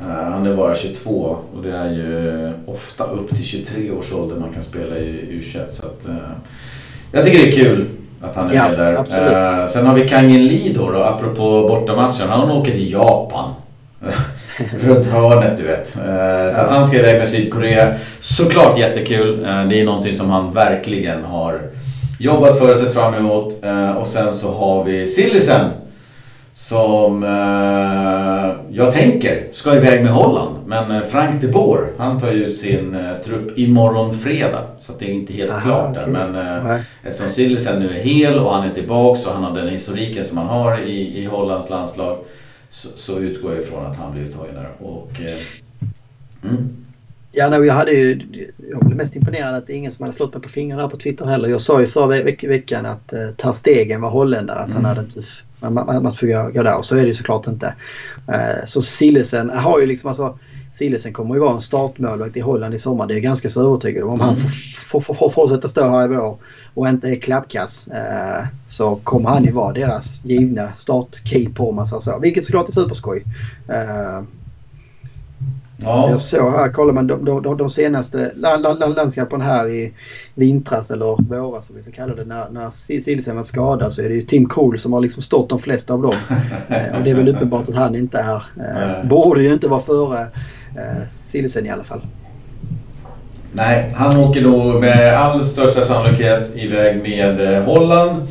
[0.00, 4.36] Eh, han är bara 22 och det är ju ofta upp till 23 års ålder
[4.36, 5.68] man kan spela i U21.
[5.70, 6.16] Så att, eh,
[7.12, 7.86] jag tycker det är kul
[8.30, 8.94] att han är ja, med där.
[8.94, 9.70] Absolut.
[9.70, 12.28] sen har vi Kangin Lee då, då apropå bortamatchen.
[12.28, 13.54] Han åker till Japan.
[14.80, 15.86] runt hörnet du vet.
[15.86, 16.60] Så ja.
[16.60, 17.94] att han ska iväg med Sydkorea.
[18.20, 19.42] Såklart jättekul.
[19.42, 21.60] Det är någonting som han verkligen har
[22.18, 23.52] jobbat för och sett fram emot.
[23.98, 25.70] Och sen så har vi Sillisen
[26.56, 30.55] som eh, jag tänker ska iväg med Holland.
[30.66, 34.62] Men eh, Frank de Boer, han tar ju ut sin eh, trupp imorgon fredag.
[34.78, 36.04] Så det är inte helt Aha, klart okay.
[36.04, 36.12] än.
[36.12, 36.34] Men
[36.66, 40.24] eh, eftersom Sillisen nu är hel och han är tillbaks och han har den historiken
[40.24, 42.18] som han har i, i Hollands landslag.
[42.70, 44.70] Så, så utgår jag ifrån att han blir uttagen där.
[44.78, 46.68] Och, eh, mm.
[47.38, 48.20] Ja, nej, jag, hade ju,
[48.70, 50.96] jag blev mest imponerad att det är ingen som hade slått mig på fingrarna på
[50.96, 51.48] Twitter heller.
[51.48, 54.58] Jag sa ju förra veck veckan att uh, Ter Stegen var holländare.
[54.58, 54.84] Att mm.
[54.84, 57.74] han hade man får gå där och så är det ju såklart inte.
[58.28, 60.38] Uh, så Sillesen har ju liksom alltså
[60.70, 63.06] Sillesen kommer ju vara en startmålvakt i Holland i sommar.
[63.06, 64.08] Det är jag ganska så övertygad om.
[64.10, 64.26] Om mm.
[64.26, 64.36] han
[64.74, 66.38] får, får, får fortsätta stå här i vår
[66.74, 71.86] och inte är klappkass uh, så kommer han ju vara deras givna startkeeper om man
[71.86, 72.18] säger så.
[72.18, 73.24] Vilket såklart är superskoj.
[73.68, 74.24] Uh,
[75.76, 76.10] Ja.
[76.10, 78.32] Jag såg här, kollar man de, de, de senaste
[78.96, 79.92] landskamperna här i
[80.34, 82.70] vintras eller våras som vi ska kalla det när, när
[83.00, 85.94] Silsen var skadad så är det ju Tim Krul som har liksom stått de flesta
[85.94, 86.14] av dem.
[86.68, 89.80] eh, och det är väl uppenbart att han inte är, eh, borde ju inte vara
[89.80, 90.20] före
[90.76, 92.00] eh, Silsen i alla fall.
[93.52, 98.28] Nej, han åker nog med all största sannolikhet iväg med eh, Holland.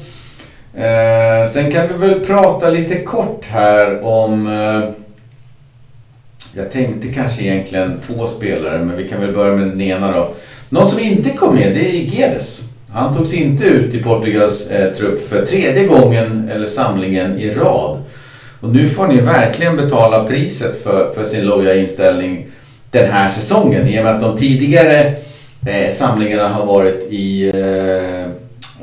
[0.73, 5.04] Eh, sen kan vi väl prata lite kort här om eh,
[6.57, 10.33] jag tänkte kanske egentligen två spelare, men vi kan väl börja med den ena då.
[10.69, 12.61] Någon som inte kom med, det är Gedes.
[12.91, 18.01] Han togs inte ut i Portugals eh, trupp för tredje gången, eller samlingen, i rad.
[18.59, 22.47] Och nu får han ju verkligen betala priset för, för sin loja inställning
[22.91, 23.87] den här säsongen.
[23.87, 25.15] I och med att de tidigare
[25.67, 28.31] eh, samlingarna har varit i eh,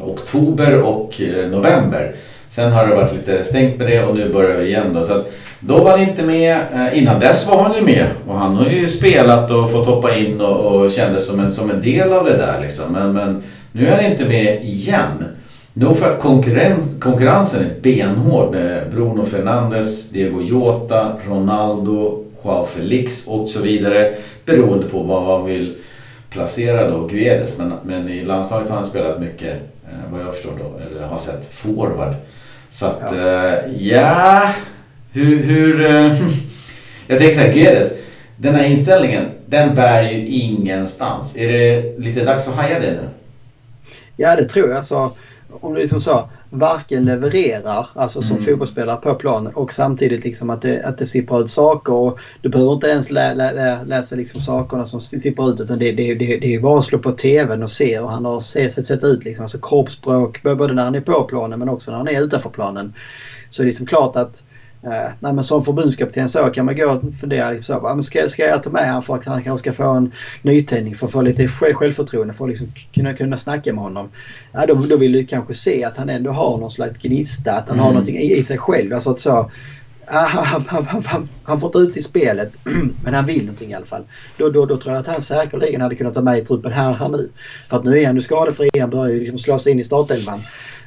[0.05, 2.15] oktober och eh, november.
[2.49, 5.03] Sen har det varit lite stängt med det och nu börjar vi igen då.
[5.03, 5.33] Så att,
[5.67, 6.59] då var han inte med.
[6.75, 8.07] Eh, innan dess var han ju med.
[8.29, 11.71] Och han har ju spelat och fått hoppa in och, och kändes som en, som
[11.71, 12.93] en del av det där liksom.
[12.93, 15.25] Men, men nu är han inte med igen.
[15.73, 23.27] Nog för att konkurrens, konkurrensen är benhård med Bruno Fernandes, Diego Jota, Ronaldo, Joao Felix
[23.27, 24.15] och så vidare.
[24.45, 25.77] Beroende på vad man vill
[26.31, 27.59] placera då Guedes.
[27.59, 31.19] Men, men i landslaget har han spelat mycket, eh, vad jag förstår då, eller har
[31.19, 32.15] sett, forward.
[32.71, 33.19] Så att, ja.
[33.19, 34.43] Eh, ja
[35.13, 35.43] hur...
[35.43, 36.19] hur eh,
[37.07, 37.93] jag tänker så här, Guedes.
[38.37, 41.37] Den här inställningen, den bär ju ingenstans.
[41.37, 43.09] Är det lite dags att haja det nu?
[44.17, 44.85] Ja, det tror jag.
[44.85, 45.13] Så,
[45.61, 48.49] om du liksom så varken levererar, alltså som mm.
[48.49, 51.93] fotbollsspelare på planen och samtidigt liksom att det, att det sipprar ut saker.
[51.93, 55.93] Och du behöver inte ens lä, lä, läsa liksom sakerna som sipprar ut utan det,
[55.93, 58.87] det, det, det är bara att slå på TVn och se och han har sett,
[58.87, 62.09] sett ut liksom, alltså kroppsspråk både när han är på planen men också när han
[62.09, 62.95] är utanför planen.
[63.51, 64.43] Så det är liksom klart att
[64.85, 68.43] Eh, nej, men som förbundskapten så kan man gå och fundera så, men ska, ska
[68.43, 71.23] jag ta med honom för att han kanske ska få en nytändning för att få
[71.23, 74.09] lite själv, självförtroende för att liksom kunna, kunna snacka med honom.
[74.53, 77.69] Ja, då, då vill du kanske se att han ändå har någon slags gnista, att
[77.69, 77.85] han mm.
[77.85, 78.95] har någonting i, i sig själv.
[78.95, 79.51] Alltså att så,
[80.07, 82.53] han, han, han, han, han får inte ut i spelet
[83.05, 84.05] men han vill någonting i alla fall.
[84.37, 86.93] Då, då, då tror jag att han säkerligen hade kunnat ta med i truppen här,
[86.93, 87.31] här nu.
[87.69, 89.85] För att nu är han ju skadefri, han börjar ju liksom slå sig in i
[89.85, 90.43] startelvan.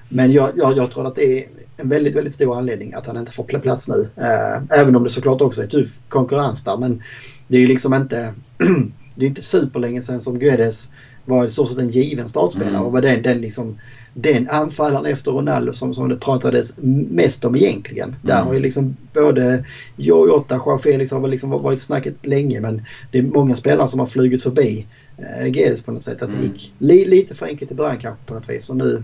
[0.09, 3.17] Men jag, jag, jag tror att det är en väldigt, väldigt stor anledning att han
[3.17, 4.09] inte får plats nu.
[4.15, 6.77] Eh, även om det såklart också är tuff konkurrens där.
[6.77, 7.03] Men
[7.47, 8.33] det är ju liksom inte...
[9.15, 10.89] det är inte superlänge sedan som Guedes
[11.25, 12.85] var i stort sett en given startspelare mm.
[12.85, 13.79] och var den, den, liksom,
[14.13, 16.73] den anfallaren efter Ronaldo som, som det pratades
[17.09, 18.09] mest om egentligen.
[18.09, 18.19] Mm.
[18.21, 19.65] Där har ju liksom både
[19.95, 23.99] Jota, Joao Felix har väl liksom varit snacket länge men det är många spelare som
[23.99, 24.87] har flugit förbi
[25.17, 26.21] eh, Guedes på något sätt.
[26.21, 26.41] Att mm.
[26.41, 29.03] det gick li, lite för enkelt i början kanske på något vis och nu,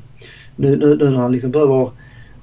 [0.62, 1.90] nu, nu, nu när han liksom behöver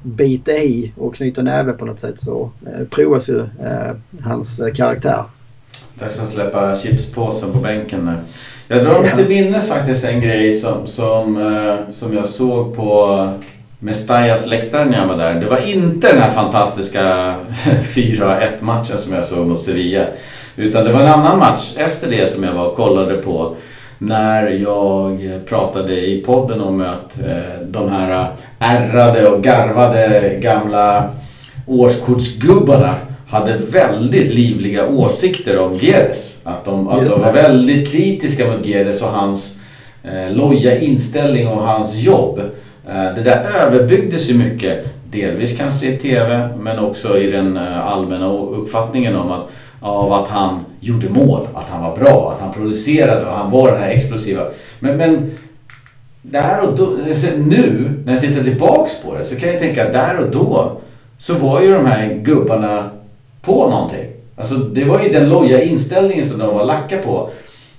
[0.02, 4.72] bita i och knyta näve på något sätt så eh, provas ju eh, hans eh,
[4.72, 5.24] karaktär.
[5.94, 8.14] Dags att släppa chipspåsen på bänken nu.
[8.68, 13.32] Jag drar mig till minnes faktiskt en grej som, som, eh, som jag såg på
[13.78, 15.34] Mestallas läktare när jag var där.
[15.34, 17.34] Det var inte den här fantastiska
[17.94, 20.06] 4-1 matchen som jag såg mot Sevilla.
[20.56, 23.56] Utan det var en annan match efter det som jag var och kollade på
[23.98, 31.10] när jag pratade i podden om att eh, de här ärrade och garvade gamla
[31.66, 32.94] årskortsgubbarna
[33.28, 36.40] hade väldigt livliga åsikter om Geres.
[36.44, 39.60] Att de, att de var väldigt kritiska mot Geres och hans
[40.04, 42.38] eh, loja inställning och hans jobb.
[42.88, 44.94] Eh, det där överbyggdes ju mycket.
[45.10, 49.50] Delvis kanske i TV men också i den eh, allmänna uppfattningen om att
[49.80, 53.72] av att han gjorde mål, att han var bra, att han producerade och han var
[53.72, 54.42] den här explosiva.
[54.80, 55.30] Men, men
[56.22, 56.96] där och då,
[57.36, 60.80] nu när jag tittar tillbaks på det så kan jag tänka att där och då
[61.18, 62.90] så var ju de här gubbarna
[63.42, 64.06] på någonting.
[64.36, 67.30] Alltså det var ju den loja inställningen som de var lacka på.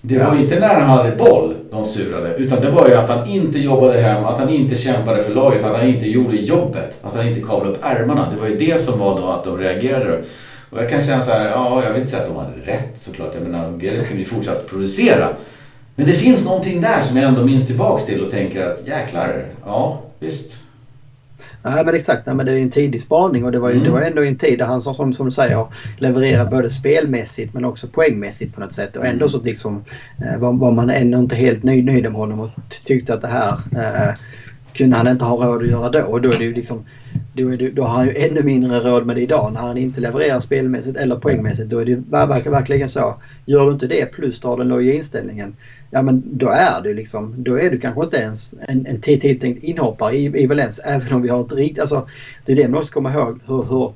[0.02, 2.36] Det var ju inte när han hade boll de surade.
[2.38, 5.64] Utan det var ju att han inte jobbade hem, att han inte kämpade för laget,
[5.64, 6.98] att han inte gjorde jobbet.
[7.04, 8.28] Att han inte kavlade upp ärmarna.
[8.34, 10.22] Det var ju det som var då att de reagerade.
[10.70, 12.92] Och jag kan känna så här, ja jag vill inte säga att de hade rätt
[12.96, 13.36] såklart.
[13.36, 15.30] Jag menar, Gelis kunde ju fortsatt producera.
[15.96, 19.46] Men det finns någonting där som jag ändå minns tillbaks till och tänker att jäklar,
[19.66, 20.60] ja visst.
[21.64, 23.86] Nej men exakt, nej, men det är en tidig spaning och det var, ju, mm.
[23.86, 25.66] det var ändå en tid där han som, som, som du säger
[25.98, 28.96] levererade både spelmässigt men också poängmässigt på något sätt.
[28.96, 29.84] Och ändå så liksom
[30.26, 32.50] eh, var, var, man ändå inte helt nöjd, nöjd med honom och
[32.84, 34.16] tyckte att det här eh,
[34.74, 36.02] kunde han inte ha råd att göra då.
[36.02, 36.86] Och då är det ju liksom
[37.34, 40.02] då, det, då har han ju ännu mindre råd med det idag när han inte
[40.02, 41.70] levererar spelmässigt eller poängmässigt.
[41.70, 41.96] Då är det
[42.50, 43.22] verkligen så.
[43.46, 45.56] Gör du inte det plus tar den låga inställningen
[45.92, 49.64] ja men då är du liksom, då är du kanske inte ens en, en tilltänkt
[49.64, 52.08] inhoppare i, i Valens även om vi har ett riktigt, alltså
[52.46, 53.94] det är det man måste komma ihåg hur, hur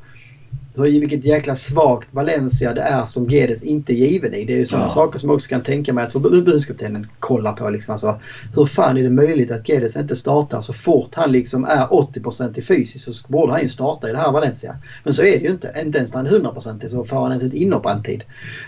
[0.75, 4.45] hur, vilket jäkla svagt Valencia det är som Gedes inte är given i.
[4.45, 4.89] Det är ju sådana ja.
[4.89, 7.69] saker som jag också kan tänka mig att förbundskaptenen kollar på.
[7.69, 7.91] Liksom.
[7.91, 8.19] Alltså,
[8.55, 12.59] hur fan är det möjligt att Gedes inte startar så fort han liksom är 80%
[12.59, 14.75] i fysiskt så borde han ju starta i det här Valencia.
[15.03, 15.75] Men så är det ju inte.
[15.85, 18.23] Inte ens när han är 100% så får han ens ett inhopp alltid.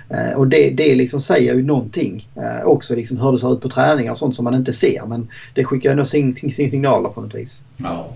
[0.10, 2.30] Eh, och det, det liksom säger ju någonting.
[2.36, 5.06] Eh, också liksom hur det ser ut på träningar och sånt som man inte ser.
[5.06, 7.61] Men det skickar ju nog signaler på något vis.
[7.77, 8.10] Ja.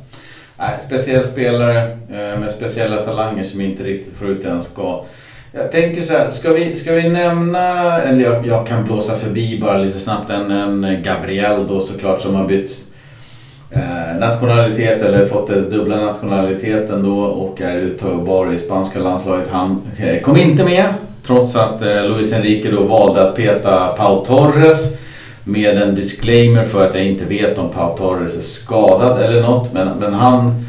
[0.61, 5.05] Nej, speciell spelare eh, med speciella talanger som inte riktigt får ut det han ska.
[5.51, 9.59] Jag tänker så här, ska vi, ska vi nämna, eller jag, jag kan blåsa förbi
[9.61, 12.71] bara lite snabbt, en, en Gabriel då såklart som har bytt
[13.71, 19.47] eh, nationalitet eller fått den dubbla nationaliteten då och är uttagbar i spanska landslaget.
[19.51, 20.85] Han eh, kom inte med
[21.23, 24.97] trots att eh, Luis Enrique då valde att peta Pau Torres
[25.51, 29.73] med en disclaimer för att jag inte vet om Pau Torres är skadad eller något.
[29.73, 30.65] Men, men han,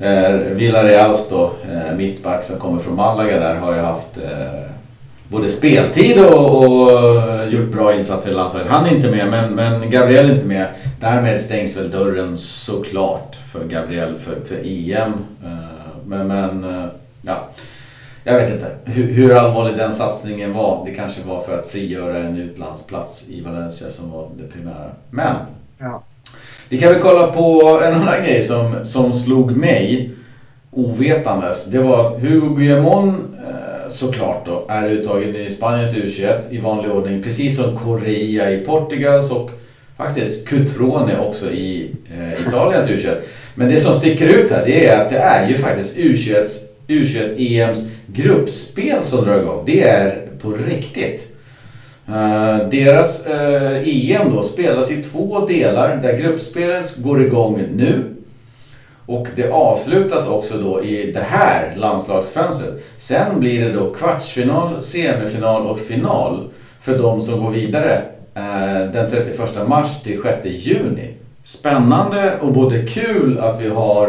[0.00, 4.70] eh, Villareals då, eh, mittback som kommer från Malaga där, har ju haft eh,
[5.28, 8.70] både speltid och, och eh, gjort bra insatser i landslaget.
[8.70, 10.66] Han är inte med, men, men Gabriel är inte med.
[11.00, 15.12] Därmed stängs väl dörren såklart för Gabriel för, för EM.
[15.44, 15.50] Eh,
[16.06, 16.86] men, men eh,
[17.22, 17.48] ja
[18.30, 20.84] jag vet inte hur, hur, allvarlig den satsningen var.
[20.86, 24.90] Det kanske var för att frigöra en utlandsplats i Valencia som var det primära.
[25.10, 25.36] Men
[25.78, 26.02] ja.
[26.68, 30.10] vi kan väl kolla på en annan grej som, som slog mig
[30.70, 31.64] ovetandes.
[31.64, 36.92] Det var att Hugo Guillamon eh, såklart då är uttagen i Spaniens U21 i vanlig
[36.92, 37.22] ordning.
[37.22, 39.50] Precis som Correa i Portugals och
[39.96, 43.14] faktiskt Cutrone också i eh, Italiens U21.
[43.54, 47.78] Men det som sticker ut här det är att det är ju faktiskt U21 U21-EMs
[48.12, 49.62] gruppspel som drar igång.
[49.66, 51.36] Det är på riktigt.
[52.08, 58.04] Uh, deras eh, uh, EM då spelas i två delar där gruppspelet går igång nu.
[59.06, 62.84] Och det avslutas också då i det här landslagsfönstret.
[62.98, 66.48] Sen blir det då kvartsfinal, semifinal och final
[66.80, 68.02] för de som går vidare
[68.36, 71.14] uh, den 31 mars till 6 juni.
[71.44, 74.06] Spännande och både kul att vi har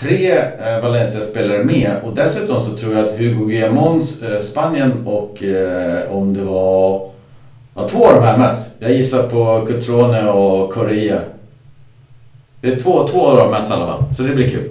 [0.00, 5.42] tre eh, Valencia-spelare med och dessutom så tror jag att Hugo Guillamons eh, Spanien och
[5.42, 7.10] eh, om det var
[7.74, 8.70] ja, två av de här möts.
[8.78, 11.20] Jag gissar på Cutrone och Correa.
[12.60, 14.68] Det är två, två av dem möts i alla fall, så det blir kul.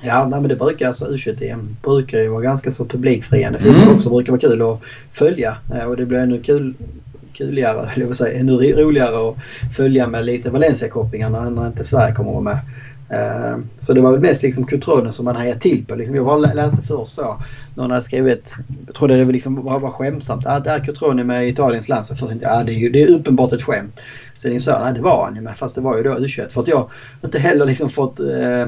[0.00, 3.58] Ja, nej, men det brukar alltså U21-EM brukar ju vara ganska så publikfriande.
[3.58, 3.96] Fotboll mm.
[3.96, 4.80] också brukar vara kul att
[5.12, 6.74] följa eh, och det blir ännu kul
[7.32, 9.36] kuligare, jag säga, ännu roligare att
[9.76, 12.58] följa med lite Valencia-kopplingar när inte Sverige kommer att vara med.
[13.10, 15.94] Eh, så det var väl mest liksom kulturen som man hejade till på.
[15.94, 17.42] Liksom, jag var, läste först så.
[17.74, 18.54] Någon hade skrivit,
[18.86, 20.46] jag trodde det liksom var, var skämtsamt.
[20.46, 22.18] Att ah, är Cutrone med Italiens landslag.
[22.18, 24.00] Först tänkte jag, ah, det, är, det är uppenbart ett skämt.
[24.36, 25.56] Sen insåg jag, nej det var han ju med.
[25.56, 26.48] Fast det var ju då U21.
[26.48, 26.90] För att jag
[27.24, 28.66] inte heller liksom fått eh,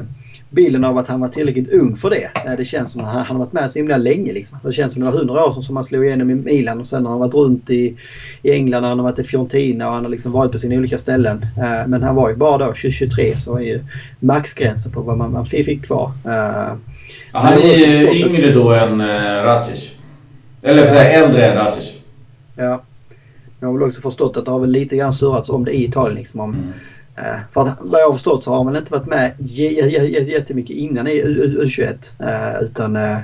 [0.51, 2.55] bilden av att han var tillräckligt ung för det.
[2.57, 4.33] Det känns som att han, har varit med så himla länge.
[4.33, 4.55] Liksom.
[4.55, 6.79] Alltså det känns som att det var hundra år som han slog igenom i Milan
[6.79, 7.95] och sen har han varit runt i,
[8.41, 10.97] i England, han har varit i Fiorentina och han har liksom varit på sina olika
[10.97, 11.37] ställen.
[11.37, 13.83] Uh, men han var ju bara då 23 så är ju
[14.19, 16.11] maxgränsen på vad man, man fick kvar.
[16.25, 16.31] Uh,
[17.33, 19.91] ja, han är ju yngre då än uh, Racic.
[20.63, 21.93] Eller för säga äldre än Racic.
[22.55, 22.83] Ja.
[23.59, 25.83] Jag har väl också förstått att det har väl lite grann surrats om det i
[25.83, 26.17] Italien.
[26.17, 28.91] Liksom, om, mm Eh, Eh, för att vad jag har förstått så har man inte
[28.91, 29.33] varit med
[30.27, 32.11] jättemycket innan i U21.
[32.19, 33.17] Eh, utan eh,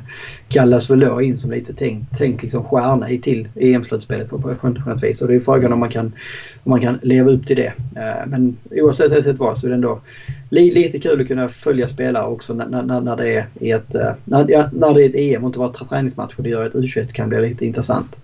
[0.48, 4.50] kallas väl då in som lite tänkt, tänkt liksom stjärna till EM-slutspelet på
[4.96, 5.22] ett vis.
[5.22, 6.06] Och det är frågan om man kan,
[6.64, 7.74] om man kan leva upp till det.
[8.28, 10.02] Men oavsett vad så är det ändå
[10.50, 13.96] lite kul att kunna följa spelare också när, när, när det är ett,
[14.26, 16.34] när, när det är ett EM och inte bara träningsmatch.
[16.38, 18.18] Det gör att U21 kan bli lite intressant.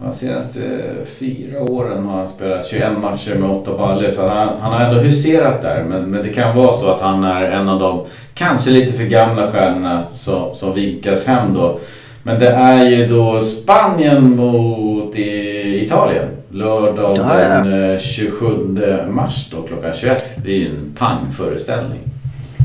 [0.00, 0.60] De senaste
[1.04, 5.00] fyra åren har han spelat 21 matcher med 8 baller så han, han har ändå
[5.00, 5.84] huserat där.
[5.84, 8.04] Men, men det kan vara så att han är en av de
[8.34, 11.78] kanske lite för gamla stjärnorna som, som vinkas hem då.
[12.22, 16.26] Men det är ju då Spanien mot Italien.
[16.50, 18.46] Lördag den 27
[18.84, 20.24] eh, mars då klockan 21.
[20.44, 22.00] Det är ju en pangföreställning.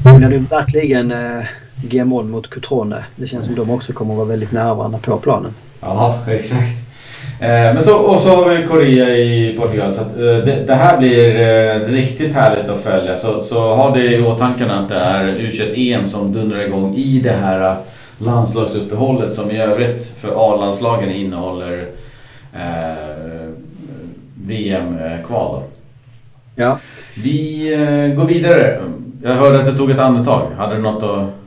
[0.04, 1.46] Det är verkligen eh,
[1.84, 3.06] G-mål mot Cutrone.
[3.16, 5.52] Det känns som de också kommer att vara väldigt nära varandra på planen.
[5.82, 6.83] Ja, exakt.
[7.44, 9.94] Eh, men så, och så har vi Korea i Portugal.
[9.94, 13.16] Så att, eh, det, det, här blir eh, riktigt härligt att följa.
[13.16, 17.32] Så, så ha det i åtanke att det är U21-EM som dundrar igång i det
[17.32, 17.76] här
[18.18, 21.88] landslagsuppehållet som i övrigt för A-landslagen innehåller
[22.54, 23.50] eh,
[24.46, 25.62] VM-kval.
[26.56, 26.80] Ja.
[27.24, 28.82] Vi eh, går vidare.
[29.24, 30.48] Jag hörde att det tog ett andetag.
[30.58, 31.43] Hade du något att...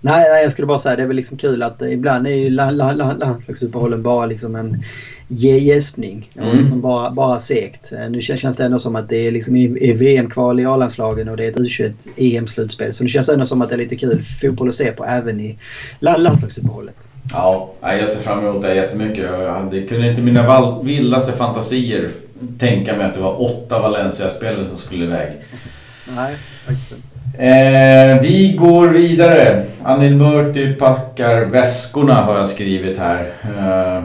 [0.00, 2.50] Nej, nej, jag skulle bara säga det är väl liksom kul att ibland är ju
[2.50, 4.84] landslagsuppehållen bara liksom en
[5.28, 6.30] gäspning.
[6.38, 6.58] Mm.
[6.58, 7.92] Liksom bara, bara segt.
[7.92, 11.36] Eh, nu känns det ändå som att det är, liksom i, VM-kval i A-landslagen och
[11.36, 12.92] det är ett U21-EM-slutspel.
[12.92, 15.04] Så nu känns det ändå som att det är lite kul fotboll att se på
[15.04, 15.58] även i
[16.00, 17.08] landslagsuppehållet.
[17.32, 19.24] Ja, jag ser fram emot det jättemycket.
[19.24, 22.10] Jag hade, kunde inte mina vildaste fantasier
[22.58, 25.32] tänka mig att det var åtta Valencia-spelare som skulle iväg.
[26.16, 26.36] Nej,
[26.66, 26.92] faktiskt
[27.40, 29.62] Eh, vi går vidare.
[29.82, 33.32] Anil Murti packar väskorna har jag skrivit här.
[33.42, 34.02] Eh,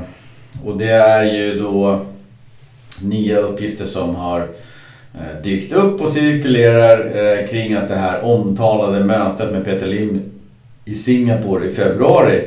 [0.65, 2.05] och det är ju då
[2.99, 4.39] nya uppgifter som har
[5.13, 10.21] eh, dykt upp och cirkulerar eh, kring att det här omtalade mötet med Peter Lim
[10.85, 12.41] i Singapore i februari.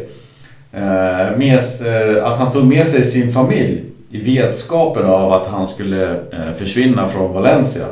[0.73, 5.67] Eh, med, eh, att han tog med sig sin familj i vetskapen av att han
[5.67, 7.87] skulle eh, försvinna från Valencia.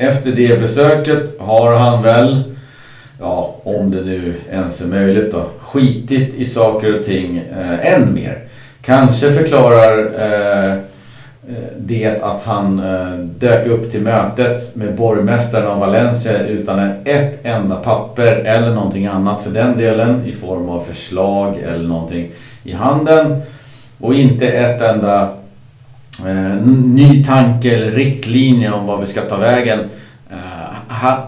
[0.00, 2.42] Efter det besöket har han väl,
[3.20, 8.14] ja om det nu ens är möjligt då, skitit i saker och ting eh, än
[8.14, 8.38] mer.
[8.82, 10.78] Kanske förklarar eh, eh
[11.78, 17.76] det att han eh, dök upp till mötet med borgmästaren av Valencia utan ett enda
[17.76, 22.30] papper eller någonting annat för den delen i form av förslag eller någonting
[22.64, 23.42] i handen.
[24.00, 25.28] Och inte ett enda
[26.26, 29.78] Eh, ny tanke eller riktlinje om vad vi ska ta vägen.
[30.30, 30.36] Eh,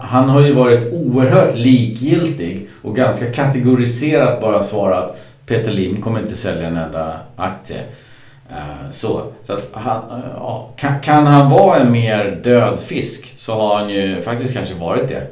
[0.01, 6.35] han, har ju varit oerhört likgiltig och ganska kategoriserat bara svarat Peter Lim kommer inte
[6.35, 7.81] sälja en enda aktie.
[8.49, 13.33] Eh, så, så att han, eh, ja, kan, kan, han vara en mer död fisk
[13.35, 15.27] så har han ju faktiskt kanske varit det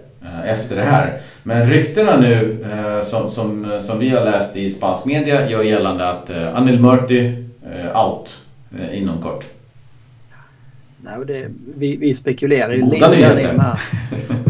[0.45, 1.17] efter det här.
[1.43, 2.65] Men ryktena nu
[3.03, 7.45] som, som, som vi har läst i spansk media gör gällande att Anil Murti
[7.95, 8.29] out
[8.91, 9.45] inom kort.
[11.01, 13.81] Nej, det, vi, vi spekulerar ju lite i de här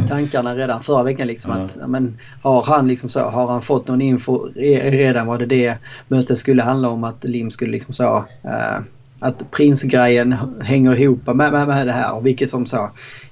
[0.07, 1.27] tankarna redan förra veckan.
[1.27, 1.65] Liksom, mm.
[1.65, 5.77] att, men, har han liksom så, har han fått någon info redan vad det det
[6.07, 8.79] mötet skulle handla om att Lim skulle liksom så uh,
[9.19, 12.89] att prinsgrejen hänger ihop med, med, med det här och vilket som så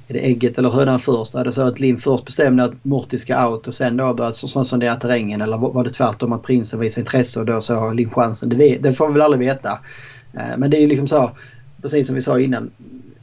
[0.07, 1.35] är det ägget eller hönan först?
[1.35, 4.35] Är det så att Lim först bestämde att Morty ska out och sen då börjat
[4.35, 8.09] sondera terrängen eller var det tvärtom att prinsen visade intresse och då så har Lim
[8.09, 8.49] chansen?
[8.49, 9.80] Det, det får vi väl aldrig veta.
[10.34, 11.32] Eh, men det är ju liksom så
[11.82, 12.72] precis som vi sa innan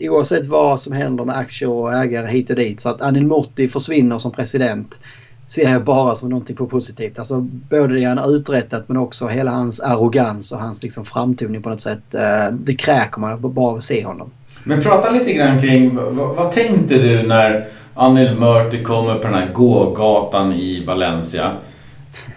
[0.01, 2.81] oavsett vad som händer med aktier och ägare hit och dit.
[2.81, 5.01] Så att Anil Murti försvinner som president
[5.47, 7.19] ser jag bara som någonting positivt.
[7.19, 7.41] Alltså
[7.71, 11.69] både det han har uträttat men också hela hans arrogans och hans liksom framtoning på
[11.69, 12.15] något sätt.
[12.15, 14.31] Eh, det kräker man bara av att se honom.
[14.65, 19.35] Men prata lite grann kring vad, vad tänkte du när Anil Murti kommer på den
[19.35, 21.53] här gågatan i Valencia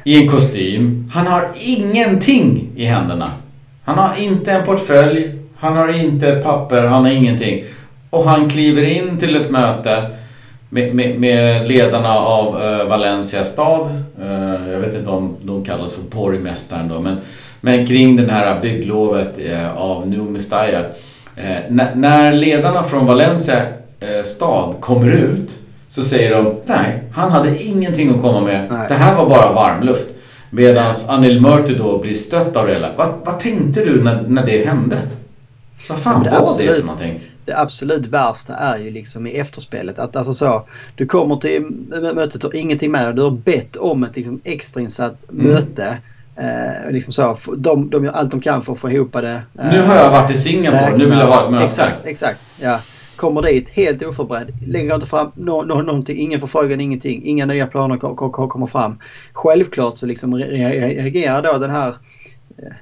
[0.03, 1.11] i en kostym.
[1.13, 3.31] Han har ingenting i händerna.
[3.87, 7.65] Han har inte en portfölj, han har inte ett papper, han har ingenting.
[8.09, 10.09] Och han kliver in till ett möte
[10.69, 13.87] med, med, med ledarna av uh, Valencia stad.
[14.21, 16.99] Uh, jag vet inte om de kallas för borgmästaren då.
[16.99, 17.17] Men,
[17.61, 20.83] men kring det här bygglovet uh, av New Mestalla.
[21.93, 23.61] när ledarna från Valencia
[24.25, 28.67] stad kommer ut så säger de nej, han hade ingenting att komma med.
[28.71, 28.85] Nej.
[28.87, 30.16] Det här var bara varmluft.
[30.49, 32.89] Medan Anil Murti då blir stött av det hela.
[32.97, 34.97] Vad, vad tänkte du när, när det hände?
[35.89, 37.21] Vad fan det var absolut, det för någonting?
[37.45, 39.99] Det absolut värsta är ju liksom i efterspelet.
[39.99, 41.61] Att alltså så, du kommer till
[42.13, 43.13] mötet och ingenting med dig.
[43.13, 45.51] Du har bett om ett liksom extrainsatt mm.
[45.51, 45.97] möte.
[46.35, 49.41] Eh, liksom så, de, de gör allt de kan för att få ihop det.
[49.59, 51.65] Eh, nu har jag varit i Singapore, nu vill jag ha ett möte.
[51.65, 52.39] Exakt, exakt.
[52.59, 52.79] Ja.
[53.17, 54.53] Kommer dit helt oförberedd.
[54.67, 57.23] Lägger inte fram no, no, någonting, ingen förfrågan, ingenting.
[57.23, 57.97] Inga nya planer
[58.47, 58.99] kommer fram.
[59.33, 61.95] Självklart så liksom reagerar då den här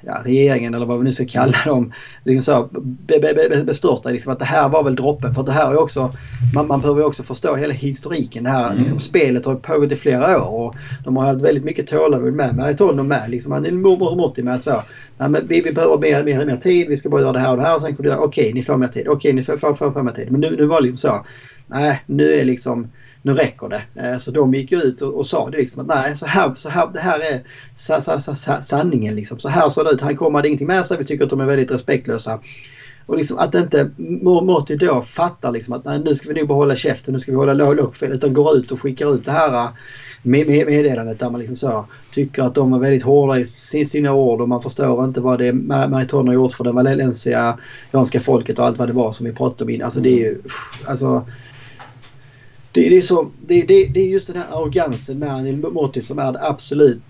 [0.02, 1.94] ja, regeringen eller vad vi nu ska kalla dem
[2.24, 5.34] liksom så, be, be, bestörta liksom att det här var väl droppen.
[5.34, 6.12] För det här är också,
[6.54, 8.44] man, man behöver också förstå hela historiken.
[8.44, 8.80] Det här mm.
[8.80, 12.56] liksom, spelet har pågått i flera år och de har haft väldigt mycket tålamod med
[12.56, 13.30] Meritono med.
[13.30, 14.84] Liksom, han är mormor Motti med att så,
[15.18, 17.52] nej, men vi, vi behöver mer, mer, mer tid, vi ska bara göra det här
[17.52, 19.34] och det här och sen kommer du okej okay, ni får mer tid, okej okay,
[19.34, 20.32] ni får, får, får, får mer tid.
[20.32, 21.26] Men nu, nu var det liksom så,
[21.68, 22.88] nej nu är liksom
[23.26, 23.84] nu räcker det.
[23.96, 26.70] Eh, så de gick ut och, och sa det liksom att nej, så här, så
[26.70, 27.44] här, det här är
[27.76, 29.40] sa, sa, sa, sanningen liksom.
[29.40, 30.02] Så här såg det ut.
[30.02, 30.98] Han kom hade ingenting med sig.
[30.98, 32.40] Vi tycker att de är väldigt respektlösa.
[33.06, 33.90] Och liksom att inte
[34.20, 37.32] Morty då fattar liksom att nej, nu ska vi nog bara hålla käften, nu ska
[37.32, 39.70] vi hålla låg för Utan går ut och skickar ut det här eh,
[40.22, 43.46] med, med, meddelandet där man liksom så tycker att de är väldigt hårda i
[43.86, 48.60] sina ord och man förstår inte vad det Mariton har gjort för det valensianska folket
[48.60, 49.86] och allt vad det var som vi pratade om innan.
[49.86, 50.42] Alltså det är ju,
[50.86, 51.26] alltså
[52.76, 56.02] det, det, är så, det, det, det är just den här arrogansen med Anil Motti
[56.02, 57.04] som är det absolut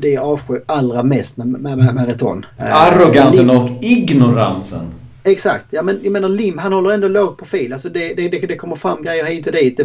[0.00, 2.46] det jag avskyr allra mest med, med, med, Reton.
[2.58, 4.86] Eh, Arrogansen och ignoransen.
[5.24, 5.66] Exakt.
[5.70, 7.72] Ja, men, jag menar Lim han håller ändå låg profil.
[7.72, 9.80] Alltså det, det, det, kommer fram grejer hit och dit.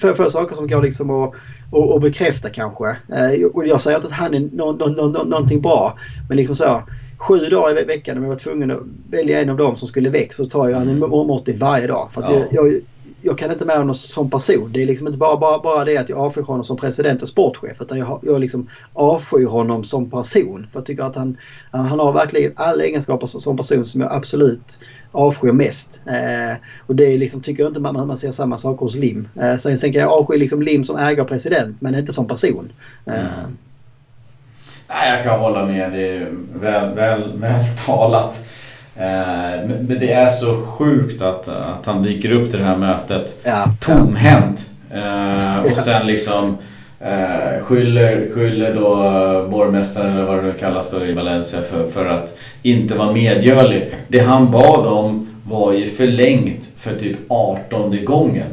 [0.00, 1.34] För, för saker som går liksom att,
[1.72, 2.88] att, att bekräfta kanske.
[2.88, 5.98] Eh, och jag säger inte att han är no, no, no, no, någonting bra.
[6.28, 6.82] Men liksom så.
[7.18, 8.80] Sju dagar i veckan om jag var tvungen att
[9.10, 11.10] välja en av dem som skulle väck så tar jag en mm.
[11.10, 12.12] Morty varje dag.
[12.12, 12.32] För ja.
[12.32, 12.80] jag, jag
[13.26, 14.72] jag kan inte med honom som person.
[14.72, 17.28] Det är liksom inte bara, bara, bara det att jag avskyr honom som president och
[17.28, 20.66] sportchef utan jag, jag liksom avskyr honom som person.
[20.72, 21.36] För jag tycker att han,
[21.70, 24.78] han har verkligen alla egenskaper som, som person som jag absolut
[25.12, 26.00] avskyr mest.
[26.06, 26.56] Eh,
[26.86, 29.28] och det är liksom, tycker jag inte man, man ser samma saker hos Lim.
[29.40, 32.26] Eh, sen, sen kan jag avsky liksom Lim som ägare och president men inte som
[32.26, 32.72] person.
[33.06, 33.14] Eh.
[33.14, 33.56] Mm.
[34.88, 35.92] Nej, jag kan hålla med.
[35.92, 38.44] Det är väl, väl, väl talat.
[38.96, 43.40] Eh, men det är så sjukt att, att han dyker upp till det här mötet
[43.42, 44.70] ja, tomhänt.
[44.94, 46.56] Eh, och sen liksom
[47.00, 48.94] eh, skyller, skyller då
[49.50, 53.90] borgmästaren eller vad det nu kallas då i Valencia för, för att inte vara medgörlig.
[54.08, 58.46] Det han bad om var ju förlängt för typ 18 gången.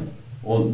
[0.44, 0.66] Och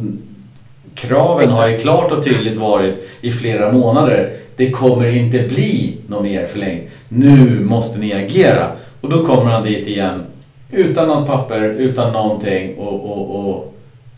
[0.95, 4.33] kraven har ju klart och tydligt varit i flera månader.
[4.55, 6.89] Det kommer inte bli något mer förlängt.
[7.09, 8.71] Nu måste ni agera.
[9.01, 10.23] Och då kommer han dit igen
[10.71, 13.73] utan något papper, utan någonting och, och, och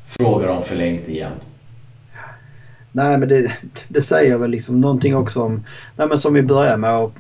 [0.06, 1.32] frågar om förlängt igen.
[2.92, 3.52] Nej men det,
[3.88, 5.64] det säger väl liksom någonting också om,
[5.96, 7.12] nej men som vi börjar med att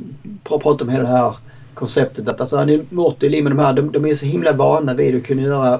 [0.43, 1.35] prata om hela det här
[1.73, 5.15] konceptet att alltså Morty, Lim och de här de, de är så himla vana vid
[5.15, 5.79] att kunna göra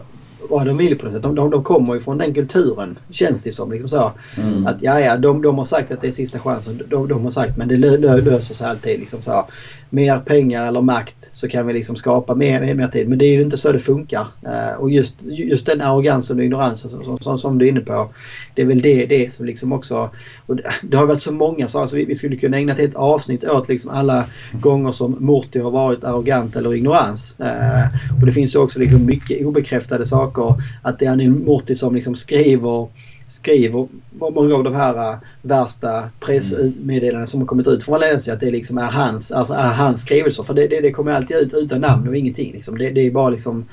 [0.50, 1.24] vad de vill på något sätt.
[1.24, 3.72] De, de, de kommer ju från den kulturen känns det som.
[3.72, 4.12] Liksom så.
[4.38, 4.66] Mm.
[4.66, 6.82] Att ja, ja, de, de har sagt att det är sista chansen.
[6.90, 9.00] De, de har sagt men det lö, lö, löser sig alltid.
[9.00, 9.48] Liksom så
[9.94, 13.10] mer pengar eller makt så kan vi liksom skapa mer, mer, mer tid.
[13.10, 14.28] Men det är ju inte så det funkar.
[14.46, 18.10] Eh, och just, just den arrogansen och ignoransen som, som, som, du är inne på.
[18.56, 20.10] Det är väl det, det som liksom också...
[20.46, 22.80] Och det, det har varit så många så alltså vi, vi skulle kunna ägna ett
[22.80, 27.40] helt avsnitt åt liksom alla gånger som Morty har varit arrogant eller ignorans.
[27.40, 30.56] Eh, och det finns ju också liksom mycket obekräftade saker.
[30.82, 32.88] Att det är Morty som liksom skriver
[33.32, 38.40] skriver många av de här uh, värsta pressmeddelandena som har kommit ut från Valencia att
[38.40, 40.44] det liksom är hans, alltså är hans skrivelser.
[40.44, 42.52] För det, det, det kommer alltid ut utan namn och ingenting.
[42.54, 42.78] Liksom.
[42.78, 43.66] Det, det är bara liksom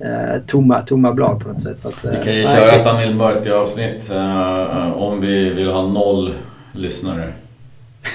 [0.00, 1.80] uh, tomma, tomma blad på något sätt.
[1.80, 5.70] Så att, uh, vi kan ju köra ett Anil Mörti avsnitt uh, om vi vill
[5.70, 6.34] ha noll
[6.72, 7.32] lyssnare.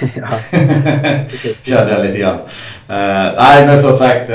[0.00, 0.28] ja.
[1.62, 2.38] Kände jag lite grann.
[3.36, 4.30] nej men som sagt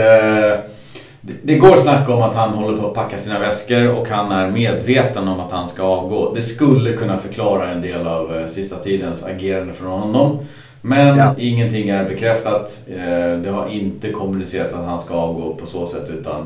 [1.26, 4.52] det går snack om att han håller på att packa sina väskor och han är
[4.52, 6.34] medveten om att han ska avgå.
[6.36, 10.40] Det skulle kunna förklara en del av eh, sista tidens agerande från honom.
[10.82, 11.36] Men ja.
[11.38, 12.82] ingenting är bekräftat.
[12.88, 16.46] Eh, det har inte kommunicerat att han ska avgå på så sätt utan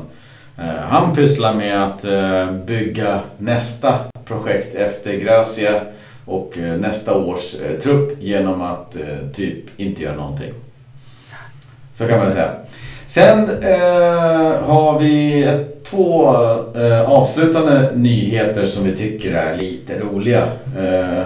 [0.58, 2.04] eh, han pysslar med att
[2.66, 3.94] bygga nästa
[4.24, 5.80] projekt efter Gracia
[6.24, 8.96] och nästa års trupp genom att
[9.34, 10.52] typ inte göra någonting.
[11.94, 12.50] Så kan man säga.
[13.08, 16.34] Sen eh, har vi ett, två
[16.76, 20.42] eh, avslutande nyheter som vi tycker är lite roliga.
[20.78, 21.22] Eh,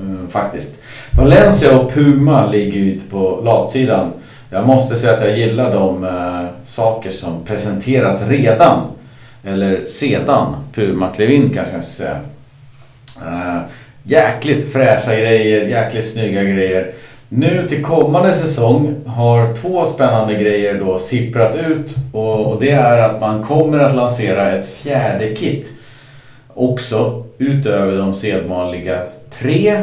[0.00, 0.78] mm, faktiskt.
[1.18, 4.12] Valencia och Puma ligger ju ute på latsidan.
[4.50, 8.80] Jag måste säga att jag gillar de eh, saker som presenteras redan.
[9.44, 12.20] Eller sedan Puma klev in kanske jag ska säga.
[13.26, 13.60] Eh,
[14.02, 16.92] jäkligt fräscha grejer, jäkligt snygga grejer.
[17.32, 22.98] Nu till kommande säsong har två spännande grejer då sipprat ut och, och, det är
[22.98, 25.72] att man kommer att lansera ett fjärde kit.
[26.54, 29.02] Också utöver de sedvanliga
[29.38, 29.76] tre.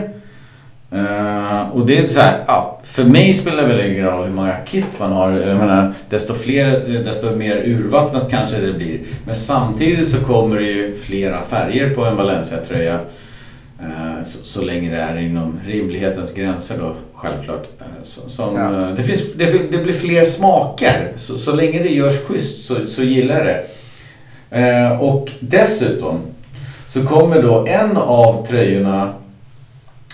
[0.93, 4.33] Uh, och det är så här, ja, för mig spelar det väl ingen roll hur
[4.33, 5.31] många kit man har.
[5.31, 8.99] Jag menar, desto, fler, desto mer urvattnat kanske det blir.
[9.25, 12.99] Men samtidigt så kommer det ju flera färger på en Valencia-tröja.
[13.81, 17.67] Uh, så, så, länge det är inom rimlighetens gränser då självklart.
[18.03, 18.69] Som, ja.
[18.69, 21.11] det, finns, det, det, blir fler smaker.
[21.15, 23.45] Så, så länge det görs schysst så, så gillar jag
[24.51, 24.97] det.
[24.99, 26.19] och dessutom
[26.87, 29.13] så kommer då en av tröjorna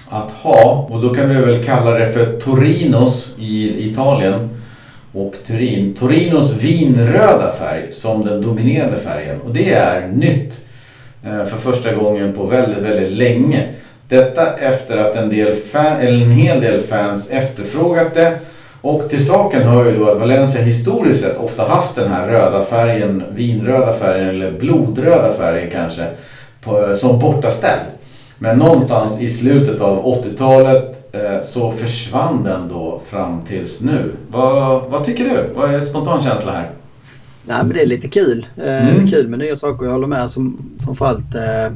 [0.10, 4.50] att ha, och då kan vi väl kalla det för Torinos i Italien
[5.14, 5.94] och Turin.
[5.94, 10.62] Torinos vinröda färg som den dominerande färgen och det är nytt
[11.24, 13.68] eh, för första gången på väldigt, väldigt länge.
[14.08, 18.38] Detta efter att en, del fan, eller en hel del fans efterfrågat det
[18.84, 22.66] och till saken hör ju då att Valencia historiskt sett ofta haft den här röda
[22.66, 26.08] färgen, vinröda färgen eller blodröda färgen kanske,
[26.62, 27.80] på, som bortaställ.
[28.38, 34.12] Men någonstans i slutet av 80-talet eh, så försvann den då fram tills nu.
[34.28, 35.54] Vad, vad tycker du?
[35.56, 36.70] Vad är spontan känsla här?
[37.46, 38.48] Nej, men det är lite kul.
[38.58, 39.08] Eh, mm.
[39.08, 39.86] Kul med nya saker.
[39.86, 40.30] Jag håller med.
[40.30, 41.74] Som framförallt eh,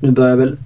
[0.00, 0.56] nu börjar väl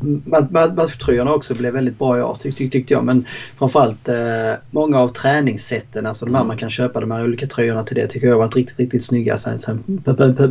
[0.75, 3.05] matchtröjorna också bli väldigt bra i år tyck, tyck, tyckte jag.
[3.05, 3.27] Men
[3.59, 7.85] framförallt eh, många av träningssätten, alltså de här man kan köpa de här olika tröjorna
[7.85, 9.83] till det tycker jag har varit riktigt, riktigt snygga sen, sen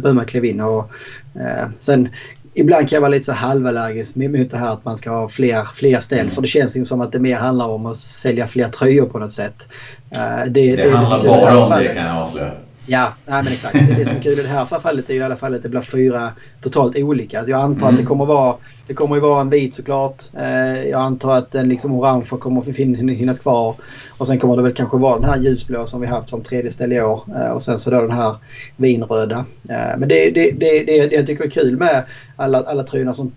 [0.03, 0.62] Böhma klev in.
[0.62, 0.90] Och,
[1.36, 2.10] eh, sen
[2.53, 5.68] ibland kan jag vara lite så halvallergisk mot det här att man ska ha fler,
[5.74, 6.20] fler ställ.
[6.20, 6.32] Mm.
[6.32, 9.32] För det känns som att det mer handlar om att sälja fler tröjor på något
[9.32, 9.68] sätt.
[10.16, 12.52] Uh, det, det, det handlar liksom bara om det kan jag avslöja.
[12.91, 13.73] Ja, nej, men exakt.
[13.73, 15.63] Det, det som är kul i det här fallet är ju i alla fall att
[15.63, 16.31] det blir fyra
[16.61, 17.43] totalt olika.
[17.47, 17.93] Jag antar mm.
[17.93, 18.55] att det kommer vara
[18.88, 20.23] det kommer ju vara en vit såklart.
[20.39, 23.76] Eh, jag antar att den liksom orange kommer att finnas kvar.
[24.09, 26.72] Och sen kommer det väl kanske vara den här ljusblå som vi haft som tredje
[26.72, 27.23] ställe i år.
[27.35, 28.35] Eh, och sen så då den här
[28.76, 29.45] vinröda.
[29.69, 32.03] Eh, men det, det, det, det jag tycker är kul med
[32.35, 33.31] alla, alla tröjorna som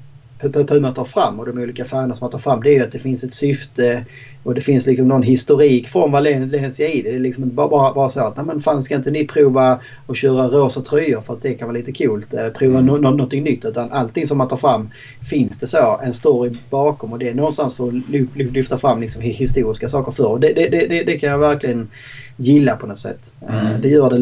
[0.52, 2.92] Puma tar fram och de olika färgerna som man tar fram det är ju att
[2.92, 4.04] det finns ett syfte
[4.44, 7.10] och det finns liksom någon historik från Valencia i det.
[7.10, 9.80] Det är liksom bara, bara, bara så att nej men fan ska inte ni prova
[10.06, 12.34] att köra rosa tröjor för att det kan vara lite coolt.
[12.34, 12.86] Eh, prova mm.
[12.86, 13.64] no, no, någonting nytt.
[13.64, 14.90] Utan allting som man tar fram
[15.30, 19.22] finns det så en story bakom och det är någonstans för att lyfta fram liksom
[19.22, 20.26] historiska saker för.
[20.26, 21.88] Och det, det, det, det kan jag verkligen
[22.36, 23.32] gilla på något sätt.
[23.48, 23.80] Eh, mm.
[23.82, 24.18] Det gör det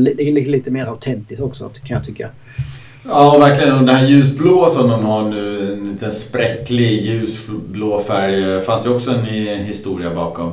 [0.50, 2.28] lite mer autentiskt också kan jag tycka.
[3.08, 3.72] Ja, verkligen.
[3.74, 8.86] Och den här ljusblå som de har nu, en liten spräcklig ljusblå färg, eh, fanns
[8.86, 9.24] ju också en
[9.64, 10.52] historia bakom.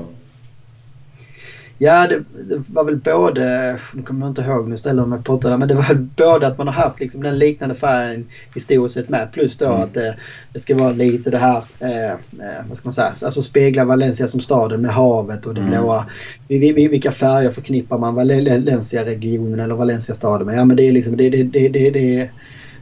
[1.82, 5.24] Ja, det, det, var väl både, nu kommer jag inte ihåg, nu ställer jag mig
[5.24, 8.96] på det men det var både att man har haft liksom den liknande färgen historiskt
[8.96, 9.82] sett med plus då mm.
[9.82, 10.16] att det,
[10.54, 14.28] det, ska vara lite det här, eh, eh, vad ska man säga, alltså spegla Valencia
[14.28, 15.72] som staden med havet och det mm.
[15.72, 16.06] blåa.
[16.48, 20.58] Vilka färger förknippar man Valencia-regionen eller Valencia-staden med?
[20.58, 22.30] Ja men det är liksom det, det, det, det, det,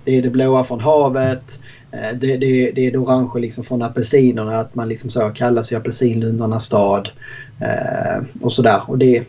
[0.03, 1.59] det är det blåa från havet.
[1.97, 5.63] Eh, det, det, det är det orange liksom från apelsinerna, att man liksom så kallar
[5.63, 7.09] sig apelsinlundarnas stad.
[7.59, 8.81] Eh, och sådär.
[8.87, 9.23] Och det,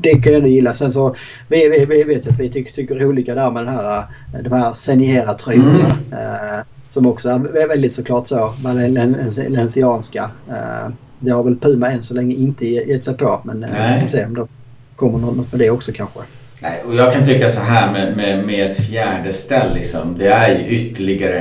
[0.00, 0.74] det kan jag ändå gilla.
[0.74, 1.16] Sen så
[1.48, 3.98] vi, vi, vi vet att vi tycker, tycker olika där med den här,
[4.34, 5.96] eh, de här Seniera-tröjorna.
[6.10, 6.56] Mm.
[6.58, 10.30] Eh, som också är väldigt såklart så valencianska.
[10.48, 14.00] Eh, det har väl Puma än så länge inte gett sig på men eh, vi
[14.00, 14.46] får se om det
[14.96, 16.20] kommer något med det också kanske.
[16.60, 20.18] Nej, och jag kan tycka så här med, med, med ett fjärde ställ liksom.
[20.18, 21.38] Det är ju ytterligare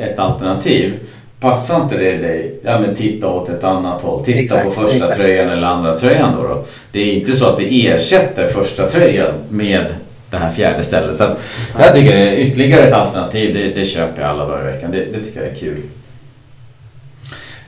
[0.00, 0.94] ett alternativ.
[1.40, 4.24] Passar inte det dig, ja men titta åt ett annat håll.
[4.24, 5.16] Titta exakt, på första exakt.
[5.16, 6.64] tröjan eller andra tröjan då, då.
[6.92, 9.86] Det är inte så att vi ersätter första tröjan med
[10.30, 11.16] det här fjärde stället.
[11.16, 11.24] Så
[11.78, 13.54] jag tycker det är ytterligare ett alternativ.
[13.54, 14.90] Det, det köper jag alla dagar i veckan.
[14.90, 15.82] Det, det tycker jag är kul.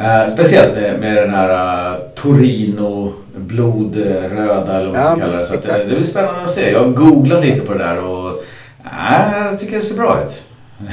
[0.01, 5.37] Uh, speciellt med, med, den här uh, Torino blodröda eller vad man ja, ska kalla
[5.37, 5.45] det.
[5.45, 6.71] Så uh, det blir spännande att se.
[6.71, 8.45] Jag har googlat lite på det där och
[9.51, 10.43] jag tycker det ser bra ut.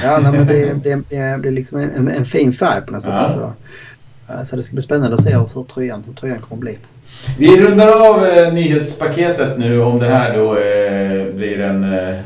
[0.02, 3.12] Ja, nej, men det, det, det, är liksom en, en fin färg på något sätt.
[3.14, 3.26] Ja.
[3.26, 3.52] Så,
[4.44, 6.78] så det ska bli spännande att se hur tröjan, hur tröjan kommer bli.
[7.38, 12.18] Vi rundar av eh, nyhetspaketet nu om det här då eh, blir en eh,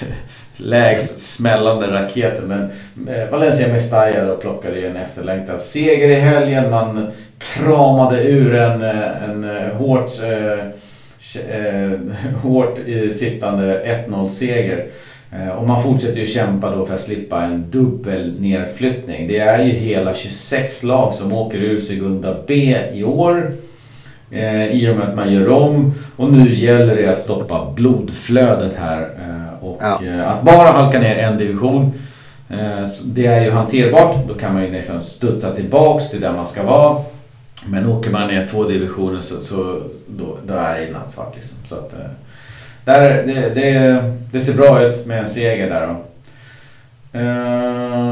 [0.56, 2.48] lägst smällande raketen.
[2.48, 2.68] Men
[3.08, 6.70] eh, Valencia Mestalla då plockade en efterlängtad seger i helgen.
[6.70, 11.90] Man kramade ur en, eh, en eh, hårt, eh,
[12.42, 12.78] hårt
[13.12, 14.86] sittande 1-0 seger.
[15.58, 19.28] Och man fortsätter ju kämpa då för att slippa en dubbel nedflyttning.
[19.28, 23.52] Det är ju hela 26 lag som åker ur Segunda B i år.
[24.32, 25.92] Eh, I och med att man gör om.
[26.16, 29.02] Och nu gäller det att stoppa blodflödet här.
[29.02, 29.51] Eh,
[29.82, 30.08] och ja.
[30.08, 31.92] eh, att bara halka ner en division.
[32.50, 34.16] Eh, det är ju hanterbart.
[34.28, 37.02] Då kan man ju liksom studsa tillbaks till där man ska vara.
[37.66, 41.58] Men åker man ner två divisioner så, så då, då är det nattsvart liksom.
[41.64, 42.10] Så att, eh,
[42.84, 44.02] där, det, det,
[44.32, 45.96] det, ser bra ut med en seger där då.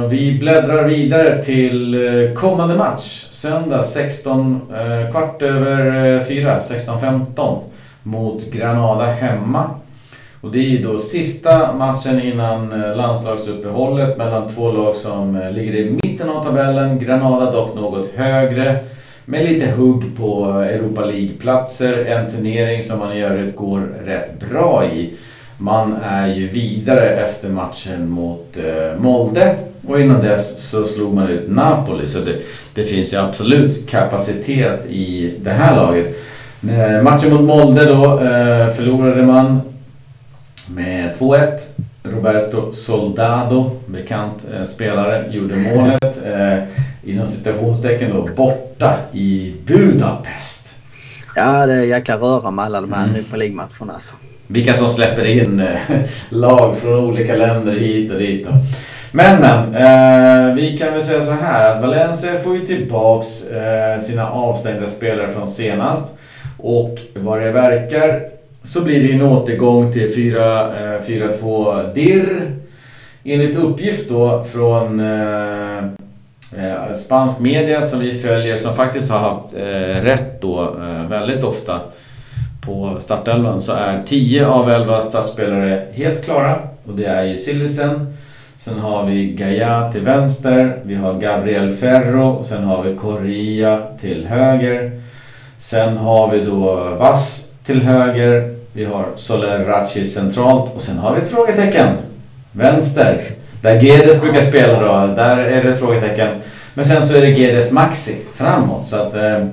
[0.09, 1.97] Vi bläddrar vidare till
[2.37, 3.29] kommande match.
[3.31, 7.59] Söndag 16, uh, kvart över 4, 16.15
[8.03, 9.71] mot Granada hemma.
[10.43, 15.53] Och det är ju då sista matchen innan eh, landslagsuppehållet mellan två lag som eh,
[15.53, 16.99] ligger i mitten av tabellen.
[16.99, 18.79] Granada dock något högre.
[19.25, 22.05] med lite hugg på Europa League-platser.
[22.05, 25.11] En turnering som man i övrigt går rätt bra i.
[25.59, 29.55] Man är ju vidare efter matchen mot eh, Molde
[29.89, 32.07] och innan dess så slog man ut Napoli.
[32.07, 32.37] Så det,
[32.75, 36.17] det finns ju absolut kapacitet i det här laget.
[37.03, 38.19] Matchen mot Molde då
[38.77, 39.61] förlorade man
[40.75, 41.59] med 2-1.
[42.03, 46.27] Roberto Soldado, bekant eh, spelare, gjorde målet.
[46.27, 46.59] Eh,
[47.05, 50.77] inom citationstecken då borta i Budapest.
[51.37, 53.15] Ja, det är jäkla röra med alla de här mm.
[53.17, 54.17] Europa League-matcherna alltså.
[54.47, 58.47] Vilka som släpper in eh, lag från olika länder hit och dit.
[58.47, 58.51] Då.
[59.13, 64.01] Men men, eh, vi kan väl säga så här att Valencia får ju tillbaks eh,
[64.01, 66.17] sina avstängda spelare från senast.
[66.59, 71.95] Och vad det verkar så blir det en återgång till 4-2 eh, dirr.
[71.95, 72.57] DIR.
[73.25, 75.79] Enligt uppgift då från eh,
[76.57, 81.45] eh, spansk media som vi följer som faktiskt har haft eh, rätt då eh, väldigt
[81.45, 81.81] ofta
[82.61, 88.15] på startelvan så är 10 av 11 startspelare helt klara och det är ju Sillisen.
[88.57, 93.83] Sen har vi Gaia till vänster, vi har Gabriel Ferro och sen har vi Correa
[94.01, 95.01] till höger.
[95.59, 101.23] Sen har vi då Vass till höger, vi har Soleracci centralt och sen har vi
[101.23, 101.89] ett frågetecken.
[102.53, 103.21] Vänster.
[103.63, 106.29] Där Gedes brukar spela då, där är det ett frågetecken.
[106.75, 109.47] Men sen så är det Gedes Maxi framåt så att eh,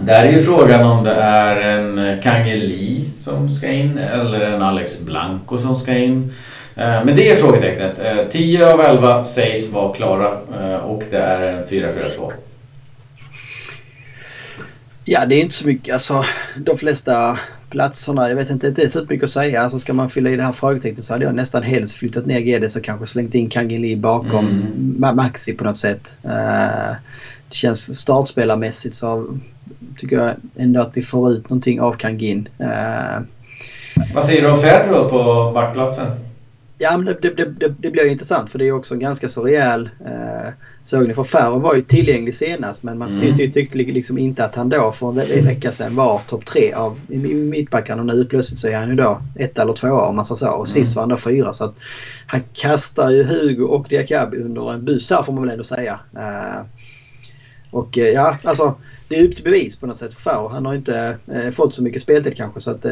[0.00, 4.62] där är ju frågan om det är en eh, Kangeli som ska in eller en
[4.62, 6.32] Alex Blanco som ska in.
[6.76, 7.98] Eh, men det är frågetecknet.
[7.98, 12.32] Eh, 10 av 11 sägs vara klara eh, och det är en 4-4-2.
[15.04, 15.94] Ja, det är inte så mycket.
[15.94, 16.24] Alltså,
[16.56, 17.38] de flesta
[17.74, 19.60] platserna, jag vet inte, det är så mycket att säga.
[19.60, 22.40] Alltså, ska man fylla i det här frågetecknet så hade jag nästan helst flyttat ner
[22.40, 25.16] Gedes och kanske slängt in Kangeli bakom mm.
[25.16, 26.16] Maxi på något sätt.
[27.48, 29.38] det känns startspelarmässigt så
[29.96, 32.48] tycker jag ändå att vi får ut någonting av Kangin.
[34.14, 36.06] Vad säger du om Ferro på backplatsen?
[36.78, 39.42] Ja, men det, det, det, det blir intressant för det är också en ganska så
[39.42, 40.48] rejäl eh,
[40.84, 41.14] sågning.
[41.14, 43.20] För Ferro var ju tillgänglig senast men man mm.
[43.20, 46.72] tyckte ty, ty, liksom inte att han då för en vecka sedan var topp tre
[46.72, 50.24] av mittbackarna och nu plötsligt så är han ju då ett eller två om man
[50.24, 50.50] så så.
[50.50, 50.94] Och sist mm.
[50.94, 51.74] var han då fyra så att
[52.26, 56.00] han kastar ju Hugo och Diakabi under en buss här får man väl ändå säga.
[56.16, 56.66] Eh,
[57.70, 58.74] och eh, ja, alltså
[59.08, 60.48] det är upp till bevis på något sätt för Ferro.
[60.48, 62.82] Han har inte eh, fått så mycket speltid kanske så att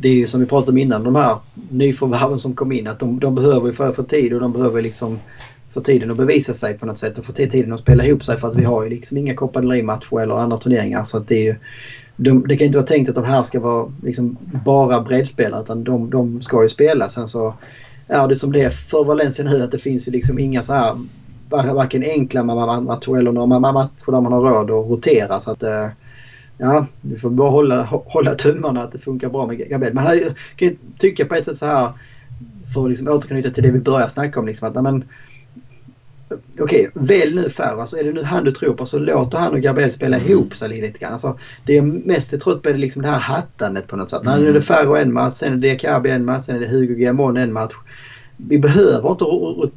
[0.00, 1.38] det är ju som vi pratade om innan, de här
[1.70, 4.82] nyförvärven som kom in, att de, de behöver ju för, för tid och de behöver
[4.82, 5.18] liksom
[5.76, 8.38] få tiden att bevisa sig på något sätt och få tiden att spela ihop sig
[8.38, 11.04] för att vi har ju liksom inga Copa del Rey-matcher eller andra turneringar.
[11.04, 11.56] Så att det, är ju,
[12.16, 15.84] de, det kan inte vara tänkt att de här ska vara liksom bara breddspelare utan
[15.84, 17.08] de, de ska ju spela.
[17.08, 17.54] Sen så
[18.08, 20.72] är det som det är för Valencia nu att det finns ju liksom inga så
[20.72, 20.96] här
[21.50, 25.40] varken enkla matcher eller några matcher där man har råd att rotera.
[25.40, 25.88] Så att, eh,
[26.58, 29.94] ja, vi får bara hålla, hålla tummarna att det funkar bra med Gabriel.
[29.94, 30.20] Man
[30.56, 31.92] kan ju tycka på ett sätt så här
[32.74, 34.46] för att liksom återknyta till det vi började snacka om.
[34.46, 35.04] Liksom, att, men,
[36.60, 37.80] Okej, välj nu Ferro.
[37.80, 40.30] Alltså är det nu han du tror på så låt han och Gabriel spela mm.
[40.30, 41.12] ihop sig lite grann.
[41.12, 44.22] Alltså, det jag mest är trött på är liksom det här hattandet på något sätt.
[44.22, 44.40] Mm.
[44.40, 46.68] Nu är det Ferro en match, sen är det Diakabi en match, sen är det
[46.68, 47.74] Hugo Guillamon en match.
[48.36, 49.24] Vi behöver inte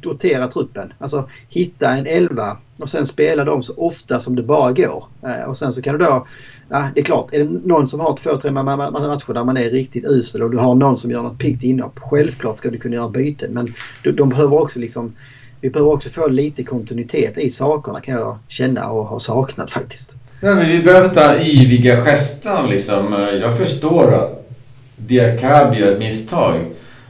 [0.08, 0.92] rotera truppen.
[0.98, 5.04] Alltså hitta en elva och sen spela dem så ofta som det bara går.
[5.22, 6.26] Eh, och sen så kan du då
[6.70, 9.70] ja, det är klart, är det någon som har två, tre matcher där man är
[9.70, 11.98] riktigt usel och du har någon som gör något piggt inhopp.
[11.98, 13.74] Självklart ska du kunna göra byten men
[14.14, 15.14] de behöver också liksom
[15.60, 20.16] vi behöver också få lite kontinuitet i sakerna kan jag känna och ha saknat faktiskt.
[20.40, 23.28] Nej, men vi behöver ta yviga gester liksom.
[23.42, 24.48] Jag förstår att
[24.96, 26.54] Diakabi gör ett misstag.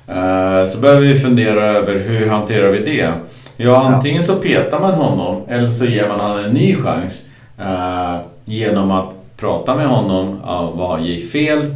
[0.07, 3.13] Eh, så behöver vi fundera över hur hanterar vi det.
[3.57, 7.27] Ja, antingen så petar man honom eller så ger man honom en ny chans.
[7.61, 11.75] Uh, genom att prata med honom, ja, vad gick fel?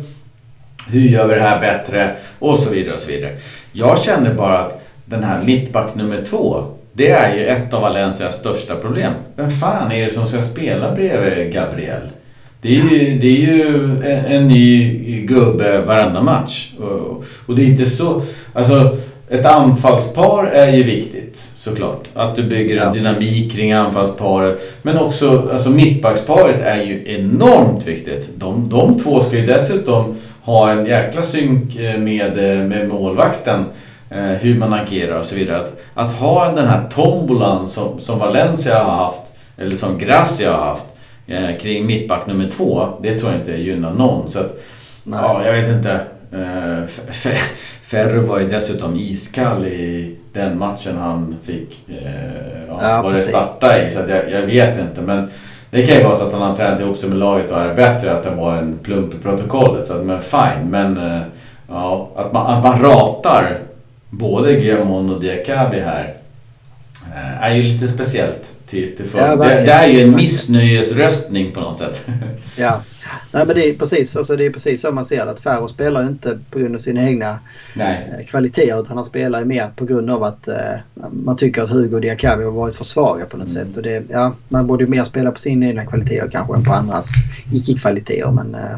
[0.88, 2.16] Hur gör vi det här bättre?
[2.38, 3.36] Och så vidare och så vidare.
[3.72, 8.38] Jag känner bara att den här mittback nummer två, det är ju ett av Valencias
[8.38, 9.12] största problem.
[9.36, 12.02] Vem fan är det som ska spela bredvid Gabriel?
[12.60, 16.72] Det är ju, det är ju en, en ny gubbe varenda match.
[16.78, 18.22] Och, och, det är inte så...
[18.52, 18.96] Alltså,
[19.28, 22.08] ett anfallspar är ju viktigt såklart.
[22.14, 24.78] Att du bygger en dynamik kring anfallsparet.
[24.82, 28.28] Men också alltså mittbacksparet är ju enormt viktigt.
[28.36, 33.64] De, de två ska ju dessutom ha en jäkla synk eh, med, eh, med målvakten.
[34.14, 35.60] Eh, hur man agerar och så vidare.
[35.60, 39.22] Att, att ha den här tombolan som, som Valencia har haft,
[39.56, 40.86] eller som Gracia har haft,
[41.26, 42.88] eh, kring mittback nummer två.
[43.02, 44.30] Det tror jag inte gynnar någon.
[44.30, 44.60] Så att,
[45.04, 46.00] ja, jag vet inte.
[46.32, 46.86] Eh,
[47.82, 53.18] Ferro var ju dessutom iskall i den matchen han fick eh, ja, ja, var det
[53.18, 53.90] starta i.
[53.90, 55.00] Så jag, jag, vet inte.
[55.00, 55.30] Men
[55.70, 57.74] Det kan ju vara så att han har tränat ihop sig med laget och är
[57.74, 59.86] bättre, att det var en plump i protokollet.
[59.86, 61.22] Så att, men fine, men uh,
[61.68, 63.58] ja, att, man, att man ratar
[64.18, 66.16] både Guillamon och Diakabi här
[67.08, 68.50] uh, är ju lite speciellt.
[68.66, 72.06] Till, till ja, det, det, är ju en missnöjesröstning på något sätt.
[72.56, 72.80] ja,
[73.32, 75.30] Nej, men det är precis, alltså det är precis så man ser det.
[75.30, 77.38] Att Ferro spelar inte på grund av sina egna
[77.74, 78.12] Nej.
[78.18, 80.74] Eh, kvaliteter utan han spelar mer på grund av att eh,
[81.10, 83.66] man tycker att Hugo och Diakavi har varit för svaga på något mm.
[83.66, 83.76] sätt.
[83.76, 87.08] Och det, ja, man borde mer spela på sina egna kvaliteter kanske än på andras
[87.52, 88.30] icke-kvaliteter.
[88.30, 88.76] Men eh,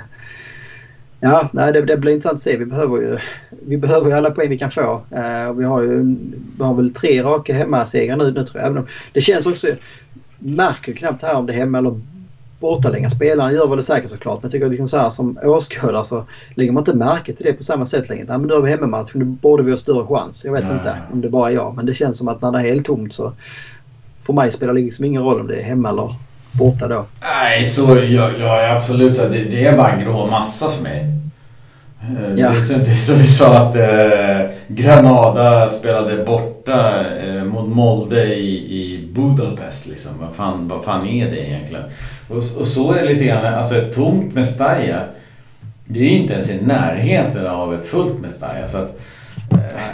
[1.21, 2.57] ja, nej, det, det blir intressant att se.
[2.57, 3.19] Vi behöver ju,
[3.67, 5.03] vi behöver ju alla poäng vi kan få.
[5.11, 6.17] Eh, vi, har ju,
[6.59, 8.67] vi har väl tre raka hemmasegrar nu, nu tror jag.
[8.67, 9.67] Även om, det känns också
[10.39, 12.01] märker knappt här om det är hemma eller
[12.61, 13.11] bortalängre.
[13.11, 16.25] Spelarna gör väl det säkert såklart men jag tycker liksom så här som åskådare så
[16.55, 18.25] lägger man inte märke till det på samma sätt längre.
[18.29, 20.45] Nej men nu har vi hemmamatch, nu borde vi ha större chans.
[20.45, 20.73] Jag vet Nej.
[20.73, 22.87] inte om det bara är jag men det känns som att när det är helt
[22.87, 23.33] tomt så
[24.23, 26.15] för mig spelar det liksom ingen roll om det är hemma eller
[26.57, 27.05] borta då.
[27.23, 29.23] Nej, så jag, jag är absolut så.
[29.23, 31.07] Det, det är bara en grå massa för mig.
[32.01, 32.51] Eh, ja.
[32.51, 37.69] Det, är som, det är som vi sa att eh, Granada spelade borta eh, mot
[37.69, 39.87] Molde i, i Budapest.
[39.87, 40.13] Liksom.
[40.21, 41.85] Vad, fan, vad fan är det egentligen?
[42.29, 45.01] Och, och så är det lite grann, alltså ett tomt Mestalla.
[45.85, 48.69] Det är ju inte ens i närheten av ett fullt Mestalla.
[48.69, 49.01] Så att,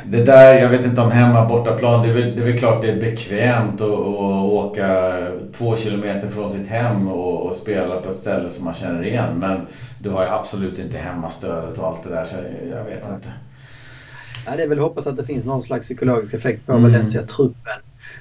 [0.04, 2.82] det där, jag vet inte om hemma bortaplan, det är väl, det är väl klart
[2.82, 5.12] det är bekvämt att, att åka
[5.52, 9.38] två kilometer från sitt hem och, och, spela på ett ställe som man känner igen.
[9.38, 9.60] Men
[9.98, 12.36] du har ju absolut inte hemmastödet och allt det där så
[12.70, 13.28] jag vet inte.
[14.46, 16.82] Ja, det är väl att hoppas att det finns någon slags psykologisk effekt på mm.
[16.82, 17.80] Valencia-truppen.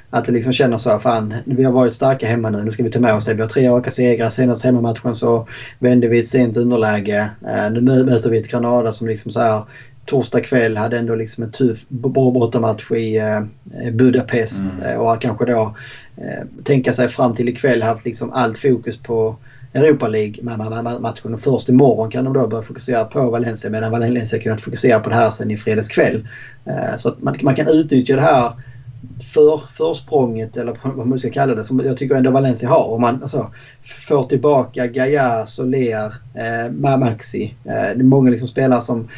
[0.09, 2.83] Att det liksom känner så här, fan vi har varit starka hemma nu, nu ska
[2.83, 3.33] vi ta med oss det.
[3.33, 4.29] Vi har tre raka segrar.
[4.29, 5.47] Senast hemmamatchen så
[5.79, 7.29] vände vi ett sent underläge.
[7.43, 9.63] Uh, nu möter vi ett Granada som liksom så här
[10.05, 14.73] torsdag kväll hade ändå liksom en tuff bortamatch i uh, Budapest.
[14.73, 14.91] Mm.
[14.91, 15.75] Uh, och kanske då
[16.63, 19.35] tänka sig fram till ikväll haft liksom allt fokus på
[19.73, 21.33] Europa League-matchen.
[21.33, 25.09] Och först imorgon kan de då börja fokusera på Valencia medan Valencia kunnat fokusera på
[25.09, 26.27] det här sen i fredags kväll.
[26.97, 28.53] Så att man, man kan utnyttja det här
[29.33, 32.83] för, försprånget eller vad man ska kalla det som jag tycker ändå Valencia har.
[32.83, 33.51] Om man alltså,
[34.07, 37.55] får tillbaka Gaia, Soler, eh, Maxi.
[37.65, 39.09] Eh, det är många liksom spelare som,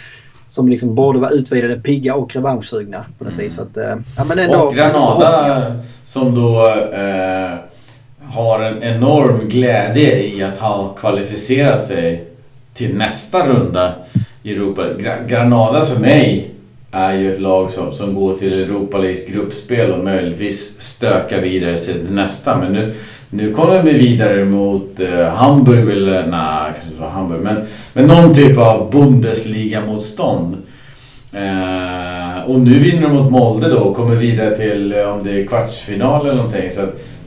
[0.54, 3.46] som liksom borde vara utvidade, pigga och revanschsugna på något mm.
[3.46, 3.60] vis.
[3.60, 7.58] Att, eh, ja, men ändå, och Granada som då eh,
[8.22, 12.28] har en enorm glädje i att ha kvalificerat sig
[12.74, 13.94] till nästa runda
[14.44, 14.84] i Europa.
[15.28, 16.52] Granada för mig
[16.92, 21.78] är ju ett lag som, som går till Europa Leagues gruppspel och möjligtvis stökar vidare
[21.78, 22.58] sig till nästa.
[22.58, 22.94] Men nu,
[23.34, 28.34] nu kommer vi vidare mot eh, Hamburg, eller nej, kanske inte Hamburg, men, men någon
[28.34, 30.57] typ av Bundesliga-motstånd.
[31.31, 35.41] Eh, och nu vinner de mot Molde då och kommer vidare till eh, om det
[35.41, 36.72] är kvartsfinal eller någonting.
[36.72, 36.81] Så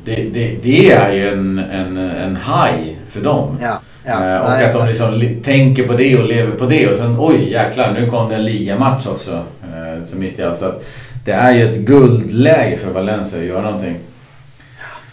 [0.04, 3.58] det, det, det är ju en, en, en high för dem.
[3.62, 3.80] Ja.
[4.04, 6.96] Ja, eh, och nej, att de liksom tänker på det och lever på det och
[6.96, 9.42] sen oj jäklar nu kom det en ligamatch också.
[9.62, 10.60] Eh, så mitt i allt.
[10.60, 10.72] Så
[11.24, 13.96] det är ju ett guldläge för Valencia att göra någonting.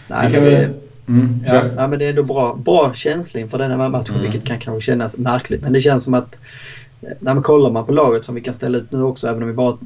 [0.08, 0.68] Nej, det, vi...
[1.08, 4.22] mm, ja, nej, men det är ändå bra, bra känsla inför denna matchen mm.
[4.22, 5.62] vilket kan kanske kännas märkligt.
[5.62, 6.38] Men det känns som att
[7.02, 9.42] eh, när man kollar man på laget som vi kan ställa ut nu också även
[9.42, 9.78] om vi bara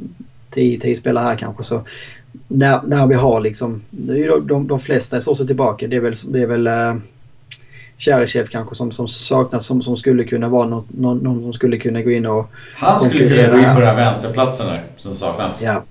[0.50, 1.82] 10 spelare här kanske så
[2.48, 5.86] när, när vi har liksom, nu är de, de, de flesta är så tillbaka.
[5.86, 6.94] Det är väl, det är väl äh,
[7.98, 11.78] Cheryshev kanske som, som saknas som, som skulle kunna vara någon, någon, någon som skulle
[11.78, 15.62] kunna gå in och Han skulle kunna gå in på den vänsterplatsen där som saknas.
[15.62, 15.82] Ja.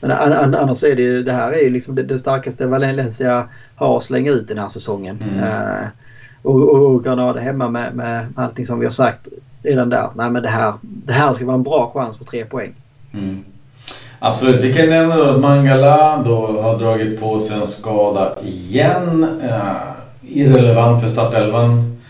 [0.00, 0.10] Men
[0.54, 4.02] annars är det ju, det här är ju liksom det, det starkaste Valencia har att
[4.02, 5.18] slänga ut den här säsongen.
[5.22, 5.38] Mm.
[5.38, 5.88] Uh,
[6.42, 9.28] och, och, och Granada hemma med, med allting som vi har sagt
[9.62, 10.08] redan där.
[10.14, 12.74] Nej men det här, det här ska vara en bra chans på tre poäng.
[13.14, 13.44] Mm.
[14.18, 14.60] Absolut.
[14.60, 19.26] Vi kan nämna då att Mangala då har dragit på sig en skada igen.
[19.42, 19.90] Uh,
[20.22, 22.00] irrelevant för startelvan.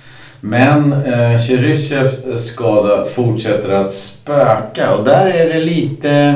[0.40, 6.34] Men eh, Cherysjevs skada fortsätter att spöka och där är det lite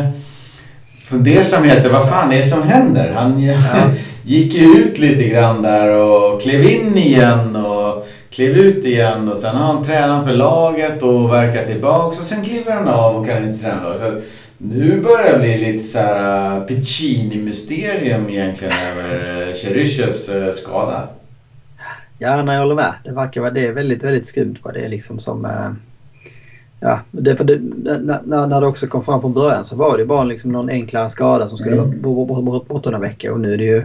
[1.15, 1.91] fundersamheter.
[1.91, 3.13] Vad fan är det som händer?
[3.13, 3.55] Han ja.
[4.25, 9.39] gick ju ut lite grann där och klev in igen och klev ut igen och
[9.39, 13.27] sen har han tränat med laget och verkat tillbaks och sen kliver han av och
[13.27, 14.01] kan inte träna laget.
[14.01, 14.21] Så
[14.59, 21.09] nu börjar det bli lite så här uh, Piccini-mysterium egentligen över uh, Cherysjevs uh, skada.
[22.19, 22.95] Ja, nej, jag håller med.
[23.05, 25.47] Det verkar vara det är väldigt, väldigt skumt vad det är liksom som...
[26.87, 27.59] Ja, det, för det,
[28.25, 31.09] när, när det också kom fram från början så var det bara liksom någon enklare
[31.09, 32.03] skada som skulle mm.
[32.03, 33.85] vara borta några veckor och nu är det ju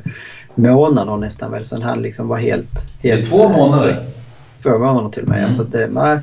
[0.55, 2.67] månader nästan väl sen han liksom var helt...
[2.99, 4.05] helt det är två månader?
[4.63, 5.39] Två månader till och med.
[5.39, 5.51] Mm.
[5.51, 6.19] Så att det, nej,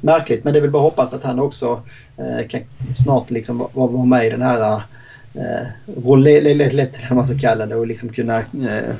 [0.00, 1.82] märkligt men det är väl bara hoppas att han också
[2.16, 2.60] eh, kan
[2.94, 4.82] snart liksom vara var med i den här
[5.34, 5.66] eh,
[6.36, 8.38] eller vad man ska kalla det och liksom kunna...
[8.38, 8.94] Eh,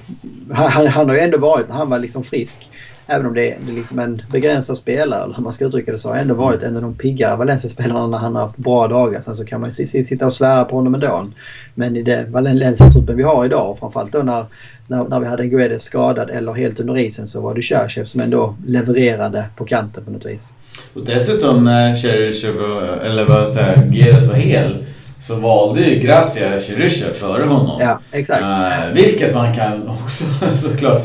[0.50, 2.70] han, han har ju ändå varit, när han var liksom frisk,
[3.06, 6.08] även om det är liksom en begränsad spelare, eller hur man ska uttrycka det så,
[6.08, 9.20] har ändå varit en av de piggare Valencia-spelarna när han har haft bra dagar.
[9.20, 11.26] Sen så kan man ju sitta och svära på honom ändå.
[11.74, 14.44] Men i det Valencia-truppen vi har idag, framförallt då när,
[14.86, 18.04] när, när vi hade en Guedes skadad eller helt under isen, så var det Cherchev
[18.04, 20.52] som ändå levererade på kanten på något vis.
[20.94, 22.56] Och dessutom eh, när Cherchev,
[23.02, 24.84] eller vad säger Guedes var hel,
[25.18, 27.80] så valde ju Gracia Chiryshev före honom.
[27.80, 28.42] Ja, exakt.
[28.42, 30.24] Uh, vilket man kan också
[30.68, 31.00] såklart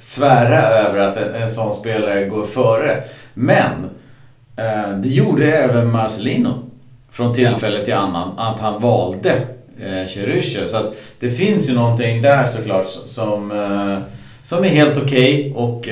[0.00, 3.04] svära över att en, en sån spelare går före.
[3.34, 3.90] Men
[4.58, 6.62] uh, det gjorde även Marcelino
[7.12, 7.84] från tillfälle ja.
[7.84, 9.32] till annan att han valde
[10.08, 10.68] Chiryshev.
[10.68, 13.98] Så att det finns ju någonting där såklart som, uh,
[14.42, 15.52] som är helt okej.
[15.54, 15.88] Okay och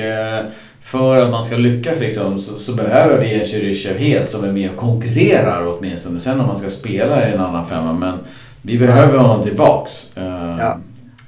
[0.81, 4.51] för att man ska lyckas liksom, så, så behöver vi en Chiryshev helt som är
[4.51, 6.19] med och konkurrerar åtminstone.
[6.19, 7.93] Sen om man ska spela i en annan femma.
[7.93, 8.17] Men
[8.61, 10.17] vi behöver honom tillbaks.
[10.17, 10.77] Eh, ja.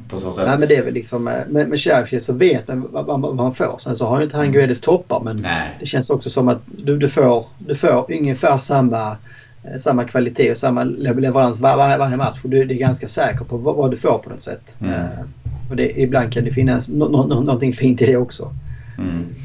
[0.10, 0.46] På så sätt.
[0.48, 3.36] Nej men det är väl liksom med, med Chiryshev så vet man vad, vad, vad,
[3.36, 3.76] man får.
[3.78, 4.54] Sen så har ju inte han mm.
[4.54, 5.78] Guedes toppar men Nej.
[5.80, 9.18] det känns också som att du, du, får, du får ungefär samma
[9.64, 12.40] eh, samma kvalitet och samma leverans var, var, varje match.
[12.44, 14.76] Du är ganska säker på vad, vad du får på något sätt.
[14.80, 14.94] Mm.
[14.94, 15.08] Uh,
[15.70, 18.54] och det, ibland kan det finnas no, no, no, någonting fint i det också.
[18.98, 19.36] Mm.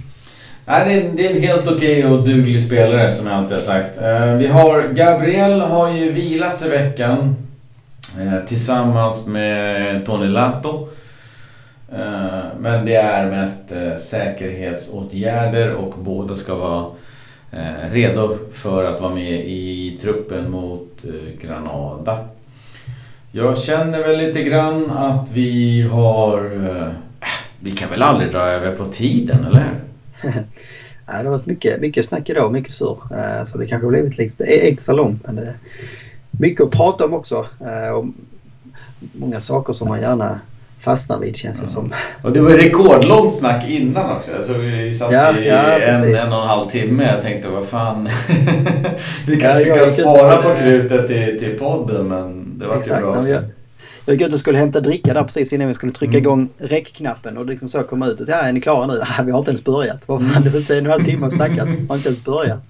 [0.70, 3.56] Nej, det, är, det är en helt okej okay och duglig spelare som jag alltid
[3.56, 4.02] har sagt.
[4.02, 7.36] Eh, vi har Gabriel har ju vilats i veckan
[8.20, 10.88] eh, tillsammans med Tony Lato.
[11.92, 13.72] Eh, men det är mest
[14.10, 16.86] säkerhetsåtgärder och båda ska vara
[17.90, 21.04] redo för att vara med i truppen mot
[21.42, 22.18] Granada.
[23.32, 26.50] Jag känner väl lite grann att vi har
[27.60, 29.80] vi kan väl aldrig dra över på tiden, eller?
[31.06, 32.98] det har varit mycket, mycket snack idag, mycket sur.
[33.10, 35.26] Eh, så det kanske har blivit lite extra långt.
[35.26, 35.56] Men det är
[36.30, 37.46] mycket att prata om också.
[37.60, 38.06] Eh, och
[39.12, 40.40] många saker som man gärna
[40.80, 41.70] fastnar vid känns det ja.
[41.70, 41.94] som.
[42.22, 44.30] Och det var rekordlångt snack innan också.
[44.36, 47.12] Alltså vi satt ja, i ja, en, en och en halv timme.
[47.14, 48.08] Jag tänkte vad fan.
[49.26, 53.18] vi kanske ja, kan spara på krutet till, till podden men det var ju bra
[53.18, 53.42] också.
[54.08, 56.22] Jag gick ut och skulle hämta dricka där precis innan vi skulle trycka mm.
[56.22, 58.20] igång räckknappen och liksom så kom ut.
[58.28, 59.02] Ja, är ni klara nu?
[59.24, 60.08] vi har inte ens börjat.
[60.08, 61.68] Vad fan, det har en och en halv timme och snackat.
[61.88, 62.60] Har inte ens börjat.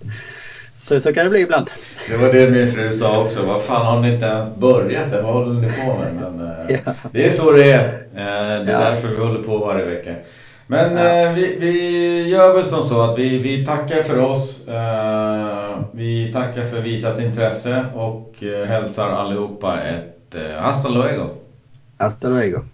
[0.82, 1.70] Så, så kan det bli ibland.
[2.10, 3.46] Det var det min fru sa också.
[3.46, 5.12] Vad fan har ni inte ens börjat?
[5.12, 6.14] Vad håller ni på med?
[6.14, 6.92] Men, eh, ja.
[7.12, 7.88] Det är så det är.
[7.88, 8.90] Eh, det är ja.
[8.90, 10.14] därför vi håller på varje vecka.
[10.66, 11.22] Men ja.
[11.22, 14.68] eh, vi, vi gör väl som så att vi, vi tackar för oss.
[14.68, 20.17] Eh, vi tackar för visat intresse och eh, hälsar allihopa ett
[20.60, 21.42] hasta luego.
[21.98, 22.64] Hasta luego.